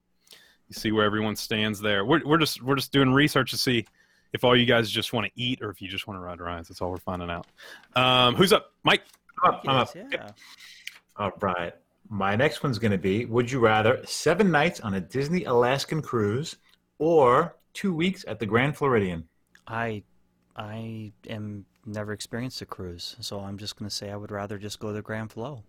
you 0.69 0.75
see 0.75 0.93
where 0.93 1.05
everyone 1.05 1.37
stands 1.37 1.81
there. 1.81 2.05
We're 2.05 2.25
we're 2.25 2.39
just 2.39 2.63
we're 2.63 2.77
just 2.77 2.93
doing 2.93 3.13
research 3.13 3.51
to 3.53 3.57
see 3.57 3.87
if 4.33 4.43
all 4.43 4.57
you 4.57 4.67
guys 4.67 4.91
just 4.91 5.13
want 5.13 5.27
to 5.27 5.33
eat 5.37 5.63
or 5.63 5.71
if 5.71 5.81
you 5.81 5.89
just 5.89 6.07
want 6.07 6.19
to 6.19 6.23
ride 6.23 6.41
rides. 6.41 6.69
That's 6.69 6.83
all 6.83 6.91
we're 6.91 6.97
finding 6.99 7.31
out. 7.31 7.47
Um, 7.95 8.35
who's 8.35 8.53
up, 8.53 8.73
Mike? 8.83 9.03
I'm 9.43 9.55
up. 9.55 9.65
I'm 9.67 9.77
up. 9.77 9.95
Yeah. 9.95 10.31
All 11.17 11.33
right. 11.41 11.73
My 12.09 12.37
next 12.37 12.63
one's 12.63 12.79
going 12.79 12.93
to 12.93 12.99
be 12.99 13.25
Would 13.25 13.51
you 13.51 13.61
rather 13.61 14.01
seven 14.05 14.51
nights 14.51 14.81
on 14.81 14.95
a 14.95 15.01
Disney 15.01 15.45
Alaskan 15.45 16.03
cruise 16.03 16.57
or 16.99 17.57
two 17.73 17.95
weeks 17.95 18.25
at 18.29 18.39
the 18.39 18.47
Grand 18.47 18.77
Floridian? 18.77 19.27
I 19.67 20.03
I 20.57 21.13
am 21.29 21.65
never 21.87 22.13
experienced 22.13 22.63
a 22.63 22.67
cruise, 22.67 23.17
so 23.21 23.41
I'm 23.41 23.59
just 23.59 23.77
gonna 23.77 23.91
say 23.91 24.11
I 24.11 24.17
would 24.17 24.31
rather 24.31 24.59
just 24.59 24.79
go 24.79 24.93
to 24.93 25.03
Grand 25.03 25.33
Flow. 25.33 25.63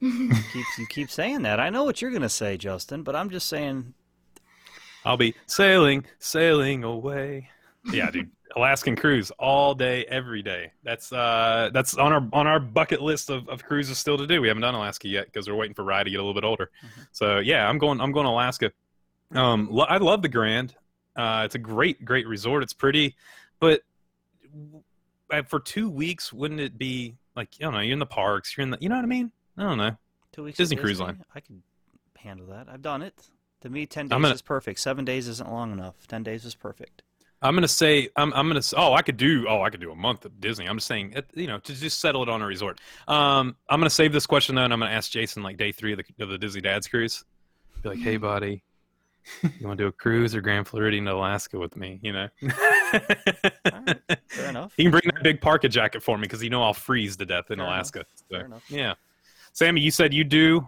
you, 0.00 0.30
keep, 0.52 0.64
you 0.78 0.86
keep 0.86 1.10
saying 1.10 1.42
that. 1.42 1.60
I 1.60 1.70
know 1.70 1.84
what 1.84 2.02
you're 2.02 2.10
gonna 2.10 2.28
say, 2.28 2.56
Justin, 2.56 3.02
but 3.02 3.16
I'm 3.16 3.30
just 3.30 3.48
saying. 3.48 3.94
I'll 5.04 5.16
be 5.16 5.34
sailing, 5.46 6.04
sailing 6.18 6.84
away. 6.84 7.48
Yeah, 7.92 8.10
dude. 8.10 8.30
Alaskan 8.54 8.96
cruise 8.96 9.30
all 9.38 9.74
day, 9.74 10.04
every 10.04 10.42
day. 10.42 10.72
That's 10.84 11.10
uh, 11.12 11.70
that's 11.72 11.96
on 11.96 12.12
our 12.12 12.28
on 12.32 12.46
our 12.46 12.60
bucket 12.60 13.00
list 13.00 13.30
of, 13.30 13.48
of 13.48 13.64
cruises 13.64 13.98
still 13.98 14.18
to 14.18 14.26
do. 14.26 14.42
We 14.42 14.48
haven't 14.48 14.60
done 14.60 14.74
Alaska 14.74 15.08
yet 15.08 15.24
because 15.24 15.48
we're 15.48 15.56
waiting 15.56 15.74
for 15.74 15.84
Rye 15.84 16.04
to 16.04 16.10
get 16.10 16.16
a 16.16 16.22
little 16.22 16.34
bit 16.34 16.44
older. 16.44 16.70
So 17.12 17.38
yeah, 17.38 17.66
I'm 17.66 17.78
going. 17.78 18.00
I'm 18.00 18.12
going 18.12 18.26
to 18.26 18.30
Alaska. 18.30 18.70
Um, 19.34 19.68
lo- 19.70 19.86
I 19.88 19.96
love 19.96 20.22
the 20.22 20.28
Grand. 20.28 20.74
Uh, 21.16 21.42
it's 21.44 21.54
a 21.54 21.58
great, 21.58 22.04
great 22.04 22.26
resort. 22.26 22.62
It's 22.62 22.72
pretty, 22.72 23.16
but 23.62 23.82
uh, 25.30 25.42
for 25.44 25.60
two 25.60 25.88
weeks, 25.88 26.32
wouldn't 26.32 26.58
it 26.58 26.76
be 26.76 27.14
like 27.36 27.50
I 27.60 27.64
don't 27.64 27.74
know? 27.74 27.80
You're 27.80 27.92
in 27.92 28.00
the 28.00 28.06
parks. 28.06 28.56
You're 28.56 28.64
in 28.64 28.70
the. 28.70 28.78
You 28.80 28.88
know 28.88 28.96
what 28.96 29.04
I 29.04 29.08
mean? 29.08 29.30
I 29.56 29.62
don't 29.62 29.78
know. 29.78 29.96
Two 30.32 30.42
weeks. 30.42 30.58
Disney 30.58 30.76
at 30.76 30.82
Cruise 30.82 30.98
Line. 30.98 31.22
I 31.32 31.38
can 31.38 31.62
handle 32.18 32.48
that. 32.48 32.66
I've 32.68 32.82
done 32.82 33.02
it. 33.02 33.14
To 33.60 33.70
me, 33.70 33.86
ten 33.86 34.08
days 34.08 34.10
gonna- 34.10 34.34
is 34.34 34.42
perfect. 34.42 34.80
Seven 34.80 35.04
days 35.04 35.28
isn't 35.28 35.48
long 35.48 35.70
enough. 35.70 35.94
Ten 36.08 36.24
days 36.24 36.44
is 36.44 36.56
perfect. 36.56 37.02
I'm 37.40 37.54
gonna 37.54 37.68
say 37.68 38.08
I'm 38.16 38.32
I'm 38.34 38.48
gonna 38.48 38.62
oh 38.76 38.94
I 38.94 39.02
could 39.02 39.16
do 39.16 39.46
oh 39.48 39.62
I 39.62 39.70
could 39.70 39.80
do 39.80 39.92
a 39.92 39.96
month 39.96 40.24
of 40.24 40.40
Disney. 40.40 40.66
I'm 40.66 40.76
just 40.76 40.88
saying 40.88 41.14
you 41.34 41.46
know 41.46 41.58
to 41.60 41.74
just 41.74 42.00
settle 42.00 42.24
it 42.24 42.28
on 42.28 42.42
a 42.42 42.46
resort. 42.46 42.80
Um, 43.06 43.56
I'm 43.68 43.78
gonna 43.78 43.90
save 43.90 44.12
this 44.12 44.26
question 44.26 44.56
though, 44.56 44.64
and 44.64 44.72
I'm 44.72 44.80
gonna 44.80 44.90
ask 44.90 45.10
Jason 45.10 45.44
like 45.44 45.56
day 45.56 45.70
three 45.70 45.92
of 45.92 45.98
the, 45.98 46.24
of 46.24 46.30
the 46.30 46.38
Disney 46.38 46.60
Dad's 46.60 46.88
cruise. 46.88 47.24
Be 47.82 47.90
like, 47.90 47.98
hey 47.98 48.16
buddy, 48.28 48.64
you 49.42 49.66
want 49.66 49.78
to 49.78 49.84
do 49.84 49.88
a 49.88 49.92
cruise 49.92 50.34
or 50.34 50.40
Grand 50.40 50.66
Floridian 50.66 51.04
to 51.04 51.14
Alaska 51.14 51.58
with 51.58 51.76
me? 51.76 52.00
You 52.02 52.12
know. 52.12 52.28
Fair 54.28 54.48
enough. 54.50 54.72
He 54.76 54.84
can 54.84 54.90
bring 54.92 55.02
that 55.06 55.22
big 55.22 55.40
parka 55.40 55.68
jacket 55.68 56.02
for 56.02 56.16
me 56.18 56.22
because 56.22 56.42
you 56.42 56.50
know 56.50 56.62
I'll 56.62 56.74
freeze 56.74 57.16
to 57.18 57.26
death 57.26 57.50
in 57.50 57.58
Fair 57.58 57.66
Alaska. 57.66 57.98
enough. 58.00 58.08
So, 58.14 58.24
Fair 58.30 58.44
enough. 58.46 58.64
Yeah, 58.70 58.94
Sammy, 59.52 59.80
you 59.80 59.90
said 59.90 60.12
you 60.14 60.24
do. 60.24 60.66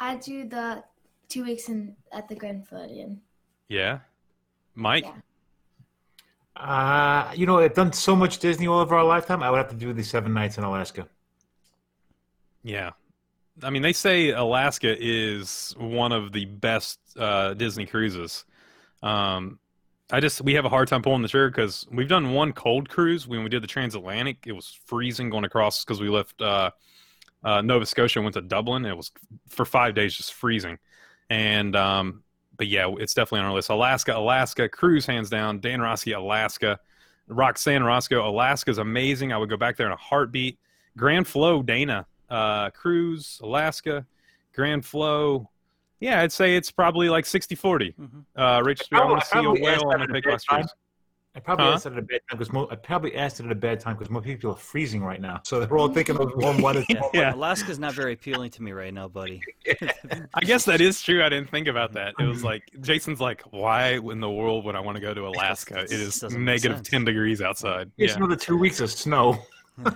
I 0.00 0.16
do 0.16 0.48
the 0.48 0.82
two 1.28 1.44
weeks 1.44 1.68
in 1.68 1.96
at 2.12 2.28
the 2.28 2.34
Grand 2.34 2.66
Floridian. 2.66 3.20
Yeah, 3.68 4.00
Mike. 4.74 5.04
Yeah. 5.04 5.12
Uh, 6.56 7.30
you 7.34 7.44
know, 7.46 7.58
I've 7.58 7.74
done 7.74 7.92
so 7.92 8.16
much 8.16 8.38
Disney 8.38 8.66
all 8.66 8.80
over 8.80 8.94
our 8.96 9.04
lifetime. 9.04 9.42
I 9.42 9.50
would 9.50 9.58
have 9.58 9.68
to 9.68 9.76
do 9.76 9.92
the 9.92 10.02
seven 10.02 10.32
nights 10.32 10.56
in 10.56 10.64
Alaska. 10.64 11.06
Yeah. 12.62 12.92
I 13.62 13.70
mean, 13.70 13.82
they 13.82 13.92
say 13.92 14.30
Alaska 14.30 14.94
is 14.98 15.74
one 15.78 16.12
of 16.12 16.32
the 16.32 16.46
best 16.46 16.98
uh, 17.18 17.52
Disney 17.54 17.84
cruises. 17.86 18.44
Um, 19.02 19.58
I 20.12 20.20
just 20.20 20.40
we 20.42 20.54
have 20.54 20.64
a 20.64 20.68
hard 20.68 20.88
time 20.88 21.02
pulling 21.02 21.22
the 21.22 21.28
trigger 21.28 21.50
because 21.50 21.86
we've 21.90 22.08
done 22.08 22.32
one 22.32 22.52
cold 22.52 22.88
cruise 22.88 23.26
when 23.26 23.42
we 23.42 23.48
did 23.48 23.62
the 23.62 23.66
transatlantic. 23.68 24.44
It 24.46 24.52
was 24.52 24.78
freezing 24.84 25.30
going 25.30 25.44
across 25.44 25.84
because 25.84 26.00
we 26.00 26.08
left 26.08 26.40
uh, 26.40 26.70
uh, 27.42 27.60
Nova 27.62 27.86
Scotia 27.86 28.20
and 28.20 28.24
went 28.24 28.34
to 28.34 28.42
Dublin. 28.42 28.84
It 28.84 28.96
was 28.96 29.10
for 29.48 29.64
five 29.64 29.94
days 29.94 30.16
just 30.16 30.34
freezing, 30.34 30.78
and 31.28 31.74
um, 31.74 32.22
but 32.56 32.68
yeah, 32.68 32.92
it's 32.98 33.14
definitely 33.14 33.40
on 33.40 33.46
our 33.46 33.52
list. 33.52 33.68
Alaska, 33.68 34.16
Alaska 34.16 34.68
cruise 34.68 35.06
hands 35.06 35.28
down. 35.28 35.60
Dan 35.60 35.80
Rosky, 35.80 36.16
Alaska. 36.16 36.78
Roxanne 37.28 37.82
Roscoe, 37.82 38.62
is 38.68 38.78
amazing. 38.78 39.32
I 39.32 39.38
would 39.38 39.50
go 39.50 39.56
back 39.56 39.76
there 39.76 39.86
in 39.86 39.92
a 39.92 39.96
heartbeat. 39.96 40.58
Grand 40.96 41.26
Flow, 41.26 41.62
Dana, 41.62 42.06
uh, 42.30 42.70
cruise, 42.70 43.40
Alaska, 43.42 44.06
Grand 44.54 44.84
Flow. 44.84 45.50
Yeah, 46.00 46.20
I'd 46.20 46.32
say 46.32 46.56
it's 46.56 46.70
probably 46.70 47.08
like 47.08 47.24
60 47.26 47.54
40. 47.54 47.94
Mhm. 47.98 48.24
Uh, 48.36 48.62
Rachel, 48.64 48.86
I 48.92 49.04
want 49.04 49.20
to 49.20 49.26
see 49.26 49.38
a 49.38 49.42
probably 49.42 49.66
asked 49.66 49.82
whale. 49.84 49.90
I'm 49.92 50.00
that 50.00 50.06
going 50.06 50.10
at 50.10 50.10
a 50.10 50.12
bad 50.12 50.22
cruise. 50.46 50.74
I 51.34 51.40
probably 51.40 51.66
Huh? 51.66 51.72
asked 51.72 51.84
it 51.86 51.92
at 51.92 51.98
a 51.98 52.02
bad 52.02 52.20
time 52.30 52.38
because 52.38 52.50
mo- 52.52 52.68
I 52.70 52.76
probably 52.76 53.14
asked 53.14 53.40
it 53.40 53.46
at 53.46 53.52
a 53.52 53.54
bad 53.54 53.78
time 53.78 53.96
because 53.96 54.08
more 54.10 54.22
people 54.22 54.50
are 54.52 54.56
freezing 54.56 55.02
right 55.04 55.20
now. 55.20 55.40
So 55.44 55.60
they're 55.60 55.76
all 55.76 55.88
thinking 55.88 56.16
of 56.18 56.32
warm 56.36 56.62
weather. 56.62 56.82
Yeah. 56.88 57.00
Yeah. 57.12 57.34
Alaska's 57.34 57.78
not 57.78 57.92
very 57.92 58.14
appealing 58.14 58.50
to 58.52 58.62
me 58.62 58.72
right 58.72 58.92
now, 58.92 59.06
buddy. 59.08 59.42
I 60.34 60.40
guess 60.40 60.64
that 60.64 60.80
is 60.80 61.02
true. 61.02 61.22
I 61.22 61.28
didn't 61.28 61.50
think 61.50 61.68
about 61.68 61.92
that. 61.92 62.14
It 62.18 62.24
was 62.24 62.42
like 62.42 62.62
Jason's 62.80 63.20
like, 63.20 63.42
why 63.50 63.92
in 63.98 64.20
the 64.20 64.30
world 64.30 64.64
would 64.64 64.74
I 64.76 64.80
want 64.80 64.96
to 64.96 65.00
go 65.02 65.12
to 65.12 65.26
Alaska? 65.26 65.80
It 65.80 65.92
is 65.92 66.20
Doesn't 66.20 66.42
make 66.42 66.62
negative 66.64 66.78
sense. 66.78 66.88
10 66.88 67.04
degrees 67.04 67.42
outside. 67.42 67.90
It's 67.98 68.12
Yeah. 68.12 68.16
another 68.18 68.36
two 68.36 68.56
weeks 68.56 68.80
of 68.80 68.90
snow. 68.90 69.38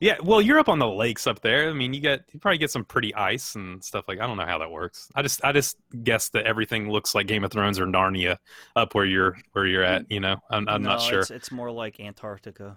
yeah, 0.00 0.16
well, 0.22 0.40
you're 0.40 0.58
up 0.58 0.68
on 0.68 0.78
the 0.78 0.88
lakes 0.88 1.26
up 1.26 1.40
there. 1.40 1.68
I 1.68 1.72
mean, 1.72 1.92
you 1.92 2.00
get 2.00 2.24
you 2.32 2.40
probably 2.40 2.58
get 2.58 2.70
some 2.70 2.84
pretty 2.84 3.14
ice 3.14 3.54
and 3.54 3.82
stuff 3.82 4.04
like. 4.08 4.20
I 4.20 4.26
don't 4.26 4.36
know 4.36 4.46
how 4.46 4.58
that 4.58 4.70
works. 4.70 5.10
I 5.14 5.22
just 5.22 5.44
I 5.44 5.52
just 5.52 5.76
guess 6.02 6.28
that 6.30 6.44
everything 6.46 6.90
looks 6.90 7.14
like 7.14 7.26
Game 7.26 7.44
of 7.44 7.50
Thrones 7.50 7.78
or 7.78 7.86
Narnia 7.86 8.36
up 8.76 8.94
where 8.94 9.04
you're 9.04 9.38
where 9.52 9.66
you're 9.66 9.84
at. 9.84 10.10
You 10.10 10.20
know, 10.20 10.36
I'm 10.50 10.68
I'm 10.68 10.82
no, 10.82 10.90
not 10.90 11.00
sure. 11.02 11.20
It's, 11.20 11.30
it's 11.30 11.50
more 11.52 11.70
like 11.70 12.00
Antarctica. 12.00 12.76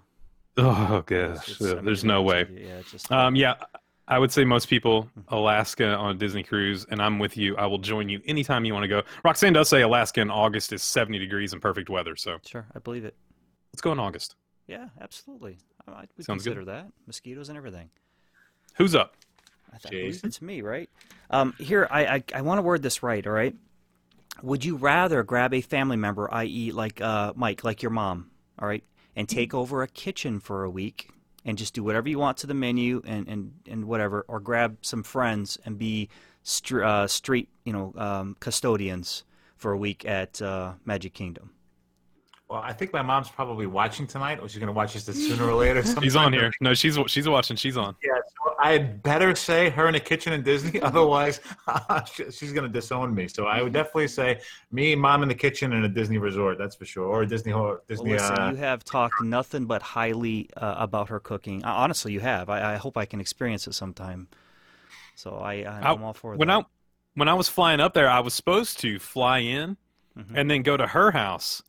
Oh 0.58 1.02
gosh, 1.06 1.48
It's 1.48 1.58
70 1.58 1.84
there's 1.84 2.04
no 2.04 2.22
way. 2.22 2.46
Yeah, 2.52 2.82
just. 2.90 3.10
Um, 3.10 3.34
yeah, 3.34 3.54
I 4.08 4.18
would 4.18 4.30
say 4.30 4.44
most 4.44 4.68
people 4.68 5.08
Alaska 5.28 5.94
on 5.94 6.10
a 6.10 6.14
Disney 6.14 6.42
cruise, 6.42 6.84
and 6.90 7.00
I'm 7.00 7.18
with 7.18 7.36
you. 7.36 7.56
I 7.56 7.66
will 7.66 7.78
join 7.78 8.08
you 8.08 8.20
anytime 8.26 8.64
you 8.64 8.74
want 8.74 8.84
to 8.84 8.88
go. 8.88 9.02
Roxanne 9.24 9.54
does 9.54 9.68
say 9.68 9.82
Alaska 9.82 10.20
in 10.20 10.30
August 10.30 10.72
is 10.72 10.82
70 10.82 11.18
degrees 11.18 11.52
and 11.54 11.62
perfect 11.62 11.88
weather, 11.88 12.16
so 12.16 12.38
Sure, 12.44 12.66
I 12.74 12.80
believe 12.80 13.04
it. 13.06 13.16
let's 13.72 13.80
go 13.80 13.92
in 13.92 13.98
August. 13.98 14.36
Yeah, 14.72 14.88
absolutely. 15.00 15.58
I, 15.86 16.00
would 16.16 16.24
Sounds 16.24 16.42
good. 16.44 16.54
consider 16.54 16.64
that 16.66 16.86
mosquitoes 17.06 17.48
and 17.48 17.58
everything. 17.58 17.90
Who's 18.76 18.94
up? 18.94 19.16
I, 19.72 19.78
th- 19.78 19.86
I 19.86 19.90
believe 19.90 20.24
it's 20.24 20.42
me, 20.42 20.62
right? 20.62 20.88
Um, 21.30 21.54
here, 21.58 21.86
I, 21.90 22.06
I 22.06 22.24
I 22.36 22.40
want 22.42 22.58
to 22.58 22.62
word 22.62 22.82
this 22.82 23.02
right. 23.02 23.26
All 23.26 23.32
right. 23.32 23.54
Would 24.42 24.64
you 24.64 24.76
rather 24.76 25.22
grab 25.22 25.52
a 25.52 25.60
family 25.60 25.96
member, 25.96 26.32
i.e., 26.34 26.72
like 26.72 27.00
uh, 27.00 27.32
Mike, 27.36 27.64
like 27.64 27.82
your 27.82 27.90
mom, 27.90 28.30
all 28.58 28.66
right, 28.66 28.82
and 29.14 29.28
take 29.28 29.52
over 29.54 29.82
a 29.82 29.88
kitchen 29.88 30.40
for 30.40 30.64
a 30.64 30.70
week 30.70 31.10
and 31.44 31.58
just 31.58 31.74
do 31.74 31.82
whatever 31.84 32.08
you 32.08 32.18
want 32.18 32.38
to 32.38 32.46
the 32.46 32.54
menu 32.54 33.02
and 33.04 33.28
and, 33.28 33.52
and 33.68 33.84
whatever, 33.84 34.24
or 34.28 34.40
grab 34.40 34.78
some 34.82 35.02
friends 35.02 35.58
and 35.66 35.78
be 35.78 36.08
str- 36.42 36.82
uh, 36.84 37.06
street, 37.06 37.48
you 37.64 37.72
know, 37.72 37.92
um, 37.96 38.36
custodians 38.40 39.24
for 39.56 39.72
a 39.72 39.76
week 39.76 40.04
at 40.06 40.40
uh, 40.42 40.72
Magic 40.84 41.12
Kingdom? 41.12 41.50
Well, 42.52 42.60
I 42.62 42.74
think 42.74 42.92
my 42.92 43.00
mom's 43.00 43.30
probably 43.30 43.66
watching 43.66 44.06
tonight, 44.06 44.38
or 44.38 44.46
she's 44.46 44.58
going 44.58 44.66
to 44.66 44.74
watch 44.74 44.92
this 44.92 45.06
sooner 45.06 45.44
or 45.48 45.54
later. 45.54 45.82
She's 46.02 46.14
on 46.24 46.34
here. 46.34 46.52
No, 46.60 46.74
she's 46.74 46.98
she's 47.06 47.26
watching. 47.26 47.56
She's 47.56 47.78
on. 47.78 47.96
Yeah, 48.04 48.10
so 48.16 48.54
I 48.60 48.72
had 48.72 49.02
better 49.02 49.34
say 49.34 49.70
her 49.70 49.88
in 49.88 49.94
a 49.94 50.00
kitchen 50.00 50.34
in 50.34 50.42
Disney. 50.42 50.78
Otherwise, 50.82 51.40
she's 52.30 52.52
going 52.52 52.64
to 52.64 52.68
disown 52.68 53.14
me. 53.14 53.26
So 53.26 53.46
I 53.46 53.62
would 53.62 53.72
definitely 53.72 54.08
say 54.08 54.38
me, 54.70 54.94
mom 54.94 55.22
in 55.22 55.30
the 55.30 55.34
kitchen 55.34 55.72
in 55.72 55.84
a 55.84 55.88
Disney 55.88 56.18
resort. 56.18 56.58
That's 56.58 56.76
for 56.76 56.84
sure, 56.84 57.06
or 57.06 57.22
a 57.22 57.26
Disney 57.26 57.52
horror. 57.52 57.76
Well, 57.76 57.82
Disney. 57.88 58.12
listen, 58.12 58.38
uh, 58.38 58.50
you 58.50 58.56
have 58.56 58.84
talked 58.84 59.22
nothing 59.22 59.64
but 59.64 59.80
highly 59.80 60.50
uh, 60.54 60.74
about 60.76 61.08
her 61.08 61.20
cooking. 61.20 61.64
Uh, 61.64 61.72
honestly, 61.72 62.12
you 62.12 62.20
have. 62.20 62.50
I, 62.50 62.74
I 62.74 62.76
hope 62.76 62.98
I 62.98 63.06
can 63.06 63.18
experience 63.18 63.66
it 63.66 63.72
sometime. 63.72 64.28
So 65.14 65.36
I, 65.36 65.62
I 65.62 65.90
I'm 65.90 66.02
all 66.02 66.12
for 66.12 66.36
when 66.36 66.48
that. 66.48 66.58
I 66.58 66.64
when 67.14 67.28
I 67.28 67.34
was 67.34 67.48
flying 67.48 67.80
up 67.80 67.94
there, 67.94 68.10
I 68.10 68.20
was 68.20 68.34
supposed 68.34 68.78
to 68.80 68.98
fly 68.98 69.38
in 69.38 69.78
Mhm. 70.18 70.32
and 70.34 70.50
then 70.50 70.60
go 70.60 70.76
to 70.76 70.86
her 70.88 71.12
house 71.12 71.62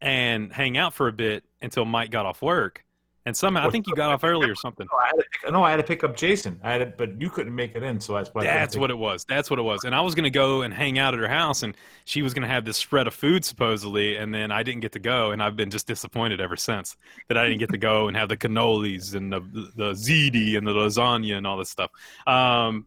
and 0.00 0.52
hang 0.52 0.76
out 0.76 0.94
for 0.94 1.08
a 1.08 1.12
bit 1.12 1.44
until 1.60 1.84
Mike 1.84 2.10
got 2.10 2.26
off 2.26 2.42
work. 2.42 2.84
And 3.28 3.36
somehow 3.36 3.66
I 3.66 3.70
think 3.70 3.86
you 3.86 3.94
got 3.94 4.10
off 4.10 4.24
early 4.24 4.48
or 4.48 4.54
something. 4.54 4.88
no, 4.90 4.98
I 4.98 5.06
had 5.08 5.16
to 5.16 5.24
pick, 5.30 5.52
no, 5.52 5.62
I 5.62 5.70
had 5.70 5.76
to 5.76 5.82
pick 5.82 6.02
up 6.02 6.16
Jason. 6.16 6.58
I 6.62 6.72
had, 6.72 6.78
to, 6.78 6.86
but 6.86 7.20
you 7.20 7.28
couldn't 7.28 7.54
make 7.54 7.74
it 7.74 7.82
in, 7.82 8.00
so 8.00 8.14
that's 8.14 8.30
why. 8.30 8.42
That's 8.42 8.74
what 8.74 8.90
it 8.90 8.96
was. 8.96 9.26
That's 9.26 9.50
what 9.50 9.58
it 9.58 9.62
was. 9.62 9.84
And 9.84 9.94
I 9.94 10.00
was 10.00 10.14
going 10.14 10.24
to 10.24 10.30
go 10.30 10.62
and 10.62 10.72
hang 10.72 10.98
out 10.98 11.12
at 11.12 11.20
her 11.20 11.28
house, 11.28 11.62
and 11.62 11.76
she 12.06 12.22
was 12.22 12.32
going 12.32 12.44
to 12.44 12.48
have 12.48 12.64
this 12.64 12.78
spread 12.78 13.06
of 13.06 13.12
food 13.12 13.44
supposedly, 13.44 14.16
and 14.16 14.34
then 14.34 14.50
I 14.50 14.62
didn't 14.62 14.80
get 14.80 14.92
to 14.92 14.98
go, 14.98 15.32
and 15.32 15.42
I've 15.42 15.56
been 15.56 15.68
just 15.68 15.86
disappointed 15.86 16.40
ever 16.40 16.56
since 16.56 16.96
that 17.28 17.36
I 17.36 17.44
didn't 17.44 17.58
get 17.58 17.68
to 17.72 17.76
go 17.76 18.08
and 18.08 18.16
have 18.16 18.30
the 18.30 18.36
cannolis 18.38 19.14
and 19.14 19.30
the 19.30 19.40
the 19.76 19.90
ziti 19.92 20.56
and 20.56 20.66
the 20.66 20.72
lasagna 20.72 21.36
and 21.36 21.46
all 21.46 21.58
this 21.58 21.68
stuff. 21.68 21.90
Um, 22.26 22.86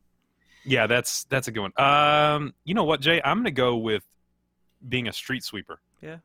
yeah, 0.66 0.88
that's 0.88 1.26
that's 1.26 1.50
a 1.50 1.52
good 1.52 1.62
one. 1.62 1.74
Um, 1.78 2.56
you 2.64 2.74
know 2.74 2.84
what, 2.84 3.00
Jay? 3.00 3.22
I'm 3.24 3.38
going 3.38 3.46
to 3.46 3.52
go 3.52 3.78
with 3.78 4.04
being 4.90 5.08
a 5.08 5.14
street 5.14 5.44
sweeper. 5.44 5.80
Yeah. 6.02 6.18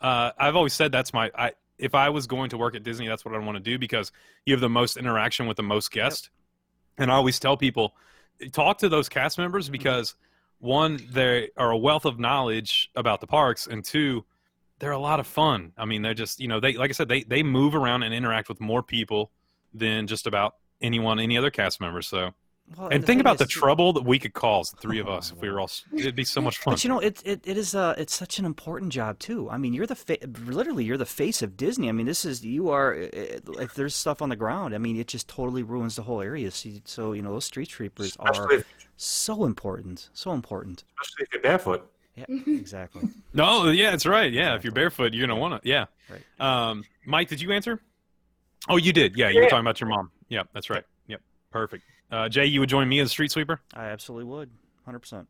Uh, 0.00 0.30
I've 0.38 0.56
always 0.56 0.74
said 0.74 0.92
that's 0.92 1.12
my. 1.12 1.30
I 1.34 1.52
if 1.78 1.94
I 1.94 2.08
was 2.10 2.26
going 2.26 2.50
to 2.50 2.58
work 2.58 2.74
at 2.74 2.82
Disney, 2.82 3.06
that's 3.06 3.24
what 3.24 3.34
I 3.34 3.38
want 3.38 3.56
to 3.56 3.62
do 3.62 3.78
because 3.78 4.10
you 4.44 4.52
have 4.52 4.60
the 4.60 4.68
most 4.68 4.96
interaction 4.96 5.46
with 5.46 5.56
the 5.56 5.62
most 5.62 5.92
guests. 5.92 6.30
And 6.98 7.10
I 7.10 7.14
always 7.14 7.38
tell 7.38 7.56
people, 7.56 7.94
talk 8.52 8.78
to 8.78 8.88
those 8.88 9.08
cast 9.08 9.38
members 9.38 9.68
because 9.68 10.16
one, 10.58 10.98
they 11.12 11.50
are 11.56 11.70
a 11.70 11.78
wealth 11.78 12.04
of 12.04 12.18
knowledge 12.18 12.90
about 12.96 13.20
the 13.20 13.28
parks, 13.28 13.68
and 13.68 13.84
two, 13.84 14.24
they're 14.80 14.90
a 14.92 14.98
lot 14.98 15.20
of 15.20 15.26
fun. 15.26 15.72
I 15.76 15.84
mean, 15.84 16.02
they're 16.02 16.14
just 16.14 16.40
you 16.40 16.48
know 16.48 16.60
they 16.60 16.74
like 16.74 16.90
I 16.90 16.92
said 16.92 17.08
they 17.08 17.22
they 17.22 17.42
move 17.42 17.74
around 17.74 18.02
and 18.02 18.12
interact 18.12 18.48
with 18.48 18.60
more 18.60 18.82
people 18.82 19.30
than 19.72 20.06
just 20.06 20.26
about 20.26 20.56
anyone 20.80 21.20
any 21.20 21.36
other 21.38 21.50
cast 21.50 21.80
member. 21.80 22.02
So 22.02 22.34
Well, 22.76 22.88
And 22.88 23.04
think 23.04 23.20
about 23.20 23.38
the 23.38 23.46
too- 23.46 23.60
trouble 23.60 23.92
that 23.94 24.04
we 24.04 24.18
could 24.18 24.34
cause, 24.34 24.70
the 24.70 24.76
three 24.76 24.98
of 24.98 25.08
us, 25.08 25.32
if 25.32 25.38
we 25.40 25.50
were 25.50 25.58
all. 25.62 25.70
It'd 25.96 26.14
be 26.14 26.24
so 26.24 26.40
much 26.40 26.58
fun. 26.58 26.74
But 26.74 26.84
you 26.84 26.90
know, 26.90 26.98
it, 26.98 27.22
it, 27.24 27.40
it 27.44 27.56
is 27.56 27.74
uh, 27.74 27.94
it's 27.96 28.14
such 28.14 28.38
an 28.38 28.44
important 28.44 28.92
job 28.92 29.18
too. 29.18 29.48
I 29.50 29.56
mean, 29.56 29.72
you're 29.72 29.86
the 29.86 29.94
fa- 29.96 30.18
literally 30.44 30.84
you're 30.84 30.96
the 30.98 31.06
face 31.06 31.40
of 31.40 31.56
Disney. 31.56 31.88
I 31.88 31.92
mean, 31.92 32.06
this 32.06 32.24
is 32.24 32.44
you 32.44 32.68
are. 32.68 32.92
It, 32.94 33.42
if 33.58 33.74
there's 33.74 33.94
stuff 33.94 34.20
on 34.20 34.28
the 34.28 34.36
ground, 34.36 34.74
I 34.74 34.78
mean, 34.78 34.98
it 34.98 35.06
just 35.08 35.28
totally 35.28 35.62
ruins 35.62 35.96
the 35.96 36.02
whole 36.02 36.20
area. 36.20 36.50
So, 36.50 36.68
so 36.84 37.12
you 37.12 37.22
know, 37.22 37.32
those 37.32 37.46
street 37.46 37.70
sweepers 37.70 38.16
are 38.18 38.52
if, 38.52 38.64
so 38.96 39.44
important, 39.44 40.10
so 40.12 40.32
important. 40.32 40.84
especially 41.02 41.24
if 41.24 41.32
you're 41.32 41.42
barefoot. 41.42 41.90
Yeah, 42.16 42.24
exactly. 42.28 43.02
No, 43.34 43.68
yeah, 43.68 43.90
that's 43.92 44.06
right. 44.06 44.32
Yeah, 44.32 44.56
if 44.56 44.64
you're 44.64 44.72
barefoot, 44.72 45.14
you're 45.14 45.26
gonna 45.26 45.38
want 45.38 45.62
to. 45.62 45.68
Yeah. 45.68 45.84
Right. 46.10 46.22
Um, 46.70 46.82
Mike, 47.06 47.28
did 47.28 47.40
you 47.40 47.52
answer? 47.52 47.80
Oh, 48.68 48.76
you 48.76 48.92
did. 48.92 49.16
Yeah, 49.16 49.28
you 49.28 49.40
were 49.40 49.48
talking 49.48 49.60
about 49.60 49.80
your 49.80 49.88
mom. 49.90 50.10
Yeah, 50.28 50.42
that's 50.52 50.68
right. 50.70 50.82
Yep, 51.06 51.20
perfect. 51.52 51.84
Uh, 52.10 52.28
Jay, 52.28 52.46
you 52.46 52.60
would 52.60 52.68
join 52.68 52.88
me 52.88 53.00
as 53.00 53.06
a 53.08 53.10
street 53.10 53.30
sweeper. 53.30 53.60
I 53.74 53.86
absolutely 53.86 54.24
would, 54.24 54.50
hundred 54.84 55.00
percent. 55.00 55.28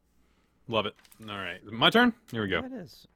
Love 0.68 0.86
it. 0.86 0.94
All 1.28 1.36
right, 1.36 1.64
my 1.64 1.90
turn. 1.90 2.12
Here 2.30 2.42
we 2.42 2.48
go. 2.48 2.58
It 2.60 2.72
is. 2.72 3.06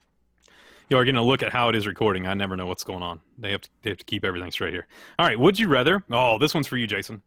You 0.88 0.98
are 0.98 1.04
going 1.04 1.14
to 1.14 1.22
look 1.22 1.42
at 1.42 1.52
how 1.52 1.68
it 1.68 1.76
is 1.76 1.86
recording. 1.86 2.26
I 2.26 2.34
never 2.34 2.56
know 2.56 2.66
what's 2.66 2.84
going 2.84 3.02
on. 3.02 3.20
They 3.38 3.50
have 3.52 3.62
to, 3.62 3.68
they 3.82 3.90
have 3.90 3.98
to 3.98 4.04
keep 4.04 4.24
everything 4.24 4.50
straight 4.50 4.74
here. 4.74 4.86
All 5.18 5.26
right. 5.26 5.38
Would 5.38 5.58
you 5.58 5.68
rather? 5.68 6.02
Oh, 6.10 6.38
this 6.38 6.52
one's 6.54 6.66
for 6.66 6.76
you, 6.76 6.86
Jason. 6.86 7.22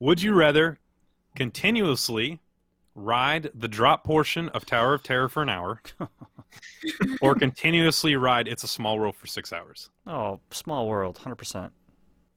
Would 0.00 0.22
you 0.22 0.34
rather 0.34 0.78
continuously 1.36 2.40
ride 2.94 3.50
the 3.54 3.68
drop 3.68 4.02
portion 4.02 4.48
of 4.50 4.66
Tower 4.66 4.94
of 4.94 5.02
Terror 5.04 5.28
for 5.28 5.42
an 5.42 5.48
hour, 5.48 5.80
or 7.20 7.34
continuously 7.36 8.16
ride 8.16 8.48
It's 8.48 8.64
a 8.64 8.68
Small 8.68 8.98
World 8.98 9.14
for 9.14 9.26
six 9.28 9.52
hours? 9.52 9.90
Oh, 10.06 10.40
small 10.50 10.88
world, 10.88 11.18
hundred 11.18 11.36
percent. 11.36 11.72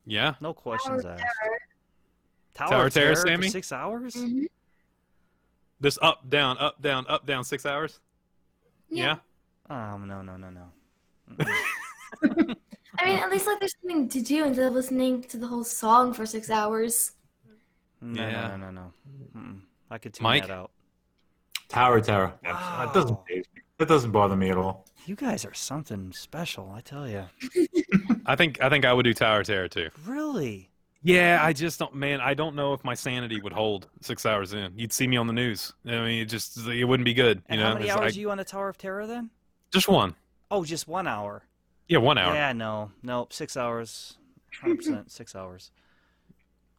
Yeah. 0.06 0.36
No 0.42 0.54
questions 0.54 1.06
asked. 1.06 1.24
Tower, 2.54 2.70
Tower 2.70 2.86
of 2.88 2.94
Terror, 2.94 3.06
Terror, 3.14 3.16
for 3.16 3.28
Sammy? 3.28 3.50
six 3.50 3.72
hours? 3.72 4.16
Mhm. 4.16 4.46
This 5.80 5.98
up, 6.02 6.30
down, 6.30 6.58
up, 6.60 6.82
down, 6.82 7.06
up, 7.08 7.26
down, 7.26 7.44
six 7.44 7.66
hours. 7.66 8.00
Yeah. 8.90 9.18
Oh 9.70 9.98
no 9.98 10.22
no 10.22 10.36
no 10.38 10.50
no. 10.50 10.68
I 13.00 13.06
mean, 13.06 13.18
at 13.20 13.32
least 13.32 13.48
like 13.48 13.60
there's 13.60 13.74
something 13.82 14.10
to 14.10 14.22
do 14.22 14.44
instead 14.46 14.68
of 14.68 14.74
listening 14.74 15.24
to 15.24 15.38
the 15.38 15.48
whole 15.48 15.64
song 15.64 16.14
for 16.14 16.26
six 16.26 16.50
hours. 16.50 17.12
No, 18.02 18.22
Yeah. 18.22 18.48
no, 18.50 18.58
no, 18.58 18.72
no, 18.72 18.92
no. 19.34 19.54
I 19.90 19.98
could 19.98 20.14
tune 20.14 20.24
Mike? 20.24 20.48
that 20.48 20.52
out. 20.54 20.72
Tower 21.70 21.98
of 21.98 22.06
Terror. 22.06 22.34
Wow. 22.44 22.86
That 22.86 22.94
doesn't. 22.94 23.20
That 23.78 23.88
doesn't 23.88 24.12
bother 24.12 24.36
me 24.36 24.50
at 24.50 24.58
all. 24.58 24.86
You 25.06 25.16
guys 25.16 25.46
are 25.46 25.54
something 25.54 26.12
special, 26.12 26.72
I 26.76 26.82
tell 26.82 27.08
you. 27.10 27.26
I 28.26 28.36
think 28.36 28.62
I 28.62 28.70
think 28.70 28.86
I 28.86 28.94
would 28.94 29.04
do 29.04 29.14
Tower 29.14 29.40
of 29.42 29.48
Terror 29.48 29.68
too. 29.68 29.90
Really? 30.06 30.70
Yeah, 31.04 31.40
I 31.42 31.54
just 31.54 31.80
don't, 31.80 31.96
man. 31.96 32.22
I 32.22 32.34
don't 32.36 32.56
know 32.56 32.74
if 32.74 32.84
my 32.84 32.94
sanity 32.94 33.42
would 33.42 33.54
hold 33.54 33.88
six 34.02 34.26
hours 34.26 34.54
in. 34.54 34.72
You'd 34.78 34.94
see 34.94 35.08
me 35.08 35.18
on 35.18 35.26
the 35.28 35.34
news. 35.34 35.74
I 35.86 35.90
mean, 36.02 36.22
it 36.22 36.26
just 36.26 36.58
it 36.68 36.86
wouldn't 36.86 37.06
be 37.06 37.14
good. 37.16 37.38
You 37.40 37.44
And 37.50 37.62
know, 37.62 37.68
how 37.68 37.74
many 37.74 37.86
It's- 37.86 37.98
hours 37.98 38.18
you 38.18 38.30
on 38.30 38.38
the 38.38 38.44
Tower 38.44 38.70
of 38.70 38.78
Terror 38.78 39.08
then? 39.08 39.30
just 39.72 39.88
one. 39.88 40.16
Oh, 40.52 40.64
just 40.66 40.88
one 40.88 41.08
hour. 41.08 41.44
Yeah, 41.88 42.00
one 42.00 42.18
hour. 42.18 42.34
Yeah, 42.34 42.54
no, 42.54 42.92
no, 43.02 43.28
six 43.32 43.58
hours. 43.58 44.18
Hundred 44.62 44.78
percent, 44.78 45.12
six 45.20 45.36
hours. 45.36 45.72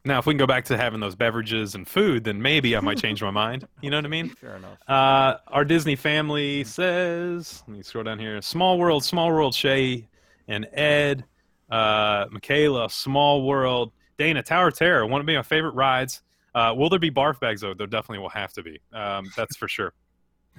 Now, 0.04 0.18
if 0.18 0.26
we 0.26 0.34
can 0.34 0.38
go 0.38 0.46
back 0.46 0.64
to 0.66 0.76
having 0.76 0.98
those 1.00 1.14
beverages 1.14 1.74
and 1.76 1.86
food, 1.88 2.24
then 2.24 2.42
maybe 2.42 2.76
I 2.76 2.80
might 2.80 2.98
change 2.98 3.22
my 3.22 3.30
mind. 3.30 3.66
You 3.80 3.90
know 3.90 3.98
what 3.98 4.04
I 4.04 4.08
mean? 4.08 4.28
Fair 4.40 4.56
enough. 4.56 4.78
Uh, 4.88 5.36
our 5.48 5.64
Disney 5.64 5.94
family 5.96 6.64
says, 6.64 7.62
let 7.68 7.76
me 7.76 7.82
scroll 7.82 8.02
down 8.04 8.18
here. 8.18 8.40
Small 8.42 8.78
World, 8.78 9.04
Small 9.04 9.28
World, 9.28 9.54
Shay 9.54 10.08
and 10.48 10.66
Ed, 10.72 11.24
uh, 11.70 12.26
Michaela, 12.32 12.90
Small 12.90 13.46
World, 13.46 13.92
Dana, 14.18 14.42
Tower 14.42 14.70
Terror, 14.70 15.06
one 15.06 15.20
of 15.20 15.26
my 15.26 15.42
favorite 15.42 15.74
rides. 15.74 16.22
Uh, 16.54 16.74
will 16.76 16.90
there 16.90 16.98
be 16.98 17.10
barf 17.10 17.40
bags 17.40 17.62
though? 17.62 17.74
There 17.74 17.86
definitely 17.86 18.18
will 18.18 18.28
have 18.30 18.52
to 18.54 18.62
be. 18.62 18.80
Um, 18.92 19.30
that's 19.36 19.56
for 19.56 19.68
sure. 19.68 19.92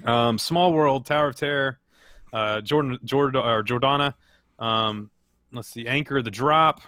Um, 0.04 0.38
Small 0.38 0.72
World, 0.72 1.06
Tower 1.06 1.28
of 1.28 1.36
Terror, 1.36 1.78
uh, 2.32 2.60
Jordan, 2.60 2.98
Jordan, 3.04 3.40
or 3.40 3.62
Jordana. 3.62 4.14
Um, 4.58 5.10
let's 5.52 5.68
see, 5.68 5.86
Anchor, 5.86 6.20
The 6.20 6.30
Drop, 6.30 6.80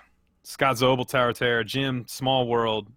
Scott 0.43 0.77
Zobel, 0.77 1.07
Tower 1.07 1.31
of 1.31 1.39
Terror, 1.39 1.63
Jim, 1.63 2.05
Small 2.09 2.49
World. 2.49 2.91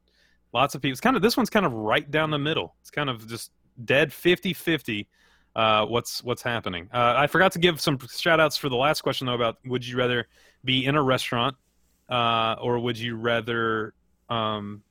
Lots 0.51 0.74
of 0.74 0.82
people. 0.82 0.93
It's 0.93 1.01
kind 1.01 1.15
of 1.15 1.22
this 1.22 1.38
one's 1.38 1.51
kind 1.51 1.65
of 1.65 1.74
right 1.74 2.09
down 2.09 2.32
the 2.32 2.39
middle. 2.39 2.76
It's 2.82 2.89
kind 2.89 3.09
of 3.09 3.28
just 3.28 3.51
dead 3.86 4.09
50-50 4.09 5.05
uh, 5.55 5.86
what's 5.86 6.24
what's 6.24 6.41
happening. 6.41 6.89
Uh, 6.93 7.15
I 7.17 7.28
forgot 7.28 7.51
to 7.53 7.59
give 7.59 7.82
some 7.82 7.99
shout 8.09 8.39
outs 8.39 8.57
for 8.57 8.70
the 8.70 8.76
last 8.76 9.01
question 9.01 9.28
though 9.28 9.34
about 9.34 9.57
would 9.65 9.86
you 9.86 9.97
rather 9.97 10.28
be 10.63 10.86
in 10.86 10.95
a 10.95 11.01
restaurant 11.01 11.55
uh, 12.10 12.55
or 12.62 12.80
would 12.80 12.97
you 12.97 13.16
rather 13.16 13.93
um, 14.30 14.84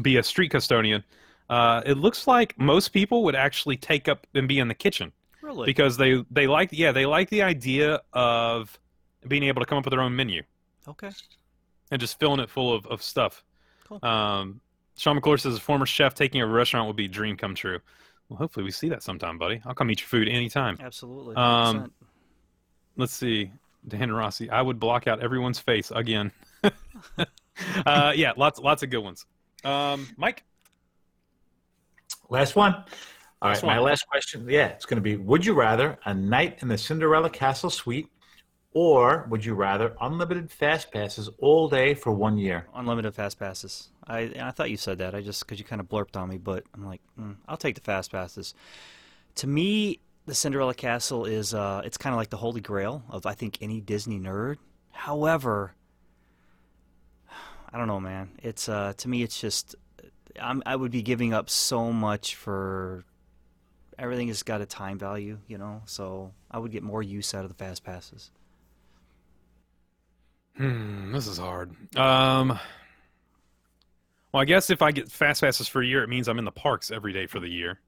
be 0.00 0.16
a 0.16 0.22
street 0.22 0.50
custodian? 0.50 1.02
Uh, 1.48 1.82
it 1.84 1.98
looks 1.98 2.26
like 2.26 2.58
most 2.58 2.88
people 2.88 3.22
would 3.24 3.34
actually 3.34 3.76
take 3.76 4.08
up 4.08 4.26
and 4.34 4.48
be 4.48 4.58
in 4.58 4.68
the 4.68 4.74
kitchen 4.74 5.12
Really? 5.42 5.66
because 5.66 5.98
they 5.98 6.24
they 6.30 6.46
like 6.46 6.70
yeah 6.72 6.90
they 6.90 7.04
like 7.04 7.28
the 7.28 7.42
idea 7.42 8.00
of 8.14 8.78
being 9.28 9.42
able 9.42 9.60
to 9.60 9.66
come 9.66 9.76
up 9.76 9.84
with 9.84 9.92
their 9.92 10.00
own 10.00 10.16
menu 10.16 10.42
okay. 10.88 11.10
and 11.90 12.00
just 12.00 12.18
filling 12.18 12.40
it 12.40 12.50
full 12.50 12.74
of, 12.74 12.86
of 12.86 13.02
stuff. 13.02 13.42
Cool. 13.86 13.98
Um, 14.02 14.60
Sean 14.96 15.16
McClure 15.16 15.38
says, 15.38 15.56
a 15.56 15.60
former 15.60 15.86
chef 15.86 16.14
taking 16.14 16.40
a 16.40 16.46
restaurant 16.46 16.86
would 16.86 16.96
be 16.96 17.06
a 17.06 17.08
dream 17.08 17.36
come 17.36 17.54
true. 17.54 17.80
Well, 18.28 18.38
hopefully 18.38 18.64
we 18.64 18.70
see 18.70 18.88
that 18.90 19.02
sometime, 19.02 19.38
buddy. 19.38 19.60
I'll 19.64 19.74
come 19.74 19.90
eat 19.90 20.00
your 20.00 20.08
food 20.08 20.28
anytime. 20.28 20.78
Absolutely. 20.80 21.36
Um, 21.36 21.84
100%. 21.84 21.90
Let's 22.96 23.12
see. 23.12 23.50
Dan 23.86 24.12
Rossi, 24.12 24.50
I 24.50 24.62
would 24.62 24.80
block 24.80 25.06
out 25.06 25.22
everyone's 25.22 25.58
face 25.58 25.90
again. 25.90 26.32
uh, 27.86 28.12
yeah, 28.14 28.32
lots 28.36 28.58
lots 28.58 28.82
of 28.82 28.90
good 28.90 29.00
ones. 29.00 29.26
Um, 29.64 30.08
Mike, 30.16 30.44
Last 32.28 32.56
one. 32.56 32.74
All 33.42 33.50
Last 33.50 33.62
right, 33.62 33.76
my 33.76 33.78
last 33.78 34.06
question. 34.08 34.46
Yeah, 34.48 34.68
it's 34.68 34.86
going 34.86 34.96
to 34.96 35.02
be: 35.02 35.16
Would 35.16 35.44
you 35.44 35.54
rather 35.54 35.98
a 36.04 36.14
night 36.14 36.58
in 36.62 36.68
the 36.68 36.78
Cinderella 36.78 37.28
Castle 37.28 37.70
suite, 37.70 38.08
or 38.72 39.26
would 39.30 39.44
you 39.44 39.54
rather 39.54 39.94
unlimited 40.00 40.50
fast 40.50 40.90
passes 40.90 41.28
all 41.38 41.68
day 41.68 41.94
for 41.94 42.12
one 42.12 42.38
year? 42.38 42.66
Unlimited 42.74 43.14
fast 43.14 43.38
passes. 43.38 43.90
I 44.06 44.32
I 44.40 44.50
thought 44.50 44.70
you 44.70 44.76
said 44.76 44.98
that. 44.98 45.14
I 45.14 45.20
just 45.20 45.40
because 45.40 45.58
you 45.58 45.64
kind 45.64 45.80
of 45.80 45.88
blurped 45.88 46.16
on 46.16 46.28
me, 46.28 46.38
but 46.38 46.64
I'm 46.74 46.86
like, 46.86 47.02
mm, 47.20 47.36
I'll 47.46 47.56
take 47.58 47.74
the 47.74 47.82
fast 47.82 48.10
passes. 48.10 48.54
To 49.36 49.46
me, 49.46 50.00
the 50.26 50.34
Cinderella 50.34 50.74
Castle 50.74 51.24
is 51.26 51.54
uh, 51.54 51.82
it's 51.84 51.96
kind 51.96 52.14
of 52.14 52.18
like 52.18 52.30
the 52.30 52.36
holy 52.36 52.60
grail 52.60 53.02
of 53.10 53.26
I 53.26 53.34
think 53.34 53.58
any 53.60 53.80
Disney 53.80 54.18
nerd. 54.18 54.56
However, 54.90 55.74
I 57.72 57.78
don't 57.78 57.86
know, 57.86 58.00
man. 58.00 58.30
It's 58.42 58.68
uh, 58.68 58.94
to 58.98 59.08
me, 59.08 59.22
it's 59.22 59.40
just 59.40 59.74
I'm 60.40 60.62
I 60.64 60.76
would 60.76 60.92
be 60.92 61.02
giving 61.02 61.34
up 61.34 61.50
so 61.50 61.92
much 61.92 62.36
for 62.36 63.04
everything 63.98 64.28
has 64.28 64.42
got 64.42 64.60
a 64.60 64.66
time 64.66 64.98
value, 64.98 65.38
you 65.46 65.58
know. 65.58 65.82
So 65.86 66.32
I 66.50 66.58
would 66.58 66.72
get 66.72 66.82
more 66.82 67.02
use 67.02 67.34
out 67.34 67.44
of 67.44 67.48
the 67.48 67.56
fast 67.56 67.84
passes. 67.84 68.30
Hmm, 70.56 71.12
this 71.12 71.26
is 71.26 71.38
hard. 71.38 71.74
Um, 71.96 72.58
well, 74.32 74.40
I 74.40 74.44
guess 74.44 74.70
if 74.70 74.82
I 74.82 74.92
get 74.92 75.10
fast 75.10 75.40
passes 75.40 75.68
for 75.68 75.82
a 75.82 75.86
year, 75.86 76.02
it 76.02 76.08
means 76.08 76.28
I'm 76.28 76.38
in 76.38 76.44
the 76.44 76.52
parks 76.52 76.90
every 76.90 77.12
day 77.12 77.26
for 77.26 77.40
the 77.40 77.48
year. 77.48 77.80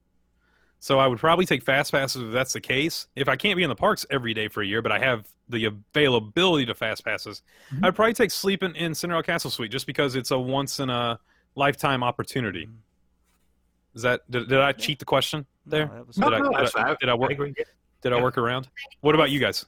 So 0.79 0.99
I 0.99 1.07
would 1.07 1.19
probably 1.19 1.45
take 1.45 1.63
fast 1.63 1.91
passes 1.91 2.21
if 2.21 2.31
that's 2.31 2.53
the 2.53 2.61
case. 2.61 3.07
If 3.15 3.27
I 3.27 3.35
can't 3.35 3.57
be 3.57 3.63
in 3.63 3.69
the 3.69 3.75
parks 3.75 4.05
every 4.09 4.33
day 4.33 4.47
for 4.47 4.61
a 4.61 4.65
year, 4.65 4.81
but 4.81 4.91
I 4.91 4.99
have 4.99 5.27
the 5.49 5.65
availability 5.65 6.65
to 6.67 6.75
fast 6.75 7.03
passes, 7.03 7.41
mm-hmm. 7.73 7.85
I'd 7.85 7.95
probably 7.95 8.13
take 8.13 8.31
sleeping 8.31 8.75
in 8.75 8.93
Cinderella 8.93 9.23
Castle 9.23 9.49
Suite 9.49 9.71
just 9.71 9.87
because 9.87 10.15
it's 10.15 10.31
a 10.31 10.37
once 10.39 10.79
in 10.79 10.89
a 10.89 11.19
lifetime 11.55 12.03
opportunity. 12.03 12.65
Mm-hmm. 12.65 12.75
Is 13.95 14.03
that 14.03 14.29
did, 14.29 14.47
did 14.47 14.59
I 14.59 14.71
cheat 14.73 14.99
the 14.99 15.05
question 15.05 15.45
there? 15.65 15.87
No, 15.87 15.93
that 15.95 16.07
was- 16.07 16.15
Did 16.15 16.25
I- 16.25 16.39
no, 16.39 16.49
did 16.51 16.53
that's 16.59 16.75
I- 16.75 16.95
did 16.99 17.09
I 17.09 17.13
work- 17.15 17.31
agree. 17.31 17.53
Did 18.03 18.13
I 18.13 18.21
work 18.21 18.37
around? 18.37 18.69
What 19.01 19.15
about 19.15 19.31
you 19.31 19.39
guys? 19.39 19.65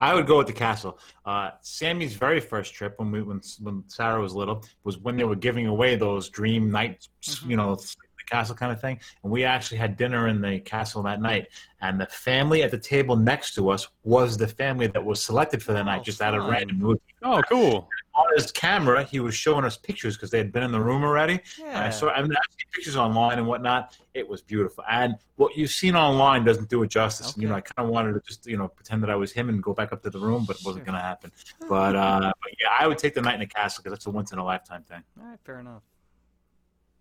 I 0.00 0.14
would 0.14 0.26
go 0.26 0.38
with 0.38 0.46
the 0.46 0.52
castle. 0.52 0.98
Uh, 1.26 1.50
Sammy's 1.60 2.14
very 2.14 2.40
first 2.40 2.72
trip 2.72 2.94
when 2.98 3.10
we 3.10 3.22
when 3.22 3.40
when 3.60 3.84
Sarah 3.88 4.20
was 4.20 4.34
little 4.34 4.64
was 4.84 4.96
when 4.98 5.16
they 5.16 5.24
were 5.24 5.36
giving 5.36 5.66
away 5.66 5.96
those 5.96 6.30
dream 6.30 6.70
nights, 6.70 7.08
mm-hmm. 7.22 7.50
you 7.50 7.56
know, 7.56 7.74
the 7.74 7.94
castle 8.30 8.54
kind 8.54 8.72
of 8.72 8.80
thing. 8.80 9.00
And 9.22 9.32
we 9.32 9.44
actually 9.44 9.78
had 9.78 9.96
dinner 9.96 10.28
in 10.28 10.40
the 10.40 10.60
castle 10.60 11.02
that 11.02 11.20
night. 11.20 11.48
And 11.82 12.00
the 12.00 12.06
family 12.06 12.62
at 12.62 12.70
the 12.70 12.78
table 12.78 13.16
next 13.16 13.54
to 13.54 13.70
us 13.70 13.88
was 14.04 14.36
the 14.36 14.48
family 14.48 14.86
that 14.88 15.04
was 15.04 15.22
selected 15.22 15.62
for 15.62 15.72
the 15.72 15.82
night, 15.82 16.00
Oh, 16.00 16.04
just 16.04 16.20
out 16.22 16.34
of 16.34 16.44
random. 16.44 16.78
movie. 16.78 17.00
Oh, 17.22 17.42
cool. 17.48 17.88
On 18.14 18.26
his 18.36 18.50
camera, 18.52 19.04
he 19.04 19.20
was 19.20 19.34
showing 19.34 19.64
us 19.64 19.76
pictures 19.76 20.16
because 20.16 20.30
they 20.30 20.38
had 20.38 20.52
been 20.52 20.62
in 20.62 20.72
the 20.72 20.80
room 20.80 21.02
already. 21.04 21.40
And 21.64 21.78
I 21.78 21.84
Yeah. 21.84 21.90
saw, 21.90 22.10
I 22.10 22.20
mean, 22.22 22.32
I've 22.32 22.52
seen 22.58 22.66
pictures 22.72 22.96
online 22.96 23.38
and 23.38 23.46
whatnot. 23.46 23.96
It 24.14 24.28
was 24.28 24.42
beautiful. 24.42 24.84
And 24.90 25.14
what 25.36 25.56
you've 25.56 25.70
seen 25.70 25.94
online 25.96 26.44
doesn't 26.44 26.68
do 26.68 26.82
it 26.82 26.88
justice. 26.90 27.32
And, 27.34 27.42
you 27.42 27.48
know, 27.48 27.54
I 27.54 27.60
kind 27.62 27.86
of 27.86 27.92
wanted 27.92 28.12
to 28.14 28.20
just, 28.26 28.46
you 28.46 28.56
know, 28.58 28.68
pretend 28.68 29.02
that 29.04 29.10
I 29.10 29.14
was 29.16 29.32
him 29.32 29.48
and 29.48 29.62
go 29.62 29.72
back 29.72 29.92
up 29.92 30.02
to 30.02 30.10
the 30.10 30.18
room, 30.18 30.44
but 30.44 30.56
it 30.56 30.62
wasn't 30.64 30.84
Sure. 30.84 30.92
going 30.92 30.98
to 31.00 31.06
happen. 31.06 31.32
But, 31.68 31.94
uh, 31.94 32.32
but 32.42 32.52
yeah, 32.60 32.68
I 32.78 32.86
would 32.88 32.98
take 32.98 33.14
the 33.14 33.22
night 33.22 33.34
in 33.34 33.40
the 33.40 33.46
castle 33.46 33.82
because 33.82 33.96
that's 33.96 34.06
a 34.06 34.10
once 34.10 34.32
in 34.32 34.38
a 34.38 34.44
lifetime 34.44 34.82
thing. 34.82 35.02
All 35.18 35.26
right, 35.26 35.38
fair 35.44 35.60
enough. 35.60 35.82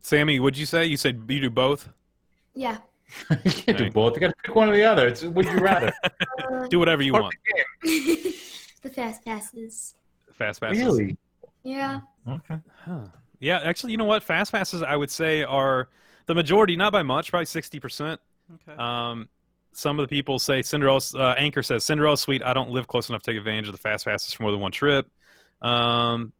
Sammy, 0.01 0.39
what'd 0.39 0.57
you 0.57 0.65
say? 0.65 0.85
You 0.85 0.97
said 0.97 1.23
you 1.27 1.41
do 1.41 1.49
both? 1.49 1.89
Yeah. 2.53 2.77
you 3.43 3.51
can't 3.51 3.77
do 3.77 3.91
both. 3.91 4.13
You 4.15 4.21
got 4.21 4.27
to 4.29 4.35
pick 4.43 4.55
one 4.55 4.69
or 4.69 4.75
the 4.75 4.83
other. 4.83 5.07
It's 5.07 5.23
would 5.23 5.45
you 5.45 5.59
rather? 5.59 5.91
Uh, 6.03 6.67
Do 6.69 6.77
whatever 6.79 7.01
you 7.01 7.13
want. 7.13 7.33
the 7.83 8.89
fast 8.93 9.25
passes. 9.25 9.95
Fast 10.33 10.61
passes. 10.61 10.77
really? 10.77 11.17
Yeah. 11.63 12.01
Okay. 12.27 12.59
Huh. 12.85 13.07
Yeah, 13.39 13.59
actually, 13.63 13.93
you 13.93 13.97
know 13.97 14.05
what? 14.05 14.21
Fast 14.23 14.51
passes, 14.51 14.83
I 14.83 14.95
would 14.95 15.09
say, 15.09 15.43
are 15.43 15.89
the 16.27 16.35
majority, 16.35 16.75
not 16.75 16.91
by 16.91 17.03
much, 17.03 17.31
probably 17.31 17.45
sixty 17.45 17.79
percent. 17.79 18.19
Okay. 18.53 18.77
Um, 18.77 19.27
some 19.73 19.99
of 19.99 20.03
the 20.03 20.13
people 20.13 20.39
say 20.39 20.61
Cinderella. 20.61 21.01
Uh, 21.15 21.35
Anchor 21.37 21.63
says 21.63 21.85
Cinderella 21.85 22.17
Suite. 22.17 22.43
I 22.43 22.53
don't 22.53 22.69
live 22.69 22.87
close 22.87 23.09
enough 23.09 23.23
to 23.23 23.31
take 23.31 23.37
advantage 23.39 23.67
of 23.67 23.71
the 23.71 23.79
fast 23.79 24.05
passes 24.05 24.33
for 24.33 24.43
more 24.43 24.51
than 24.51 24.61
one 24.61 24.71
trip. 24.71 25.07
Um, 25.61 26.33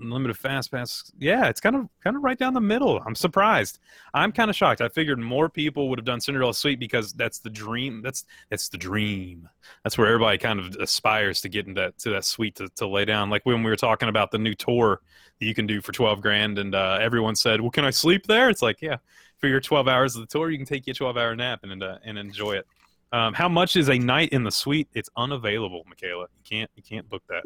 unlimited 0.00 0.36
fast 0.36 0.70
pass. 0.70 1.10
Yeah, 1.18 1.48
it's 1.48 1.60
kind 1.60 1.76
of 1.76 1.88
kind 2.02 2.16
of 2.16 2.22
right 2.22 2.38
down 2.38 2.54
the 2.54 2.60
middle. 2.60 3.00
I'm 3.06 3.14
surprised. 3.14 3.78
I'm 4.14 4.32
kind 4.32 4.50
of 4.50 4.56
shocked. 4.56 4.80
I 4.80 4.88
figured 4.88 5.18
more 5.18 5.48
people 5.48 5.88
would 5.88 5.98
have 5.98 6.06
done 6.06 6.20
Cinderella 6.20 6.54
Suite 6.54 6.78
because 6.78 7.12
that's 7.12 7.38
the 7.38 7.50
dream. 7.50 8.02
That's 8.02 8.24
that's 8.50 8.68
the 8.68 8.78
dream. 8.78 9.48
That's 9.84 9.98
where 9.98 10.06
everybody 10.06 10.38
kind 10.38 10.60
of 10.60 10.76
aspires 10.76 11.40
to 11.42 11.48
get 11.48 11.66
into 11.66 11.80
that 11.80 11.98
to 11.98 12.10
that 12.10 12.24
suite 12.24 12.56
to, 12.56 12.68
to 12.76 12.86
lay 12.86 13.04
down. 13.04 13.30
Like 13.30 13.44
when 13.44 13.62
we 13.62 13.70
were 13.70 13.76
talking 13.76 14.08
about 14.08 14.30
the 14.30 14.38
new 14.38 14.54
tour 14.54 15.00
that 15.40 15.46
you 15.46 15.54
can 15.54 15.66
do 15.66 15.80
for 15.80 15.92
12 15.92 16.20
grand, 16.20 16.58
and 16.58 16.74
uh, 16.74 16.98
everyone 17.00 17.36
said, 17.36 17.60
"Well, 17.60 17.70
can 17.70 17.84
I 17.84 17.90
sleep 17.90 18.26
there?" 18.26 18.50
It's 18.50 18.62
like, 18.62 18.82
yeah, 18.82 18.96
for 19.38 19.46
your 19.46 19.60
12 19.60 19.88
hours 19.88 20.16
of 20.16 20.20
the 20.22 20.26
tour, 20.26 20.50
you 20.50 20.58
can 20.58 20.66
take 20.66 20.86
your 20.86 20.94
12 20.94 21.16
hour 21.16 21.34
nap 21.36 21.60
and 21.62 21.82
uh, 21.82 21.98
and 22.04 22.18
enjoy 22.18 22.52
it. 22.52 22.66
Um, 23.12 23.32
how 23.32 23.48
much 23.48 23.76
is 23.76 23.88
a 23.88 23.98
night 23.98 24.30
in 24.30 24.44
the 24.44 24.50
suite? 24.50 24.88
It's 24.92 25.08
unavailable, 25.16 25.82
Michaela. 25.88 26.26
You 26.36 26.42
can't 26.44 26.70
you 26.76 26.82
can't 26.82 27.08
book 27.08 27.22
that. 27.28 27.44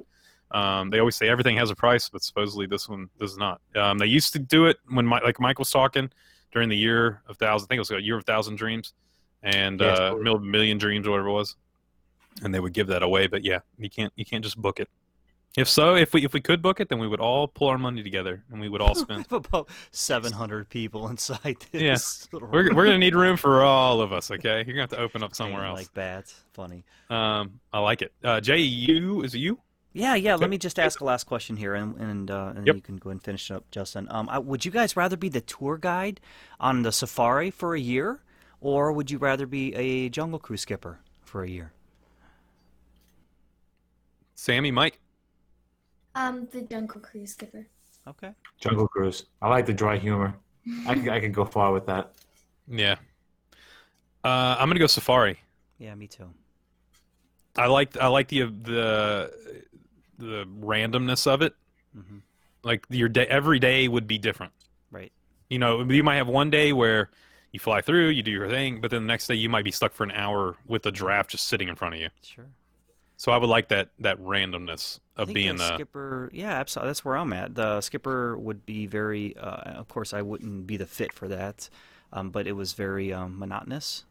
Um, 0.53 0.91
they 0.91 0.99
always 0.99 1.17
say 1.17 1.29
everything 1.29 1.57
has 1.57 1.71
a 1.71 1.75
price, 1.75 2.09
but 2.09 2.23
supposedly 2.23 2.67
this 2.67 2.89
one 2.89 3.09
does 3.19 3.37
not. 3.39 3.61
Um, 3.75 3.99
they 3.99 4.07
used 4.07 4.33
to 4.35 4.39
do 4.39 4.67
it 4.67 4.77
when, 4.89 5.07
my, 5.07 5.19
like 5.21 5.41
Mike 5.41 5.59
was 5.59 5.71
talking 5.71 6.11
during 6.53 6.69
the 6.69 6.77
year 6.77 7.23
of 7.27 7.39
thousand. 7.39 7.67
I 7.67 7.69
think 7.69 7.77
it 7.79 7.81
was 7.81 7.91
a 7.91 8.03
year 8.03 8.19
of 8.19 8.25
thousand 8.25 8.57
dreams, 8.57 8.93
and 9.43 9.81
Yeah, 9.81 9.87
uh, 9.95 10.15
mil- 10.17 10.39
million 10.41 10.77
dreams, 10.79 11.07
or 11.07 11.13
whatever 11.13 11.29
it 11.29 11.33
was. 11.33 11.57
And 12.43 12.55
they 12.55 12.61
would 12.61 12.73
give 12.73 12.87
that 12.89 13.03
away, 13.03 13.27
but 13.27 13.45
yeah, 13.45 13.59
you 13.79 13.89
can't 13.91 14.13
you 14.17 14.25
can't 14.25 14.43
just 14.45 14.57
book 14.59 14.79
it. 14.81 14.89
If 15.57 15.69
so, 15.69 15.95
if 15.97 16.15
we 16.15 16.25
if 16.25 16.33
we 16.33 16.41
could 16.41 16.63
book 16.63 16.81
it, 16.81 16.89
then 16.89 16.99
we 16.99 17.07
would 17.07 17.21
all 17.21 17.47
pull 17.47 17.69
our 17.69 17.77
money 17.77 18.03
together 18.03 18.43
and 18.51 18.59
we 18.59 18.71
would 18.71 18.81
all 18.81 18.95
spend. 19.07 19.27
about 19.31 19.69
700 19.91 20.69
people 20.71 21.09
inside 21.09 21.57
this 21.73 21.83
Yeah. 21.83 22.29
little 22.33 22.49
we're 22.49 22.75
we're 22.75 22.87
gonna 22.87 22.97
need 22.99 23.15
room 23.15 23.37
for 23.37 23.63
all 23.63 24.01
of 24.01 24.13
us. 24.15 24.31
Okay, 24.31 24.57
you're 24.67 24.75
gonna 24.75 24.81
have 24.83 24.91
to 24.91 24.99
open 24.99 25.23
up 25.23 25.35
somewhere 25.35 25.65
else. 25.67 25.79
Like 25.79 25.93
that. 25.95 26.35
Funny. 26.55 26.85
Um, 27.11 27.61
I 27.73 27.81
like 27.81 28.01
it. 28.01 28.13
Uh, 28.25 28.41
Jay, 28.41 28.59
you 28.61 29.23
is 29.25 29.35
it 29.35 29.39
you? 29.41 29.59
Yeah, 29.93 30.15
yeah. 30.15 30.37
Let 30.37 30.49
me 30.49 30.57
just 30.59 30.79
ask 30.79 31.01
a 31.01 31.05
last 31.05 31.25
question 31.25 31.57
here, 31.57 31.75
and 31.75 31.97
and, 31.99 32.31
uh, 32.31 32.53
and 32.57 32.67
Yep. 32.67 32.77
you 32.77 32.83
can 32.83 32.97
go 32.97 33.11
and 33.11 33.23
finish 33.23 33.51
it 33.51 33.55
up, 33.55 33.71
Justin. 33.71 34.07
Um, 34.11 34.29
I, 34.29 34.39
would 34.39 34.65
you 34.65 34.71
guys 34.71 34.97
rather 34.97 35.17
be 35.17 35.29
the 35.29 35.41
tour 35.43 35.77
guide 35.77 36.21
on 36.59 36.83
the 36.83 36.93
safari 36.93 37.51
for 37.51 37.75
a 37.75 37.81
year, 37.81 38.23
or 38.61 38.93
would 38.93 39.11
you 39.11 39.19
rather 39.19 39.47
be 39.47 39.75
a 39.75 40.09
jungle 40.09 40.39
cruise 40.39 40.63
skipper 40.63 41.01
for 41.23 41.45
a 41.45 41.49
year? 41.49 41.73
Sammy, 44.35 44.71
Mike. 44.71 44.99
Um, 46.15 46.49
the 46.51 46.63
Jungle 46.63 47.01
Cruise 47.01 47.33
skipper. 47.33 47.67
Okay. 48.07 48.33
Jungle 48.61 48.89
Cruise. 48.89 49.27
I 49.41 49.49
like 49.49 49.67
the 49.67 49.73
dry 49.73 49.97
humor. 49.97 50.35
I 50.87 50.95
could, 50.95 51.09
I 51.09 51.21
could 51.21 51.33
go 51.33 51.45
far 51.45 51.73
with 51.73 51.87
that. 51.87 52.13
Yeah. 52.69 52.97
Uh, 54.25 54.57
I'm 54.59 54.69
gonna 54.69 54.79
go 54.81 54.87
Safari. 54.87 55.39
Yeah, 55.79 55.95
me 55.95 56.07
too. 56.07 56.29
I 57.57 57.67
like 57.67 57.97
I 57.97 58.07
like 58.07 58.29
the 58.29 58.43
the 58.45 59.65
the 60.27 60.45
randomness 60.61 61.27
of 61.27 61.43
it. 61.43 61.55
hmm 61.95 62.19
Like 62.63 62.87
your 62.91 63.09
day, 63.09 63.27
every 63.27 63.59
day 63.59 63.89
would 63.89 64.07
be 64.07 64.19
different. 64.19 64.53
Right. 64.91 65.13
You 65.51 65.59
know, 65.59 65.83
you 65.83 66.03
might 66.03 66.17
have 66.17 66.29
one 66.29 66.51
day 66.51 66.73
where 66.73 67.11
you 67.53 67.61
fly 67.61 67.81
through, 67.83 68.09
you 68.09 68.23
do 68.23 68.31
your 68.31 68.49
thing, 68.49 68.81
but 68.81 68.91
then 68.91 69.03
the 69.03 69.07
next 69.07 69.27
day 69.27 69.35
you 69.35 69.49
might 69.49 69.65
be 69.65 69.71
stuck 69.71 69.93
for 69.93 70.05
an 70.05 70.13
hour 70.13 70.57
with 70.67 70.87
a 70.87 70.93
giraffe 70.93 71.29
just 71.29 71.49
sitting 71.49 71.69
in 71.69 71.77
front 71.77 71.95
of 71.95 72.01
you. 72.01 72.09
Sure. 72.23 72.47
So 73.17 73.31
I 73.31 73.37
would 73.37 73.49
like 73.49 73.69
that 73.69 73.91
that 74.01 74.19
randomness 74.19 74.99
of 75.17 75.33
being 75.33 75.57
the 75.57 75.65
uh, 75.65 75.75
skipper. 75.75 76.31
Yeah, 76.33 76.55
absolutely. 76.55 76.89
That's 76.89 77.05
where 77.05 77.17
I'm 77.17 77.33
at. 77.33 77.55
The 77.55 77.81
skipper 77.81 78.37
would 78.37 78.67
be 78.67 78.87
very. 78.87 79.37
Uh, 79.37 79.79
of 79.79 79.89
course, 79.89 80.13
I 80.13 80.23
wouldn't 80.23 80.67
be 80.67 80.77
the 80.77 80.87
fit 80.87 81.13
for 81.13 81.29
that, 81.29 81.69
um, 82.13 82.31
but 82.31 82.49
it 82.49 82.53
was 82.53 82.73
very 82.73 83.13
um, 83.13 83.39
monotonous. 83.39 84.05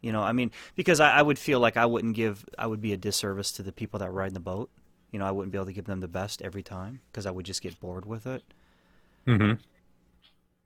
You 0.00 0.12
know, 0.12 0.22
I 0.22 0.32
mean, 0.32 0.52
because 0.74 1.00
I, 1.00 1.18
I 1.18 1.22
would 1.22 1.38
feel 1.38 1.60
like 1.60 1.76
I 1.76 1.84
wouldn't 1.84 2.16
give. 2.16 2.46
I 2.58 2.66
would 2.66 2.80
be 2.80 2.94
a 2.94 2.96
disservice 2.96 3.52
to 3.52 3.62
the 3.62 3.72
people 3.72 3.98
that 4.00 4.10
ride 4.10 4.32
the 4.32 4.40
boat. 4.40 4.70
You 5.16 5.20
know, 5.20 5.26
I 5.26 5.30
wouldn't 5.30 5.50
be 5.50 5.56
able 5.56 5.64
to 5.64 5.72
give 5.72 5.86
them 5.86 6.00
the 6.00 6.08
best 6.08 6.42
every 6.42 6.62
time 6.62 7.00
because 7.10 7.24
I 7.24 7.30
would 7.30 7.46
just 7.46 7.62
get 7.62 7.80
bored 7.80 8.04
with 8.04 8.26
it. 8.26 8.42
Mm-hmm. 9.26 9.54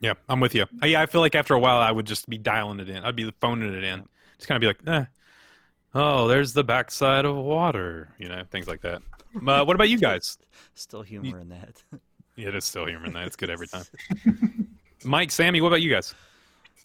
Yeah, 0.01 0.15
I'm 0.29 0.41
with 0.41 0.57
you. 0.57 0.67
Yeah, 0.83 1.01
I 1.03 1.07
feel 1.07 1.21
like 1.21 1.37
after 1.37 1.55
a 1.55 1.59
while 1.61 1.79
I 1.79 1.93
would 1.93 2.05
just 2.05 2.29
be 2.29 2.37
dialing 2.37 2.81
it 2.81 2.91
in. 2.91 3.05
I'd 3.05 3.15
be 3.15 3.33
phoning 3.41 3.73
it 3.73 3.85
in. 3.85 4.09
Just 4.39 4.49
kind 4.49 4.57
of 4.57 4.61
be 4.61 4.67
like, 4.67 4.81
eh, 4.89 5.05
oh, 5.95 6.27
there's 6.27 6.53
the 6.53 6.65
backside 6.65 7.27
of 7.27 7.37
water, 7.37 8.13
you 8.19 8.29
know, 8.29 8.43
things 8.51 8.67
like 8.67 8.81
that. 8.81 9.03
Uh, 9.37 9.65
what 9.65 9.77
about 9.77 9.89
you 9.89 9.99
guys? 9.99 10.37
Still 10.75 11.03
humor 11.03 11.39
in 11.39 11.51
that. 11.51 11.85
Yeah, 12.35 12.49
it 12.49 12.57
is 12.57 12.65
still 12.65 12.87
humor 12.87 13.07
in 13.07 13.13
that. 13.13 13.29
It's 13.29 13.37
good 13.37 13.51
every 13.51 13.69
time. 13.69 13.85
Mike, 15.05 15.31
Sammy, 15.31 15.61
what 15.61 15.69
about 15.69 15.83
you 15.83 15.93
guys? 15.93 16.13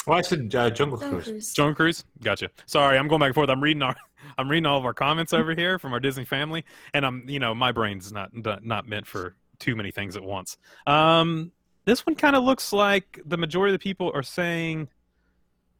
Well, 0.07 0.17
I 0.17 0.21
said 0.21 0.53
uh, 0.55 0.69
Jungle 0.69 0.97
Jungle 0.97 0.97
Cruise. 0.97 1.23
Cruise. 1.25 1.53
Joan 1.53 1.75
Cruise? 1.75 2.03
Gotcha. 2.21 2.49
Sorry, 2.65 2.97
I'm 2.97 3.07
going 3.07 3.19
back 3.19 3.27
and 3.27 3.35
forth. 3.35 3.49
I'm 3.49 3.61
reading 3.61 3.81
our, 3.81 3.95
I'm 4.37 4.49
reading 4.49 4.65
all 4.65 4.77
of 4.77 4.85
our 4.85 4.93
comments 4.93 5.33
over 5.33 5.53
here 5.55 5.79
from 5.79 5.93
our 5.93 5.99
Disney 5.99 6.25
family, 6.25 6.65
and 6.93 7.05
I'm, 7.05 7.25
you 7.27 7.39
know, 7.39 7.55
my 7.55 7.71
brain's 7.71 8.11
not 8.11 8.31
not 8.63 8.87
meant 8.87 9.07
for 9.07 9.35
too 9.59 9.75
many 9.75 9.91
things 9.91 10.15
at 10.15 10.23
once. 10.23 10.57
Um, 10.85 11.51
this 11.85 12.05
one 12.05 12.15
kind 12.15 12.35
of 12.35 12.43
looks 12.43 12.73
like 12.73 13.19
the 13.25 13.37
majority 13.37 13.73
of 13.73 13.79
the 13.79 13.83
people 13.83 14.11
are 14.13 14.23
saying, 14.23 14.89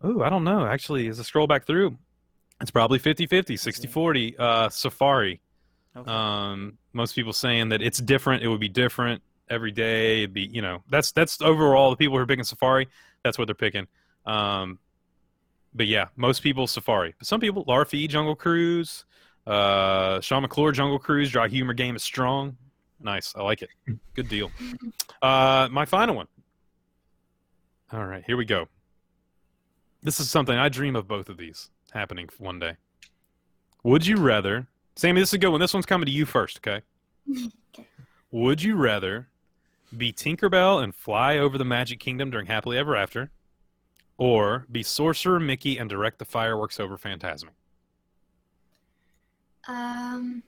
"Oh, 0.02 0.22
I 0.22 0.30
don't 0.30 0.44
know." 0.44 0.66
Actually, 0.66 1.08
as 1.08 1.20
I 1.20 1.24
scroll 1.24 1.48
back 1.48 1.66
through, 1.66 1.98
it's 2.62 2.72
probably 2.72 3.00
50-50, 3.00 3.28
60-40. 3.56 4.40
Uh, 4.40 4.70
Safari. 4.70 5.42
Okay. 5.96 6.12
Um, 6.12 6.78
most 6.94 7.16
people 7.16 7.34
saying 7.34 7.70
that 7.70 7.82
it's 7.82 8.00
different. 8.00 8.44
It 8.44 8.48
would 8.48 8.60
be 8.60 8.70
different 8.70 9.22
every 9.50 9.72
day. 9.72 10.24
It'd 10.24 10.34
be, 10.34 10.50
you 10.52 10.62
know, 10.62 10.84
that's 10.90 11.12
that's 11.12 11.42
overall 11.42 11.90
the 11.90 11.96
people 11.96 12.18
who 12.18 12.24
are 12.24 12.28
picking 12.28 12.44
Safari. 12.44 12.88
That's 13.24 13.38
what 13.38 13.46
they're 13.46 13.56
picking. 13.56 13.88
Um, 14.26 14.80
but 15.74 15.88
yeah, 15.88 16.08
most 16.16 16.42
people 16.42 16.68
Safari. 16.68 17.14
But 17.18 17.28
some 17.28 17.40
people 17.40 17.66
Larfy 17.66 18.08
Jungle 18.08 18.36
Cruise, 18.36 19.06
uh, 19.46 20.22
Sean 20.22 20.42
McClure 20.42 20.72
Jungle 20.72 21.00
Cruise. 21.00 21.32
Dry 21.32 21.48
humor 21.48 21.74
game 21.74 21.96
is 21.96 22.04
strong. 22.04 22.58
Nice, 23.00 23.34
I 23.36 23.44
like 23.44 23.62
it. 23.62 23.70
Good 24.16 24.30
deal. 24.30 24.52
Uh, 25.22 25.68
my 25.72 25.86
final 25.86 26.16
one. 26.16 26.28
All 27.92 28.06
right, 28.06 28.24
here 28.26 28.38
we 28.38 28.46
go. 28.46 28.68
This 30.02 30.20
is 30.20 30.30
something 30.30 30.58
I 30.58 30.70
dream 30.70 30.96
of 30.96 31.08
both 31.08 31.30
of 31.30 31.38
these 31.38 31.70
happening 31.92 32.30
one 32.38 32.60
day. 32.60 32.78
Would 33.84 34.08
you 34.08 34.18
rather, 34.18 34.68
Sammy? 34.96 35.20
This 35.20 35.30
is 35.30 35.34
a 35.36 35.38
good 35.38 35.50
one. 35.50 35.60
This 35.60 35.74
one's 35.74 35.86
coming 35.86 36.06
to 36.06 36.12
you 36.12 36.26
first, 36.26 36.58
okay? 36.58 36.82
Okay. 37.30 37.88
Would 38.32 38.64
you 38.64 38.76
rather 38.76 39.28
be 39.96 40.12
Tinkerbell 40.12 40.84
and 40.84 40.94
fly 40.94 41.38
over 41.38 41.58
the 41.58 41.66
Magic 41.66 42.00
Kingdom 42.00 42.32
during 42.32 42.48
Happily 42.48 42.78
Ever 42.78 42.96
After, 42.96 43.32
or 44.18 44.66
be 44.72 44.84
Sorcerer 44.84 45.40
Mickey 45.40 45.78
and 45.78 45.90
direct 45.90 46.20
the 46.20 46.26
fireworks 46.26 46.80
over 46.80 46.98
Fantasmic? 46.98 47.50
Um, 49.68 50.44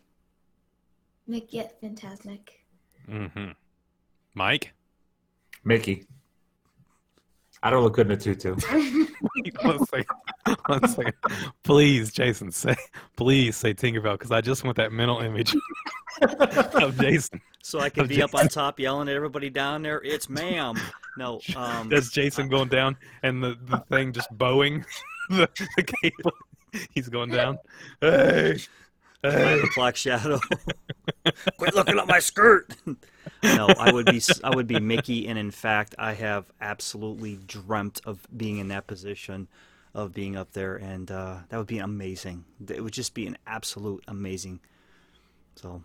make 1.27 1.53
it 1.53 1.75
fantastic. 1.81 2.63
Mm-hmm. 3.09 3.51
Mike, 4.33 4.73
Mickey. 5.63 6.05
I 7.63 7.71
don't 7.71 7.83
look 7.83 7.95
good 7.95 8.05
in 8.05 8.11
a 8.11 8.17
tutu. 8.17 8.55
one 9.63 9.85
second. 9.87 10.15
One 10.67 10.87
second. 10.87 11.13
Please, 11.63 12.11
Jason, 12.11 12.51
say 12.51 12.75
please 13.15 13.57
say 13.57 13.73
Tinkerbell 13.73 14.13
because 14.13 14.31
I 14.31 14.41
just 14.41 14.63
want 14.63 14.77
that 14.77 14.91
mental 14.91 15.19
image 15.19 15.55
of 16.21 16.97
Jason. 16.99 17.41
So 17.67 17.81
I 17.81 17.89
could 17.89 18.07
be 18.07 18.21
up 18.21 18.33
on 18.33 18.47
top 18.47 18.79
yelling 18.79 19.09
at 19.09 19.15
everybody 19.15 19.49
down 19.49 19.81
there. 19.81 20.01
It's 20.01 20.29
ma'am. 20.29 20.75
No. 21.17 21.41
Um, 21.55 21.89
That's 21.89 22.11
Jason 22.11 22.47
going 22.47 22.69
down 22.69 22.95
and 23.23 23.43
the, 23.43 23.57
the 23.65 23.79
thing 23.89 24.13
just 24.13 24.29
bowing 24.37 24.85
the, 25.29 25.49
the 25.75 25.83
cable. 25.83 26.31
He's 26.91 27.09
going 27.09 27.31
down. 27.31 27.57
Hey, 27.99 28.59
hey. 29.23 29.59
the 29.59 29.69
Black 29.75 29.95
Shadow. 29.95 30.39
Quit 31.57 31.73
looking 31.73 31.97
at 31.97 32.07
my 32.07 32.19
skirt. 32.19 32.73
no, 33.43 33.67
I 33.79 33.91
would 33.91 34.05
be 34.05 34.21
I 34.43 34.55
would 34.55 34.67
be 34.67 34.79
Mickey, 34.79 35.27
and 35.27 35.39
in 35.39 35.49
fact, 35.51 35.95
I 35.97 36.13
have 36.13 36.45
absolutely 36.61 37.39
dreamt 37.47 37.99
of 38.05 38.27
being 38.35 38.59
in 38.59 38.67
that 38.67 38.85
position, 38.85 39.47
of 39.95 40.13
being 40.13 40.37
up 40.37 40.51
there, 40.51 40.75
and 40.75 41.09
uh, 41.09 41.37
that 41.49 41.57
would 41.57 41.67
be 41.67 41.79
amazing. 41.79 42.45
It 42.69 42.83
would 42.83 42.93
just 42.93 43.13
be 43.15 43.25
an 43.25 43.37
absolute 43.47 44.03
amazing. 44.07 44.59
So 45.55 45.81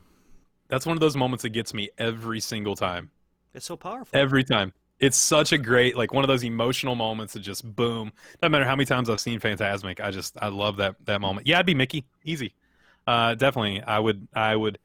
That's 0.73 0.87
one 0.87 0.97
of 0.97 1.01
those 1.01 1.17
moments 1.17 1.43
that 1.43 1.51
gets 1.51 1.75
me 1.75 1.91
every 1.99 2.41
single 2.41 2.75
time. 2.75 3.11
it's 3.53 3.67
so 3.67 3.77
powerful. 3.77 4.19
Every 4.19 4.43
time. 4.43 4.73
It's 5.01 5.19
such 5.19 5.53
a 5.53 5.59
great, 5.59 5.99
like 5.99 6.15
one 6.15 6.25
of 6.25 6.29
those 6.29 6.45
emotional 6.45 6.95
moments 6.95 7.35
that 7.35 7.41
just 7.41 7.77
boom. 7.77 8.11
Doesn't 8.41 8.53
matter 8.53 8.65
how 8.65 8.75
many 8.75 8.87
times 8.87 9.11
I've 9.11 9.21
seen 9.21 9.39
Fantasmic. 9.39 10.01
I 10.01 10.11
just, 10.11 10.35
I 10.41 10.49
love 10.49 10.79
that, 10.79 10.97
that 11.05 11.21
moment. 11.21 11.47
Yeah, 11.47 11.59
I'd 11.59 11.67
be 11.67 11.75
Mickey. 11.75 12.07
Easy. 12.25 12.55
Uh, 13.07 13.35
definitely. 13.35 13.83
I 13.83 13.99
would, 13.99 14.27
I 14.33 14.57
would, 14.57 14.79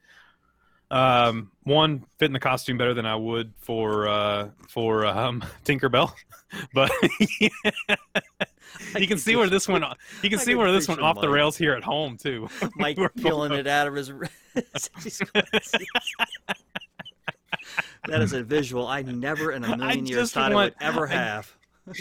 um, 0.91 1.51
one, 1.63 2.05
fit 2.17 2.25
in 2.25 2.33
the 2.33 2.39
costume 2.39 2.77
better 2.77 2.93
than 2.93 3.05
I 3.05 3.15
would 3.15 3.53
for, 3.59 4.07
uh, 4.07 4.49
for, 4.67 5.05
um, 5.05 5.43
Tinkerbell. 5.65 6.13
but 6.73 6.91
you 8.97 9.07
can 9.07 9.17
see 9.17 9.35
where 9.35 9.49
this 9.49 9.67
one 9.67 9.83
you 10.23 10.29
can 10.29 10.39
I 10.39 10.43
see 10.43 10.55
where 10.55 10.71
this 10.71 10.87
picture 10.87 11.03
off 11.03 11.19
the 11.19 11.29
rails 11.29 11.57
here 11.57 11.73
at 11.73 11.83
home 11.83 12.17
too. 12.17 12.47
Mike 12.77 12.97
peeling 13.17 13.51
it 13.51 13.67
out 13.67 13.87
of 13.87 13.95
his. 13.95 14.13
That 18.07 18.21
is 18.21 18.33
a 18.33 18.43
visual 18.43 18.87
I 18.87 19.01
never 19.01 19.51
in 19.51 19.63
a 19.63 19.75
million 19.77 20.05
years 20.05 20.31
thought 20.31 20.53
want- 20.53 20.75
I 20.79 20.89
would 20.89 20.95
ever 20.95 21.07
have. 21.07 21.53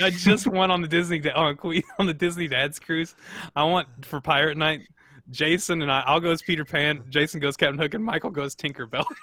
I 0.02 0.10
just 0.10 0.46
went 0.48 0.72
on 0.72 0.82
the 0.82 0.88
Disney 0.88 1.30
on 1.30 1.56
Queen 1.56 1.82
on 1.98 2.06
the 2.06 2.14
Disney 2.14 2.48
Dad's 2.48 2.78
cruise. 2.78 3.14
I 3.54 3.64
want 3.64 3.88
for 4.04 4.20
Pirate 4.20 4.56
Night. 4.56 4.82
Jason 5.30 5.82
and 5.82 5.90
I, 5.90 6.00
I'll 6.06 6.20
go 6.20 6.30
as 6.30 6.42
Peter 6.42 6.64
Pan. 6.64 7.02
Jason 7.08 7.40
goes 7.40 7.56
Captain 7.56 7.78
Hook, 7.78 7.94
and 7.94 8.04
Michael 8.04 8.30
goes 8.30 8.54
Tinkerbell. 8.54 9.04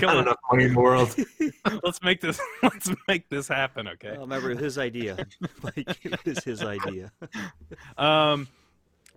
Not 0.00 0.16
enough 0.16 0.36
money 0.50 0.64
in 0.64 0.74
the 0.74 0.80
world. 0.80 1.14
let's 1.84 2.02
make 2.02 2.20
this. 2.20 2.40
Let's 2.62 2.90
make 3.06 3.28
this 3.28 3.48
happen, 3.48 3.88
okay? 3.88 4.12
Well, 4.12 4.20
remember, 4.22 4.54
his 4.54 4.78
idea. 4.78 5.26
Like, 5.62 5.98
it 6.04 6.24
was 6.24 6.44
his 6.44 6.62
idea. 6.62 7.12
Um, 7.98 8.48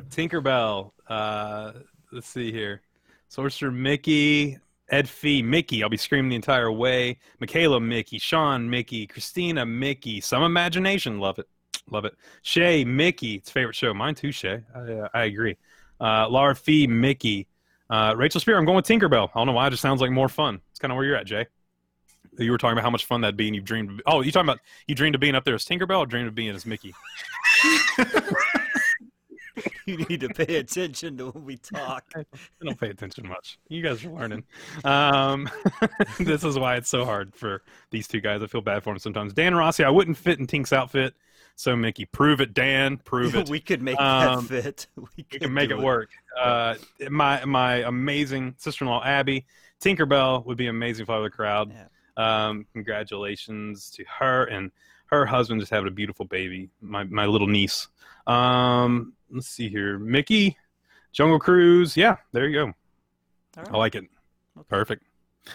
Tinkerbell. 0.09 0.91
Uh, 1.07 1.73
let's 2.11 2.27
see 2.27 2.51
here. 2.51 2.81
Sorcerer 3.29 3.71
Mickey, 3.71 4.59
Ed 4.89 5.09
Fee, 5.09 5.41
Mickey. 5.41 5.83
I'll 5.83 5.89
be 5.89 5.97
screaming 5.97 6.29
the 6.29 6.35
entire 6.35 6.71
way. 6.71 7.19
Michaela, 7.39 7.79
Mickey, 7.79 8.17
Sean, 8.17 8.69
Mickey, 8.69 9.07
Christina, 9.07 9.65
Mickey. 9.65 10.21
Some 10.21 10.43
imagination. 10.43 11.19
Love 11.19 11.39
it. 11.39 11.47
Love 11.89 12.05
it. 12.05 12.15
Shay, 12.41 12.83
Mickey. 12.83 13.35
It's 13.35 13.49
favorite 13.49 13.75
show. 13.75 13.93
Mine 13.93 14.15
too, 14.15 14.31
Shay. 14.31 14.63
I, 14.73 14.79
uh, 14.79 15.07
I 15.13 15.23
agree. 15.25 15.57
Uh, 15.99 16.27
Laura 16.29 16.55
Fee, 16.55 16.87
Mickey. 16.87 17.47
Uh, 17.89 18.13
Rachel 18.17 18.41
Spear. 18.41 18.57
I'm 18.57 18.65
going 18.65 18.75
with 18.75 18.85
Tinkerbell. 18.85 19.29
I 19.29 19.39
don't 19.39 19.47
know 19.47 19.53
why. 19.53 19.67
It 19.67 19.71
just 19.71 19.81
sounds 19.81 20.01
like 20.01 20.11
more 20.11 20.29
fun. 20.29 20.59
It's 20.71 20.79
kind 20.79 20.91
of 20.91 20.95
where 20.95 21.05
you're 21.05 21.15
at, 21.15 21.27
Jay. 21.27 21.45
You 22.37 22.51
were 22.51 22.57
talking 22.57 22.73
about 22.73 22.83
how 22.83 22.89
much 22.89 23.05
fun 23.05 23.21
that'd 23.21 23.37
be, 23.37 23.47
and 23.47 23.55
you've 23.55 23.65
dreamed. 23.65 23.91
Of, 23.91 24.01
oh, 24.07 24.21
you 24.21 24.31
talking 24.31 24.49
about 24.49 24.59
you 24.87 24.95
dreamed 24.95 25.15
of 25.15 25.21
being 25.21 25.35
up 25.35 25.45
there 25.45 25.55
as 25.55 25.63
Tinkerbell, 25.63 25.99
or 25.99 26.05
dreamed 26.05 26.27
of 26.27 26.35
being 26.35 26.53
as 26.53 26.65
Mickey? 26.65 26.93
You 29.85 29.97
need 29.97 30.21
to 30.21 30.29
pay 30.29 30.55
attention 30.55 31.17
to 31.17 31.29
when 31.29 31.45
we 31.45 31.57
talk. 31.57 32.05
I 32.15 32.25
don't 32.63 32.79
pay 32.79 32.89
attention 32.89 33.27
much. 33.27 33.59
You 33.69 33.83
guys 33.83 34.03
are 34.03 34.09
learning. 34.09 34.43
Um, 34.83 35.49
this 36.19 36.43
is 36.43 36.57
why 36.57 36.75
it's 36.75 36.89
so 36.89 37.05
hard 37.05 37.35
for 37.35 37.61
these 37.91 38.07
two 38.07 38.19
guys. 38.19 38.41
I 38.41 38.47
feel 38.47 38.61
bad 38.61 38.83
for 38.83 38.91
them 38.91 38.99
sometimes. 38.99 39.33
Dan 39.33 39.53
Rossi, 39.53 39.83
I 39.83 39.89
wouldn't 39.89 40.17
fit 40.17 40.39
in 40.39 40.47
Tink's 40.47 40.73
outfit. 40.73 41.13
So 41.55 41.75
Mickey, 41.75 42.05
prove 42.05 42.41
it, 42.41 42.53
Dan. 42.53 42.97
Prove 42.97 43.33
it. 43.35 43.49
we 43.49 43.59
could 43.59 43.81
make 43.81 43.99
Um, 43.99 44.45
that 44.47 44.63
fit. 44.63 44.87
We, 44.95 45.03
we 45.17 45.23
could 45.23 45.41
can 45.41 45.53
make 45.53 45.69
do 45.69 45.79
it 45.79 45.83
work. 45.83 46.09
Uh, 46.39 46.75
my 47.09 47.43
my 47.45 47.75
amazing 47.87 48.55
sister-in-law 48.57 49.03
Abby 49.05 49.45
Tinkerbell 49.81 50.45
would 50.45 50.57
be 50.57 50.67
amazing 50.67 51.05
for 51.05 51.21
the 51.21 51.29
crowd. 51.29 51.73
Um, 52.17 52.65
congratulations 52.73 53.89
to 53.91 54.03
her 54.19 54.45
and 54.45 54.71
her 55.07 55.25
husband 55.25 55.59
just 55.61 55.71
having 55.71 55.87
a 55.87 55.91
beautiful 55.91 56.25
baby. 56.25 56.69
My 56.81 57.03
my 57.05 57.25
little 57.25 57.47
niece. 57.47 57.87
Um, 58.27 59.13
let's 59.29 59.47
see 59.47 59.69
here, 59.69 59.99
Mickey, 59.99 60.57
Jungle 61.13 61.39
Cruise. 61.39 61.95
Yeah, 61.95 62.17
there 62.31 62.47
you 62.47 62.65
go. 62.65 62.73
I 63.57 63.77
like 63.77 63.95
it. 63.95 64.05
Perfect. 64.67 65.03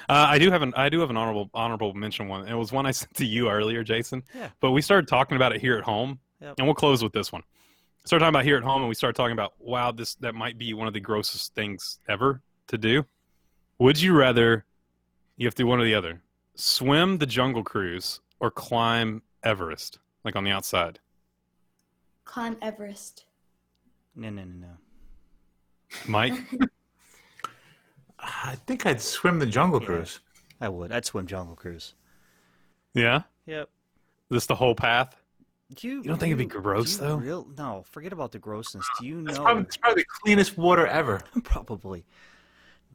Uh, 0.09 0.27
I 0.29 0.39
do 0.39 0.51
have 0.51 0.63
an 0.63 0.73
I 0.77 0.89
do 0.89 1.01
have 1.01 1.11
an 1.11 1.17
honorable 1.17 1.51
honorable 1.55 1.95
mention 1.95 2.29
one. 2.29 2.47
It 2.47 2.55
was 2.55 2.71
one 2.73 2.87
I 2.87 2.91
sent 3.01 3.15
to 3.15 3.25
you 3.27 3.49
earlier, 3.51 3.83
Jason. 3.83 4.23
Yeah. 4.35 4.51
But 4.61 4.71
we 4.73 4.83
started 4.83 5.09
talking 5.09 5.37
about 5.37 5.53
it 5.55 5.61
here 5.61 5.77
at 5.77 5.85
home, 5.85 6.21
Yep. 6.41 6.55
and 6.59 6.67
we'll 6.67 6.75
close 6.75 7.03
with 7.03 7.13
this 7.13 7.33
one. 7.33 7.43
Start 8.05 8.21
talking 8.21 8.31
about 8.35 8.45
here 8.45 8.57
at 8.57 8.63
home, 8.63 8.83
and 8.83 8.89
we 8.89 8.95
started 8.95 9.17
talking 9.17 9.33
about 9.33 9.53
wow, 9.59 9.91
this 9.93 10.15
that 10.17 10.35
might 10.35 10.59
be 10.59 10.73
one 10.75 10.87
of 10.87 10.95
the 10.95 11.01
grossest 11.01 11.55
things 11.55 11.99
ever 12.09 12.41
to 12.69 12.79
do. 12.79 13.05
Would 13.79 14.01
you 14.01 14.15
rather? 14.17 14.65
You 15.37 15.47
have 15.47 15.55
to 15.57 15.63
do 15.63 15.67
one 15.67 15.81
or 15.81 15.85
the 15.85 15.95
other: 15.95 16.21
swim 16.55 17.19
the 17.19 17.27
Jungle 17.27 17.63
Cruise 17.65 18.21
or 18.39 18.51
climb 18.51 19.23
Everest, 19.43 19.99
like 20.25 20.37
on 20.37 20.45
the 20.45 20.51
outside. 20.51 20.99
Climb 22.25 22.57
Everest. 22.63 23.25
No, 24.15 24.31
no, 24.31 24.45
no, 24.45 24.55
no. 24.67 24.69
Mike, 26.07 26.35
I 28.23 28.57
think 28.67 28.87
I'd 28.87 29.01
swim 29.01 29.39
the 29.39 29.47
Jungle 29.47 29.81
Yeah. 29.81 29.87
Cruise. 29.87 30.21
I 30.61 30.69
would. 30.69 30.93
I'd 30.93 31.05
swim 31.07 31.27
Jungle 31.27 31.57
Cruise. 31.57 31.95
yeah, 32.95 33.23
Yep. 33.47 33.69
this 34.29 34.47
the 34.47 34.55
whole 34.55 34.75
path. 34.75 35.17
Do 35.75 35.87
you, 35.87 35.97
You 35.99 36.03
don't 36.03 36.19
think 36.19 36.31
it'd 36.33 36.39
be 36.39 36.47
gross, 36.47 36.97
do 36.97 37.03
you 37.05 37.09
though? 37.11 37.17
Real, 37.17 37.49
no, 37.57 37.85
forget 37.89 38.13
about 38.13 38.33
the 38.33 38.41
grossness. 38.41 38.85
Do 38.99 39.07
you 39.07 39.21
It's 39.21 39.39
know? 39.39 39.45
probably, 39.45 39.63
it's 39.63 39.77
probably 39.77 40.03
the 40.03 40.09
cleanest 40.23 40.59
water 40.59 40.87
ever. 40.87 41.21
Probably. 41.45 42.05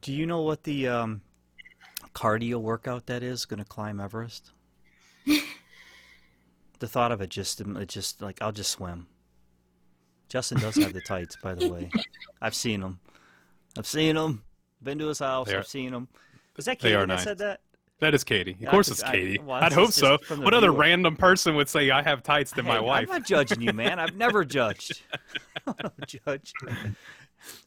Do 0.02 0.12
you 0.12 0.26
know 0.26 0.42
what 0.42 0.64
the 0.64 0.86
um, 0.88 1.22
cardio 2.14 2.56
workout 2.60 3.06
that 3.06 3.22
is 3.22 3.46
going 3.46 3.58
to 3.60 3.64
climb 3.64 3.98
Everest? 3.98 4.52
the 6.78 6.86
thought 6.86 7.12
of 7.12 7.20
it 7.22 7.30
just, 7.30 7.60
it 7.62 7.88
just 7.88 8.20
like 8.20 8.40
I'll 8.42 8.52
just 8.52 8.70
swim. 8.72 9.06
Justin 10.28 10.58
does 10.60 10.76
have 10.76 10.92
the 10.92 11.00
tights, 11.00 11.36
by 11.42 11.54
the 11.54 11.68
way. 11.72 11.88
I've 12.42 12.54
seen 12.54 12.80
them. 12.80 13.00
I've 13.78 13.86
seen 13.86 14.16
them. 14.16 14.42
Been 14.86 14.98
to 15.00 15.08
his 15.08 15.18
house. 15.18 15.48
They 15.48 15.54
are- 15.54 15.58
I've 15.58 15.66
seen 15.66 15.92
him. 15.92 16.06
Was 16.56 16.64
that 16.66 16.78
Katie 16.78 16.94
that 16.94 17.06
nice. 17.08 17.24
said 17.24 17.38
that? 17.38 17.60
That 17.98 18.14
is 18.14 18.22
Katie. 18.24 18.52
Of 18.52 18.60
Yeah, 18.60 18.70
course, 18.70 18.88
it's 18.88 19.00
just- 19.00 19.10
I- 19.12 19.16
Katie. 19.16 19.38
well, 19.38 19.62
I'd 19.62 19.72
hope 19.72 19.90
so. 19.90 20.18
What 20.28 20.54
other 20.54 20.68
viewer. 20.70 20.78
random 20.80 21.16
person 21.16 21.56
would 21.56 21.68
say 21.68 21.90
I 21.90 22.02
have 22.02 22.22
tights 22.22 22.52
than 22.52 22.64
my 22.66 22.78
wife? 22.78 23.08
I'm 23.10 23.18
not 23.18 23.26
judging 23.26 23.60
you, 23.62 23.72
man. 23.72 23.98
I've 23.98 24.14
never 24.14 24.44
judged. 24.58 25.02
I 25.66 25.72
don't 25.82 26.06
judge. 26.06 26.52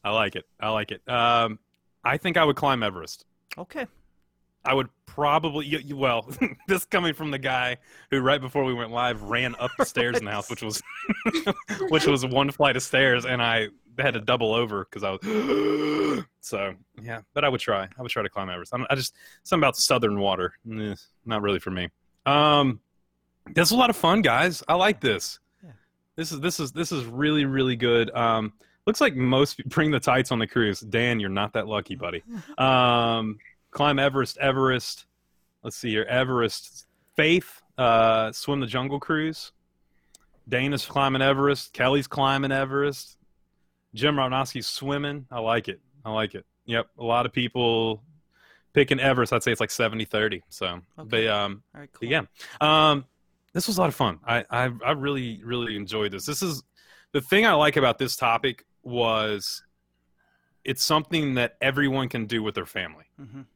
I 0.02 0.10
like 0.10 0.34
it. 0.36 0.46
I 0.58 0.70
like 0.70 0.92
it. 0.92 1.06
Um, 1.08 1.58
I 2.04 2.16
think 2.16 2.36
I 2.36 2.44
would 2.44 2.56
climb 2.56 2.82
Everest. 2.82 3.26
Okay. 3.58 3.86
I 4.64 4.72
would 4.74 4.88
probably. 5.06 5.66
You, 5.66 5.78
you- 5.78 5.96
well, 5.96 6.26
this 6.68 6.84
coming 6.86 7.12
from 7.14 7.30
the 7.32 7.38
guy 7.38 7.76
who 8.10 8.20
right 8.20 8.40
before 8.40 8.64
we 8.64 8.72
went 8.74 8.90
live 8.92 9.22
ran 9.22 9.54
up 9.58 9.70
the 9.78 9.84
stairs 9.84 10.18
in 10.18 10.24
the 10.24 10.30
house, 10.30 10.48
which 10.50 10.62
was 10.62 10.82
which 11.88 12.06
was 12.06 12.24
one 12.24 12.50
flight 12.50 12.76
of 12.76 12.82
stairs, 12.82 13.24
and 13.26 13.42
I 13.42 13.68
had 13.98 14.14
to 14.14 14.20
double 14.20 14.54
over 14.54 14.84
because 14.84 15.04
I 15.04 15.10
was. 15.10 16.24
so 16.40 16.74
yeah, 17.02 17.20
but 17.34 17.44
I 17.44 17.48
would 17.48 17.60
try. 17.60 17.88
I 17.98 18.02
would 18.02 18.10
try 18.10 18.22
to 18.22 18.28
climb 18.28 18.48
Everest. 18.48 18.74
I'm, 18.74 18.86
I 18.90 18.94
just 18.94 19.14
something 19.42 19.62
about 19.62 19.76
southern 19.76 20.18
water, 20.18 20.54
eh, 20.70 20.94
not 21.24 21.42
really 21.42 21.58
for 21.58 21.70
me. 21.70 21.88
Um, 22.26 22.80
this 23.54 23.68
is 23.68 23.72
a 23.72 23.76
lot 23.76 23.90
of 23.90 23.96
fun, 23.96 24.22
guys. 24.22 24.62
I 24.68 24.74
like 24.74 25.00
this. 25.00 25.38
Yeah. 25.62 25.70
This 26.16 26.32
is 26.32 26.40
this 26.40 26.60
is 26.60 26.72
this 26.72 26.92
is 26.92 27.04
really 27.04 27.44
really 27.44 27.76
good. 27.76 28.10
Um, 28.14 28.52
looks 28.86 29.00
like 29.00 29.14
most 29.14 29.64
bring 29.68 29.90
the 29.90 30.00
tights 30.00 30.32
on 30.32 30.38
the 30.38 30.46
cruise. 30.46 30.80
Dan, 30.80 31.20
you're 31.20 31.30
not 31.30 31.52
that 31.54 31.66
lucky, 31.66 31.96
buddy. 31.96 32.22
Um, 32.58 33.38
climb 33.70 33.98
Everest, 33.98 34.38
Everest. 34.38 35.06
Let's 35.62 35.76
see 35.76 35.90
here, 35.90 36.04
Everest. 36.04 36.86
Faith, 37.16 37.60
uh, 37.76 38.32
swim 38.32 38.60
the 38.60 38.66
Jungle 38.66 38.98
Cruise. 38.98 39.52
Dana's 40.48 40.84
climbing 40.84 41.22
Everest. 41.22 41.72
Kelly's 41.72 42.06
climbing 42.06 42.52
Everest. 42.52 43.16
Jim 43.94 44.16
Rodnowski's 44.16 44.66
swimming. 44.66 45.26
I 45.30 45.40
like 45.40 45.68
it. 45.68 45.80
I 46.04 46.10
like 46.12 46.34
it. 46.34 46.44
Yep, 46.66 46.86
a 46.98 47.04
lot 47.04 47.26
of 47.26 47.32
people 47.32 48.02
picking 48.72 49.00
Everest. 49.00 49.32
I'd 49.32 49.42
say 49.42 49.50
it's 49.52 49.60
like 49.60 49.70
70-30. 49.70 50.42
So, 50.48 50.80
but 50.96 51.26
um, 51.26 51.62
All 51.74 51.80
right, 51.80 51.90
cool. 51.92 52.08
yeah, 52.08 52.22
um, 52.60 53.04
this 53.52 53.66
was 53.66 53.78
a 53.78 53.80
lot 53.80 53.88
of 53.88 53.94
fun. 53.96 54.20
I, 54.26 54.44
I 54.50 54.70
I 54.84 54.90
really 54.92 55.40
really 55.44 55.76
enjoyed 55.76 56.12
this. 56.12 56.24
This 56.26 56.42
is 56.42 56.62
the 57.12 57.20
thing 57.20 57.44
I 57.46 57.54
like 57.54 57.76
about 57.76 57.98
this 57.98 58.14
topic 58.16 58.64
was 58.84 59.62
it's 60.64 60.84
something 60.84 61.34
that 61.34 61.56
everyone 61.60 62.08
can 62.08 62.26
do 62.26 62.42
with 62.42 62.54
their 62.54 62.66
family. 62.66 63.06
Mhm. 63.20 63.46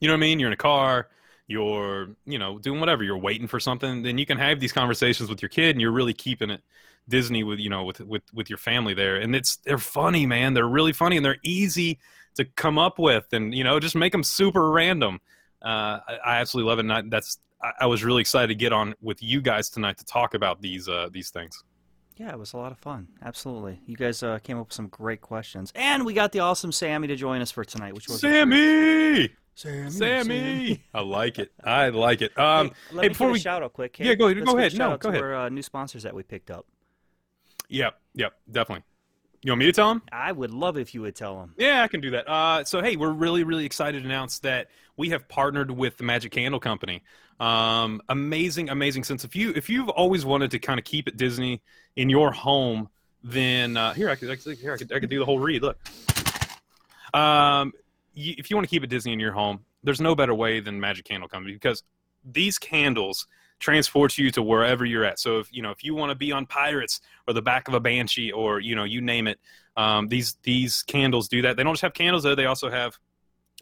You 0.00 0.06
know 0.08 0.14
what 0.14 0.18
I 0.18 0.20
mean? 0.20 0.38
You're 0.38 0.48
in 0.48 0.52
a 0.52 0.56
car, 0.56 1.08
you're 1.48 2.10
you 2.24 2.38
know 2.38 2.58
doing 2.58 2.78
whatever, 2.78 3.02
you're 3.02 3.18
waiting 3.18 3.48
for 3.48 3.58
something, 3.58 4.02
then 4.02 4.18
you 4.18 4.26
can 4.26 4.38
have 4.38 4.60
these 4.60 4.72
conversations 4.72 5.28
with 5.28 5.42
your 5.42 5.48
kid, 5.48 5.70
and 5.70 5.80
you're 5.80 5.90
really 5.90 6.14
keeping 6.14 6.50
it 6.50 6.62
Disney 7.08 7.42
with 7.42 7.58
you 7.58 7.70
know 7.70 7.84
with 7.84 8.00
with 8.00 8.22
with 8.32 8.48
your 8.48 8.58
family 8.58 8.94
there, 8.94 9.16
and 9.16 9.34
it's 9.34 9.56
they're 9.56 9.78
funny, 9.78 10.26
man. 10.26 10.54
They're 10.54 10.68
really 10.68 10.92
funny, 10.92 11.16
and 11.16 11.24
they're 11.24 11.38
easy 11.42 11.98
to 12.36 12.44
come 12.44 12.78
up 12.78 12.98
with, 12.98 13.26
and 13.32 13.54
you 13.54 13.64
know 13.64 13.80
just 13.80 13.96
make 13.96 14.12
them 14.12 14.22
super 14.22 14.70
random. 14.70 15.20
Uh, 15.60 15.98
I, 16.06 16.18
I 16.24 16.36
absolutely 16.36 16.68
love 16.68 16.78
it. 16.78 16.82
And 16.82 16.92
I, 16.92 17.02
that's 17.08 17.38
I, 17.62 17.72
I 17.80 17.86
was 17.86 18.04
really 18.04 18.20
excited 18.20 18.48
to 18.48 18.54
get 18.54 18.72
on 18.72 18.94
with 19.00 19.22
you 19.22 19.40
guys 19.40 19.70
tonight 19.70 19.98
to 19.98 20.04
talk 20.04 20.34
about 20.34 20.60
these 20.60 20.88
uh, 20.88 21.08
these 21.10 21.30
things. 21.30 21.64
Yeah, 22.16 22.30
it 22.30 22.38
was 22.38 22.52
a 22.52 22.56
lot 22.56 22.72
of 22.72 22.78
fun. 22.78 23.06
Absolutely. 23.22 23.80
You 23.86 23.96
guys 23.96 24.24
uh, 24.24 24.40
came 24.40 24.58
up 24.58 24.66
with 24.66 24.74
some 24.74 24.88
great 24.88 25.20
questions. 25.20 25.72
And 25.76 26.04
we 26.04 26.14
got 26.14 26.32
the 26.32 26.40
awesome 26.40 26.72
Sammy 26.72 27.06
to 27.06 27.14
join 27.14 27.40
us 27.40 27.52
for 27.52 27.64
tonight, 27.64 27.94
which 27.94 28.08
was 28.08 28.20
Sammy, 28.20 29.30
Sammy. 29.58 29.90
Sammy, 29.90 30.84
I 30.94 31.00
like 31.00 31.40
it. 31.40 31.50
I 31.64 31.88
like 31.88 32.22
it. 32.22 32.38
Um, 32.38 32.68
hey, 32.68 32.74
let 32.92 33.02
hey, 33.02 33.02
me 33.02 33.08
before 33.08 33.26
give 33.28 33.32
we 33.32 33.38
a 33.38 33.42
shout 33.42 33.62
out 33.64 33.72
quick. 33.72 33.98
Yeah, 33.98 34.14
go 34.14 34.26
ahead- 34.26 34.36
Let's 34.38 34.52
go 34.52 34.56
ahead. 34.58 34.70
shout 34.72 34.78
No, 34.78 34.90
out 34.92 35.00
go 35.00 35.10
to 35.10 35.18
ahead. 35.18 35.24
Our 35.24 35.34
uh, 35.34 35.48
new 35.48 35.62
sponsors 35.62 36.04
that 36.04 36.14
we 36.14 36.22
picked 36.22 36.50
up. 36.50 36.64
Yep, 37.68 37.98
yep, 38.14 38.34
definitely. 38.50 38.84
You 39.42 39.50
want 39.52 39.58
me 39.60 39.66
to 39.66 39.72
tell 39.72 39.88
them? 39.88 40.02
I 40.12 40.30
would 40.30 40.52
love 40.52 40.78
if 40.78 40.94
you 40.94 41.00
would 41.02 41.16
tell 41.16 41.38
them. 41.40 41.54
Yeah, 41.58 41.82
I 41.82 41.88
can 41.88 42.00
do 42.00 42.10
that. 42.10 42.28
Uh, 42.30 42.62
so 42.64 42.80
hey, 42.82 42.94
we're 42.96 43.10
really, 43.10 43.42
really 43.42 43.64
excited 43.66 44.00
to 44.02 44.08
announce 44.08 44.38
that 44.40 44.68
we 44.96 45.10
have 45.10 45.28
partnered 45.28 45.70
with 45.72 45.96
the 45.96 46.04
Magic 46.04 46.30
Candle 46.32 46.60
Company. 46.60 47.02
Um, 47.40 48.00
amazing, 48.08 48.68
amazing. 48.68 49.02
Since 49.04 49.24
if 49.24 49.34
you 49.34 49.52
if 49.56 49.68
you've 49.68 49.88
always 49.88 50.24
wanted 50.24 50.52
to 50.52 50.58
kind 50.60 50.78
of 50.78 50.84
keep 50.84 51.08
it 51.08 51.16
Disney 51.16 51.62
in 51.96 52.08
your 52.10 52.30
home, 52.32 52.88
then 53.24 53.76
uh, 53.76 53.92
here 53.94 54.08
I 54.08 54.14
could 54.14 54.30
actually 54.30 54.54
here 54.56 54.72
I 54.72 54.76
could 54.76 54.92
I 54.92 55.00
could 55.00 55.10
do 55.10 55.18
the 55.18 55.24
whole 55.24 55.38
read. 55.40 55.62
Look, 55.62 55.78
um, 57.14 57.72
you, 57.74 57.80
if 58.18 58.50
you 58.50 58.56
want 58.56 58.66
to 58.66 58.70
keep 58.70 58.84
it 58.84 58.88
Disney 58.88 59.12
in 59.12 59.20
your 59.20 59.32
home, 59.32 59.60
there's 59.82 60.00
no 60.00 60.14
better 60.14 60.34
way 60.34 60.60
than 60.60 60.80
Magic 60.80 61.04
Candle 61.04 61.28
Company 61.28 61.54
because 61.54 61.82
these 62.24 62.58
candles 62.58 63.26
transport 63.60 64.16
you 64.18 64.30
to 64.30 64.42
wherever 64.42 64.84
you're 64.84 65.04
at. 65.04 65.18
So 65.18 65.38
if 65.38 65.52
you 65.52 65.62
know 65.62 65.70
if 65.70 65.84
you 65.84 65.94
want 65.94 66.10
to 66.10 66.14
be 66.14 66.32
on 66.32 66.46
Pirates 66.46 67.00
or 67.26 67.34
the 67.34 67.42
back 67.42 67.68
of 67.68 67.74
a 67.74 67.80
Banshee 67.80 68.32
or 68.32 68.60
you 68.60 68.74
know 68.74 68.84
you 68.84 69.00
name 69.00 69.26
it, 69.26 69.38
um, 69.76 70.08
these 70.08 70.36
these 70.42 70.82
candles 70.82 71.28
do 71.28 71.42
that. 71.42 71.56
They 71.56 71.62
don't 71.62 71.74
just 71.74 71.82
have 71.82 71.94
candles 71.94 72.22
though; 72.22 72.34
they 72.34 72.46
also 72.46 72.70
have 72.70 72.98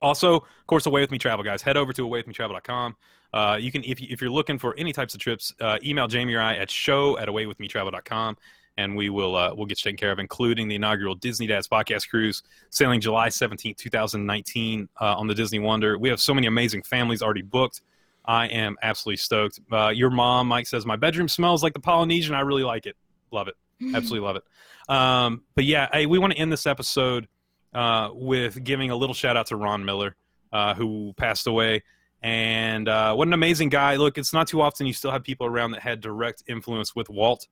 also, 0.00 0.36
of 0.36 0.66
course, 0.66 0.86
Away 0.86 1.00
with 1.00 1.10
Me 1.10 1.18
Travel, 1.18 1.44
guys. 1.44 1.62
Head 1.62 1.76
over 1.76 1.92
to 1.92 2.02
awaywithmetravel.com. 2.06 2.96
Uh, 3.32 3.56
you 3.60 3.72
can, 3.72 3.82
if, 3.84 4.00
you, 4.00 4.06
if 4.10 4.20
you're 4.20 4.30
looking 4.30 4.58
for 4.58 4.74
any 4.78 4.92
types 4.92 5.14
of 5.14 5.20
trips, 5.20 5.52
uh, 5.60 5.78
email 5.84 6.06
Jamie 6.06 6.34
or 6.34 6.40
I 6.40 6.54
at 6.56 6.70
show 6.70 7.18
at 7.18 7.28
awaywithmetravel.com, 7.28 8.36
and 8.76 8.96
we 8.96 9.08
will 9.10 9.34
uh, 9.36 9.52
we'll 9.54 9.66
get 9.66 9.78
you 9.84 9.90
taken 9.90 9.96
care 9.96 10.12
of, 10.12 10.18
including 10.18 10.68
the 10.68 10.74
inaugural 10.76 11.14
Disney 11.14 11.46
Dads 11.46 11.66
podcast 11.68 12.08
cruise 12.08 12.42
sailing 12.70 13.00
July 13.00 13.28
17th, 13.28 13.76
2019 13.76 14.88
uh, 15.00 15.14
on 15.16 15.26
the 15.26 15.34
Disney 15.34 15.58
Wonder. 15.58 15.98
We 15.98 16.08
have 16.10 16.20
so 16.20 16.32
many 16.34 16.46
amazing 16.46 16.82
families 16.82 17.22
already 17.22 17.42
booked. 17.42 17.80
I 18.24 18.46
am 18.46 18.76
absolutely 18.82 19.18
stoked. 19.18 19.60
Uh, 19.70 19.88
your 19.88 20.10
mom, 20.10 20.48
Mike, 20.48 20.66
says 20.66 20.86
my 20.86 20.96
bedroom 20.96 21.28
smells 21.28 21.62
like 21.62 21.72
the 21.74 21.80
Polynesian. 21.80 22.34
I 22.34 22.40
really 22.40 22.64
like 22.64 22.86
it. 22.86 22.96
Love 23.30 23.48
it. 23.48 23.54
Absolutely 23.94 24.26
love 24.26 24.36
it. 24.36 24.44
Um, 24.88 25.42
but 25.54 25.64
yeah, 25.64 25.88
hey, 25.92 26.06
we 26.06 26.18
want 26.18 26.32
to 26.32 26.38
end 26.38 26.52
this 26.52 26.66
episode 26.66 27.28
uh, 27.74 28.10
with 28.12 28.62
giving 28.62 28.90
a 28.90 28.96
little 28.96 29.14
shout 29.14 29.36
out 29.36 29.46
to 29.46 29.56
Ron 29.56 29.84
Miller, 29.84 30.16
uh, 30.52 30.74
who 30.74 31.12
passed 31.16 31.46
away. 31.46 31.82
And 32.22 32.88
uh, 32.88 33.14
what 33.14 33.28
an 33.28 33.34
amazing 33.34 33.68
guy. 33.68 33.96
Look, 33.96 34.16
it's 34.16 34.32
not 34.32 34.48
too 34.48 34.62
often 34.62 34.86
you 34.86 34.94
still 34.94 35.10
have 35.10 35.22
people 35.22 35.46
around 35.46 35.72
that 35.72 35.82
had 35.82 36.00
direct 36.00 36.42
influence 36.46 36.94
with 36.94 37.10
Walt 37.10 37.46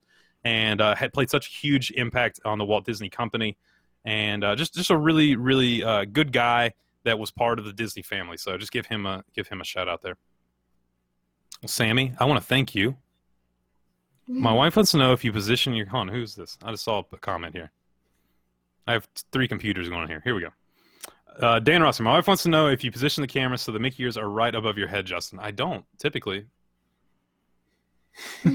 and 0.44 0.80
uh, 0.80 0.94
had 0.94 1.12
played 1.12 1.30
such 1.30 1.48
a 1.48 1.50
huge 1.50 1.90
impact 1.92 2.40
on 2.44 2.58
the 2.58 2.64
Walt 2.64 2.86
Disney 2.86 3.10
Company. 3.10 3.56
And 4.04 4.42
uh, 4.42 4.56
just 4.56 4.74
just 4.74 4.90
a 4.90 4.96
really 4.96 5.36
really 5.36 5.84
uh, 5.84 6.06
good 6.06 6.32
guy 6.32 6.72
that 7.04 7.18
was 7.18 7.30
part 7.30 7.58
of 7.58 7.64
the 7.64 7.72
Disney 7.72 8.02
family. 8.02 8.36
So 8.36 8.56
just 8.56 8.72
give 8.72 8.86
him 8.86 9.06
a 9.06 9.22
give 9.34 9.46
him 9.46 9.60
a 9.60 9.64
shout 9.64 9.88
out 9.88 10.02
there. 10.02 10.16
Well, 11.60 11.68
Sammy, 11.68 12.12
I 12.18 12.24
want 12.24 12.40
to 12.40 12.46
thank 12.46 12.74
you. 12.74 12.96
My 14.40 14.52
wife 14.52 14.76
wants 14.76 14.90
to 14.92 14.98
know 14.98 15.12
if 15.12 15.24
you 15.24 15.32
position 15.32 15.74
your. 15.74 15.86
Hold 15.86 16.08
on, 16.08 16.14
who's 16.14 16.34
this? 16.34 16.56
I 16.62 16.70
just 16.70 16.84
saw 16.84 17.02
a 17.12 17.16
comment 17.18 17.54
here. 17.54 17.70
I 18.86 18.92
have 18.92 19.08
three 19.30 19.46
computers 19.46 19.88
going 19.88 20.08
here. 20.08 20.20
Here 20.24 20.34
we 20.34 20.40
go. 20.40 20.48
Uh, 21.40 21.58
Dan 21.58 21.82
Rosser, 21.82 22.02
my 22.02 22.12
wife 22.12 22.26
wants 22.26 22.42
to 22.42 22.48
know 22.48 22.68
if 22.68 22.84
you 22.84 22.90
position 22.92 23.22
the 23.22 23.28
camera 23.28 23.56
so 23.56 23.72
the 23.72 23.78
Mickey 23.78 24.02
ears 24.02 24.16
are 24.16 24.28
right 24.28 24.54
above 24.54 24.76
your 24.76 24.88
head, 24.88 25.06
Justin. 25.06 25.38
I 25.40 25.50
don't 25.50 25.84
typically. 25.98 26.46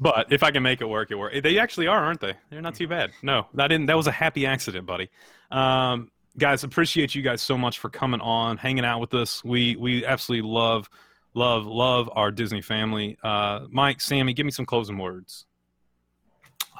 but 0.00 0.32
if 0.32 0.42
I 0.42 0.50
can 0.50 0.62
make 0.62 0.80
it 0.80 0.86
work, 0.88 1.10
it 1.10 1.16
work. 1.16 1.32
They 1.42 1.58
actually 1.58 1.86
are, 1.86 2.04
aren't 2.04 2.20
they? 2.20 2.34
They're 2.50 2.62
not 2.62 2.74
too 2.74 2.88
bad. 2.88 3.12
No, 3.22 3.46
that 3.54 3.68
didn't. 3.68 3.86
That 3.86 3.96
was 3.96 4.08
a 4.08 4.12
happy 4.12 4.46
accident, 4.46 4.86
buddy. 4.86 5.08
Um, 5.50 6.10
guys, 6.38 6.64
appreciate 6.64 7.14
you 7.14 7.22
guys 7.22 7.40
so 7.40 7.56
much 7.56 7.78
for 7.78 7.88
coming 7.88 8.20
on, 8.20 8.56
hanging 8.56 8.84
out 8.84 9.00
with 9.00 9.14
us. 9.14 9.44
We 9.44 9.76
we 9.76 10.04
absolutely 10.04 10.48
love, 10.48 10.90
love, 11.36 11.66
love 11.66 12.10
our 12.14 12.32
Disney 12.32 12.62
family. 12.62 13.16
Uh, 13.22 13.66
Mike, 13.70 14.00
Sammy, 14.00 14.32
give 14.32 14.46
me 14.46 14.52
some 14.52 14.66
closing 14.66 14.98
words. 14.98 15.46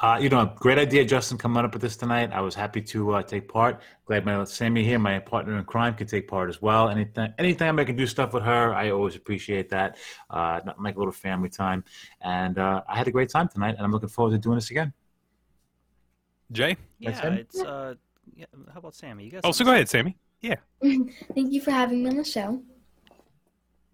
Uh, 0.03 0.19
you 0.21 0.29
know, 0.29 0.53
great 0.57 0.77
idea, 0.77 1.05
Justin, 1.05 1.39
coming 1.39 1.65
up 1.65 1.73
with 1.73 1.81
this 1.81 1.97
tonight. 1.97 2.31
I 2.31 2.43
was 2.43 2.55
happy 2.55 2.83
to 2.83 3.15
uh, 3.15 3.23
take 3.23 3.49
part. 3.49 3.81
Glad 4.05 4.27
my 4.27 4.45
Sammy 4.45 4.85
here, 4.85 4.99
my 4.99 5.19
partner 5.19 5.57
in 5.57 5.65
crime, 5.65 5.95
could 5.95 6.09
take 6.09 6.29
part 6.29 6.51
as 6.51 6.61
well. 6.61 6.91
Anything, 6.91 7.33
anytime 7.39 7.79
I 7.79 7.85
can 7.85 7.97
do 7.97 8.07
stuff 8.07 8.35
with 8.35 8.43
her, 8.43 8.75
I 8.75 8.91
always 8.91 9.17
appreciate 9.17 9.71
that. 9.71 9.97
Uh, 10.29 10.61
not 10.67 10.81
make 10.81 10.97
a 10.97 10.99
little 10.99 11.13
family 11.13 11.49
time, 11.49 11.83
and 12.21 12.59
uh, 12.59 12.83
I 12.87 12.99
had 12.99 13.09
a 13.09 13.11
great 13.11 13.31
time 13.31 13.49
tonight, 13.49 13.77
and 13.77 13.81
I'm 13.81 13.91
looking 13.91 14.11
forward 14.11 14.33
to 14.33 14.39
doing 14.39 14.57
this 14.57 14.71
again. 14.71 14.93
Jay. 16.53 16.77
Yeah, 16.99 17.27
it's. 17.29 17.59
Uh, 17.59 17.95
yeah, 18.35 18.45
how 18.75 18.81
about 18.81 18.95
Sammy? 18.95 19.25
You 19.25 19.31
guys? 19.31 19.41
Oh, 19.45 19.53
so 19.53 19.65
go 19.65 19.73
ahead, 19.73 19.89
Sammy. 19.89 20.19
Yeah, 20.43 20.57
Thank 20.83 21.53
you 21.53 21.63
for 21.63 21.71
having 21.71 22.03
me 22.03 22.11
on 22.11 22.17
the 22.19 22.25
show. 22.25 22.63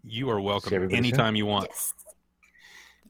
You 0.05 0.31
are 0.31 0.41
welcome 0.41 0.75
everybody 0.75 0.97
anytime 0.97 1.37
you 1.37 1.47
want. 1.47 1.69
Yes. 1.71 1.95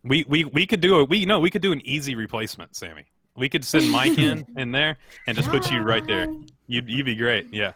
We 0.05 0.25
we 0.29 0.45
we 0.45 0.67
could 0.67 0.81
do 0.81 0.97
a 0.97 1.05
we 1.05 1.25
no 1.25 1.41
we 1.41 1.51
could 1.51 1.63
do 1.63 1.73
an 1.73 1.81
easy 1.87 2.15
replacement, 2.15 2.77
Sammy. 2.77 3.07
We 3.37 3.49
could 3.49 3.65
send 3.65 3.91
Mike 3.91 4.19
in 4.19 4.45
in 4.57 4.73
there 4.73 4.99
and 5.27 5.37
just 5.37 5.49
put 5.49 5.71
you 5.71 5.81
right 5.81 6.07
there. 6.07 6.27
You'd 6.67 6.89
you'd 6.89 7.07
be 7.07 7.15
great. 7.15 7.53
Yeah. 7.53 7.73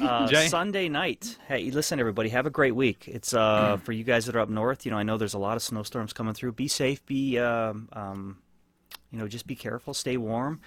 Uh, 0.00 0.26
Sunday 0.48 0.88
night. 0.88 1.38
Hey, 1.48 1.70
listen, 1.70 1.98
everybody, 1.98 2.28
have 2.28 2.46
a 2.46 2.50
great 2.50 2.74
week. 2.76 3.08
It's 3.08 3.34
uh, 3.34 3.78
for 3.84 3.92
you 3.92 4.04
guys 4.04 4.26
that 4.26 4.36
are 4.36 4.40
up 4.40 4.48
north. 4.48 4.84
You 4.84 4.92
know, 4.92 4.98
I 4.98 5.02
know 5.02 5.16
there's 5.16 5.34
a 5.34 5.38
lot 5.38 5.56
of 5.56 5.62
snowstorms 5.62 6.12
coming 6.12 6.34
through. 6.34 6.52
Be 6.52 6.68
safe. 6.68 7.04
Be, 7.06 7.38
um, 7.38 7.88
um, 7.92 8.38
you 9.10 9.18
know, 9.18 9.26
just 9.26 9.46
be 9.46 9.56
careful. 9.56 9.94
Stay 9.94 10.16
warm. 10.16 10.60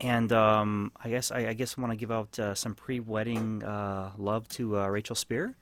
And 0.00 0.32
um, 0.32 0.92
I 1.02 1.08
guess 1.08 1.30
I, 1.30 1.48
I 1.48 1.52
guess 1.52 1.76
I 1.76 1.80
want 1.80 1.92
to 1.92 1.96
give 1.96 2.10
out 2.10 2.38
uh, 2.38 2.54
some 2.54 2.74
pre-wedding 2.74 3.62
uh, 3.62 4.12
love 4.18 4.48
to 4.50 4.78
uh, 4.80 4.86
Rachel 4.88 5.16
Spear. 5.16 5.56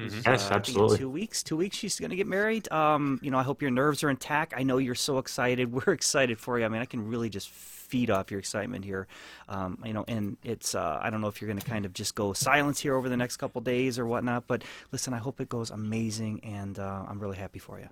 Mhm. 0.00 0.26
Yes, 0.26 0.26
Uh, 0.26 0.30
I 0.30 0.36
think 0.36 0.50
in 0.50 0.54
absolutely. 0.56 0.98
two 0.98 1.10
weeks. 1.10 1.42
Two 1.42 1.56
weeks, 1.56 1.76
she's 1.76 1.98
going 2.00 2.10
to 2.10 2.16
get 2.16 2.26
married. 2.26 2.70
Um, 2.72 3.18
you 3.22 3.30
know, 3.30 3.38
I 3.38 3.42
hope 3.42 3.60
your 3.62 3.70
nerves 3.70 4.02
are 4.04 4.10
intact. 4.10 4.54
I 4.56 4.62
know 4.62 4.78
you're 4.78 4.94
so 4.94 5.18
excited. 5.18 5.72
We're 5.86 5.92
excited 5.92 6.38
for 6.38 6.58
you. 6.58 6.64
I 6.64 6.68
mean, 6.68 6.80
I 6.82 6.86
can 6.86 7.06
really 7.08 7.28
just 7.28 7.50
feed 7.50 8.08
off 8.10 8.30
your 8.30 8.38
excitement 8.40 8.84
here. 8.84 9.06
Um, 9.48 9.78
you 9.84 9.92
know, 9.92 10.04
and 10.08 10.36
it's. 10.44 10.74
Uh, 10.74 10.98
I 11.02 11.10
don't 11.10 11.20
know 11.20 11.28
if 11.28 11.40
you're 11.40 11.48
going 11.48 11.58
to 11.60 11.66
kind 11.66 11.84
of 11.84 11.92
just 11.92 12.14
go 12.14 12.32
silence 12.32 12.80
here 12.80 12.94
over 12.94 13.08
the 13.08 13.16
next 13.16 13.36
couple 13.38 13.60
days 13.60 13.98
or 13.98 14.06
whatnot. 14.06 14.46
But 14.46 14.62
listen, 14.92 15.12
I 15.12 15.18
hope 15.18 15.40
it 15.40 15.48
goes 15.48 15.70
amazing, 15.70 16.40
and 16.44 16.78
uh, 16.78 17.04
I'm 17.08 17.18
really 17.18 17.36
happy 17.36 17.58
for 17.58 17.78
you. 17.80 17.88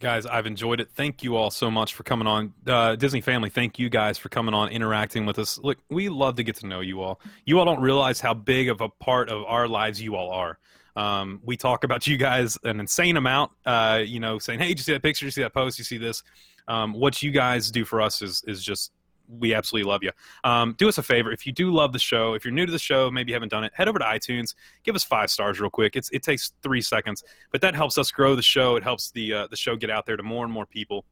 Guys, 0.00 0.24
I've 0.24 0.46
enjoyed 0.46 0.80
it. 0.80 0.88
Thank 0.90 1.22
you 1.22 1.36
all 1.36 1.50
so 1.50 1.70
much 1.70 1.92
for 1.92 2.04
coming 2.04 2.26
on. 2.26 2.54
Uh, 2.66 2.96
Disney 2.96 3.20
family, 3.20 3.50
thank 3.50 3.78
you 3.78 3.90
guys 3.90 4.16
for 4.16 4.30
coming 4.30 4.54
on, 4.54 4.70
interacting 4.70 5.26
with 5.26 5.38
us. 5.38 5.58
Look, 5.58 5.76
we 5.90 6.08
love 6.08 6.36
to 6.36 6.42
get 6.42 6.56
to 6.56 6.66
know 6.66 6.80
you 6.80 7.02
all. 7.02 7.20
You 7.44 7.58
all 7.58 7.66
don't 7.66 7.82
realize 7.82 8.18
how 8.18 8.32
big 8.32 8.70
of 8.70 8.80
a 8.80 8.88
part 8.88 9.28
of 9.28 9.44
our 9.44 9.68
lives 9.68 10.00
you 10.00 10.16
all 10.16 10.30
are. 10.30 10.58
Um, 10.96 11.42
we 11.44 11.58
talk 11.58 11.84
about 11.84 12.06
you 12.06 12.16
guys 12.16 12.56
an 12.64 12.80
insane 12.80 13.18
amount. 13.18 13.52
Uh, 13.66 14.00
you 14.02 14.20
know, 14.20 14.38
saying, 14.38 14.58
"Hey, 14.58 14.68
did 14.68 14.78
you 14.78 14.84
see 14.84 14.92
that 14.94 15.02
picture? 15.02 15.26
Did 15.26 15.28
you 15.28 15.32
see 15.32 15.42
that 15.42 15.52
post? 15.52 15.78
You 15.78 15.84
see 15.84 15.98
this?" 15.98 16.22
Um, 16.66 16.94
what 16.94 17.22
you 17.22 17.30
guys 17.30 17.70
do 17.70 17.84
for 17.84 18.00
us 18.00 18.22
is 18.22 18.42
is 18.46 18.64
just 18.64 18.92
we 19.38 19.54
absolutely 19.54 19.88
love 19.90 20.02
you. 20.02 20.10
Um, 20.44 20.74
do 20.78 20.88
us 20.88 20.98
a 20.98 21.02
favor 21.02 21.30
if 21.32 21.46
you 21.46 21.52
do 21.52 21.70
love 21.72 21.92
the 21.92 21.98
show. 21.98 22.34
If 22.34 22.44
you're 22.44 22.52
new 22.52 22.66
to 22.66 22.72
the 22.72 22.78
show, 22.78 23.10
maybe 23.10 23.30
you 23.30 23.34
haven't 23.34 23.50
done 23.50 23.64
it, 23.64 23.72
head 23.74 23.88
over 23.88 23.98
to 23.98 24.04
iTunes, 24.04 24.54
give 24.84 24.94
us 24.94 25.04
five 25.04 25.30
stars 25.30 25.60
real 25.60 25.70
quick. 25.70 25.96
It's 25.96 26.10
it 26.10 26.22
takes 26.22 26.52
three 26.62 26.80
seconds, 26.82 27.22
but 27.52 27.60
that 27.60 27.74
helps 27.74 27.96
us 27.98 28.10
grow 28.10 28.34
the 28.34 28.42
show. 28.42 28.76
It 28.76 28.82
helps 28.82 29.10
the 29.12 29.32
uh, 29.32 29.46
the 29.48 29.56
show 29.56 29.76
get 29.76 29.90
out 29.90 30.06
there 30.06 30.16
to 30.16 30.22
more 30.22 30.44
and 30.44 30.52
more 30.52 30.66
people. 30.66 31.04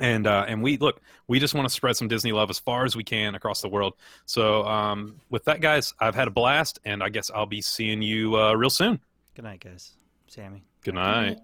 And 0.00 0.26
uh, 0.26 0.46
and 0.48 0.62
we 0.62 0.78
look, 0.78 1.02
we 1.28 1.38
just 1.38 1.52
want 1.54 1.68
to 1.68 1.72
spread 1.74 1.96
some 1.98 2.08
Disney 2.08 2.32
love 2.32 2.48
as 2.48 2.58
far 2.58 2.84
as 2.84 2.96
we 2.96 3.04
can 3.04 3.34
across 3.34 3.60
the 3.60 3.68
world. 3.68 3.92
So 4.24 4.64
um, 4.64 5.20
with 5.28 5.44
that, 5.44 5.60
guys, 5.60 5.92
I've 6.00 6.14
had 6.14 6.28
a 6.28 6.30
blast, 6.30 6.78
and 6.86 7.02
I 7.02 7.10
guess 7.10 7.30
I'll 7.30 7.44
be 7.44 7.60
seeing 7.60 8.00
you 8.00 8.36
uh, 8.38 8.54
real 8.54 8.70
soon. 8.70 9.00
Good 9.34 9.44
night, 9.44 9.60
guys. 9.60 9.92
Sammy. 10.28 10.64
Good 10.82 10.94
night. 10.94 11.38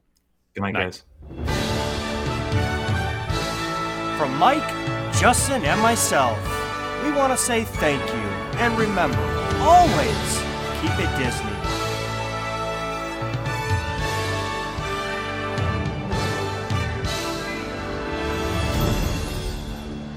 Good 0.54 0.62
night, 0.62 0.72
Night. 0.72 1.02
guys. 1.28 1.58
From 4.18 4.36
Mike, 4.38 4.66
Justin 5.18 5.64
and 5.64 5.80
myself, 5.82 6.38
we 7.02 7.10
want 7.10 7.32
to 7.32 7.36
say 7.36 7.64
thank 7.64 8.00
you 8.06 8.28
and 8.60 8.78
remember 8.78 9.18
always 9.58 10.42
keep 10.80 10.92
it 10.92 11.10
Disney. 11.18 11.50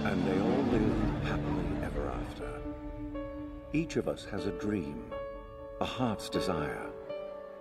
And 0.05 0.23
they 0.27 0.39
all 0.39 0.63
live 0.69 1.23
happily 1.23 1.65
ever 1.83 2.07
after. 2.07 2.61
Each 3.73 3.95
of 3.95 4.07
us 4.07 4.25
has 4.25 4.45
a 4.45 4.51
dream, 4.51 5.03
a 5.79 5.85
heart's 5.85 6.29
desire. 6.29 6.91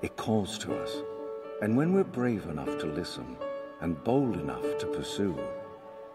It 0.02 0.14
calls 0.16 0.58
to 0.58 0.76
us. 0.76 0.94
And 1.62 1.74
when 1.74 1.94
we're 1.94 2.04
brave 2.04 2.44
enough 2.48 2.76
to 2.80 2.86
listen 2.86 3.38
and 3.80 4.04
bold 4.04 4.36
enough 4.36 4.76
to 4.76 4.86
pursue, 4.88 5.38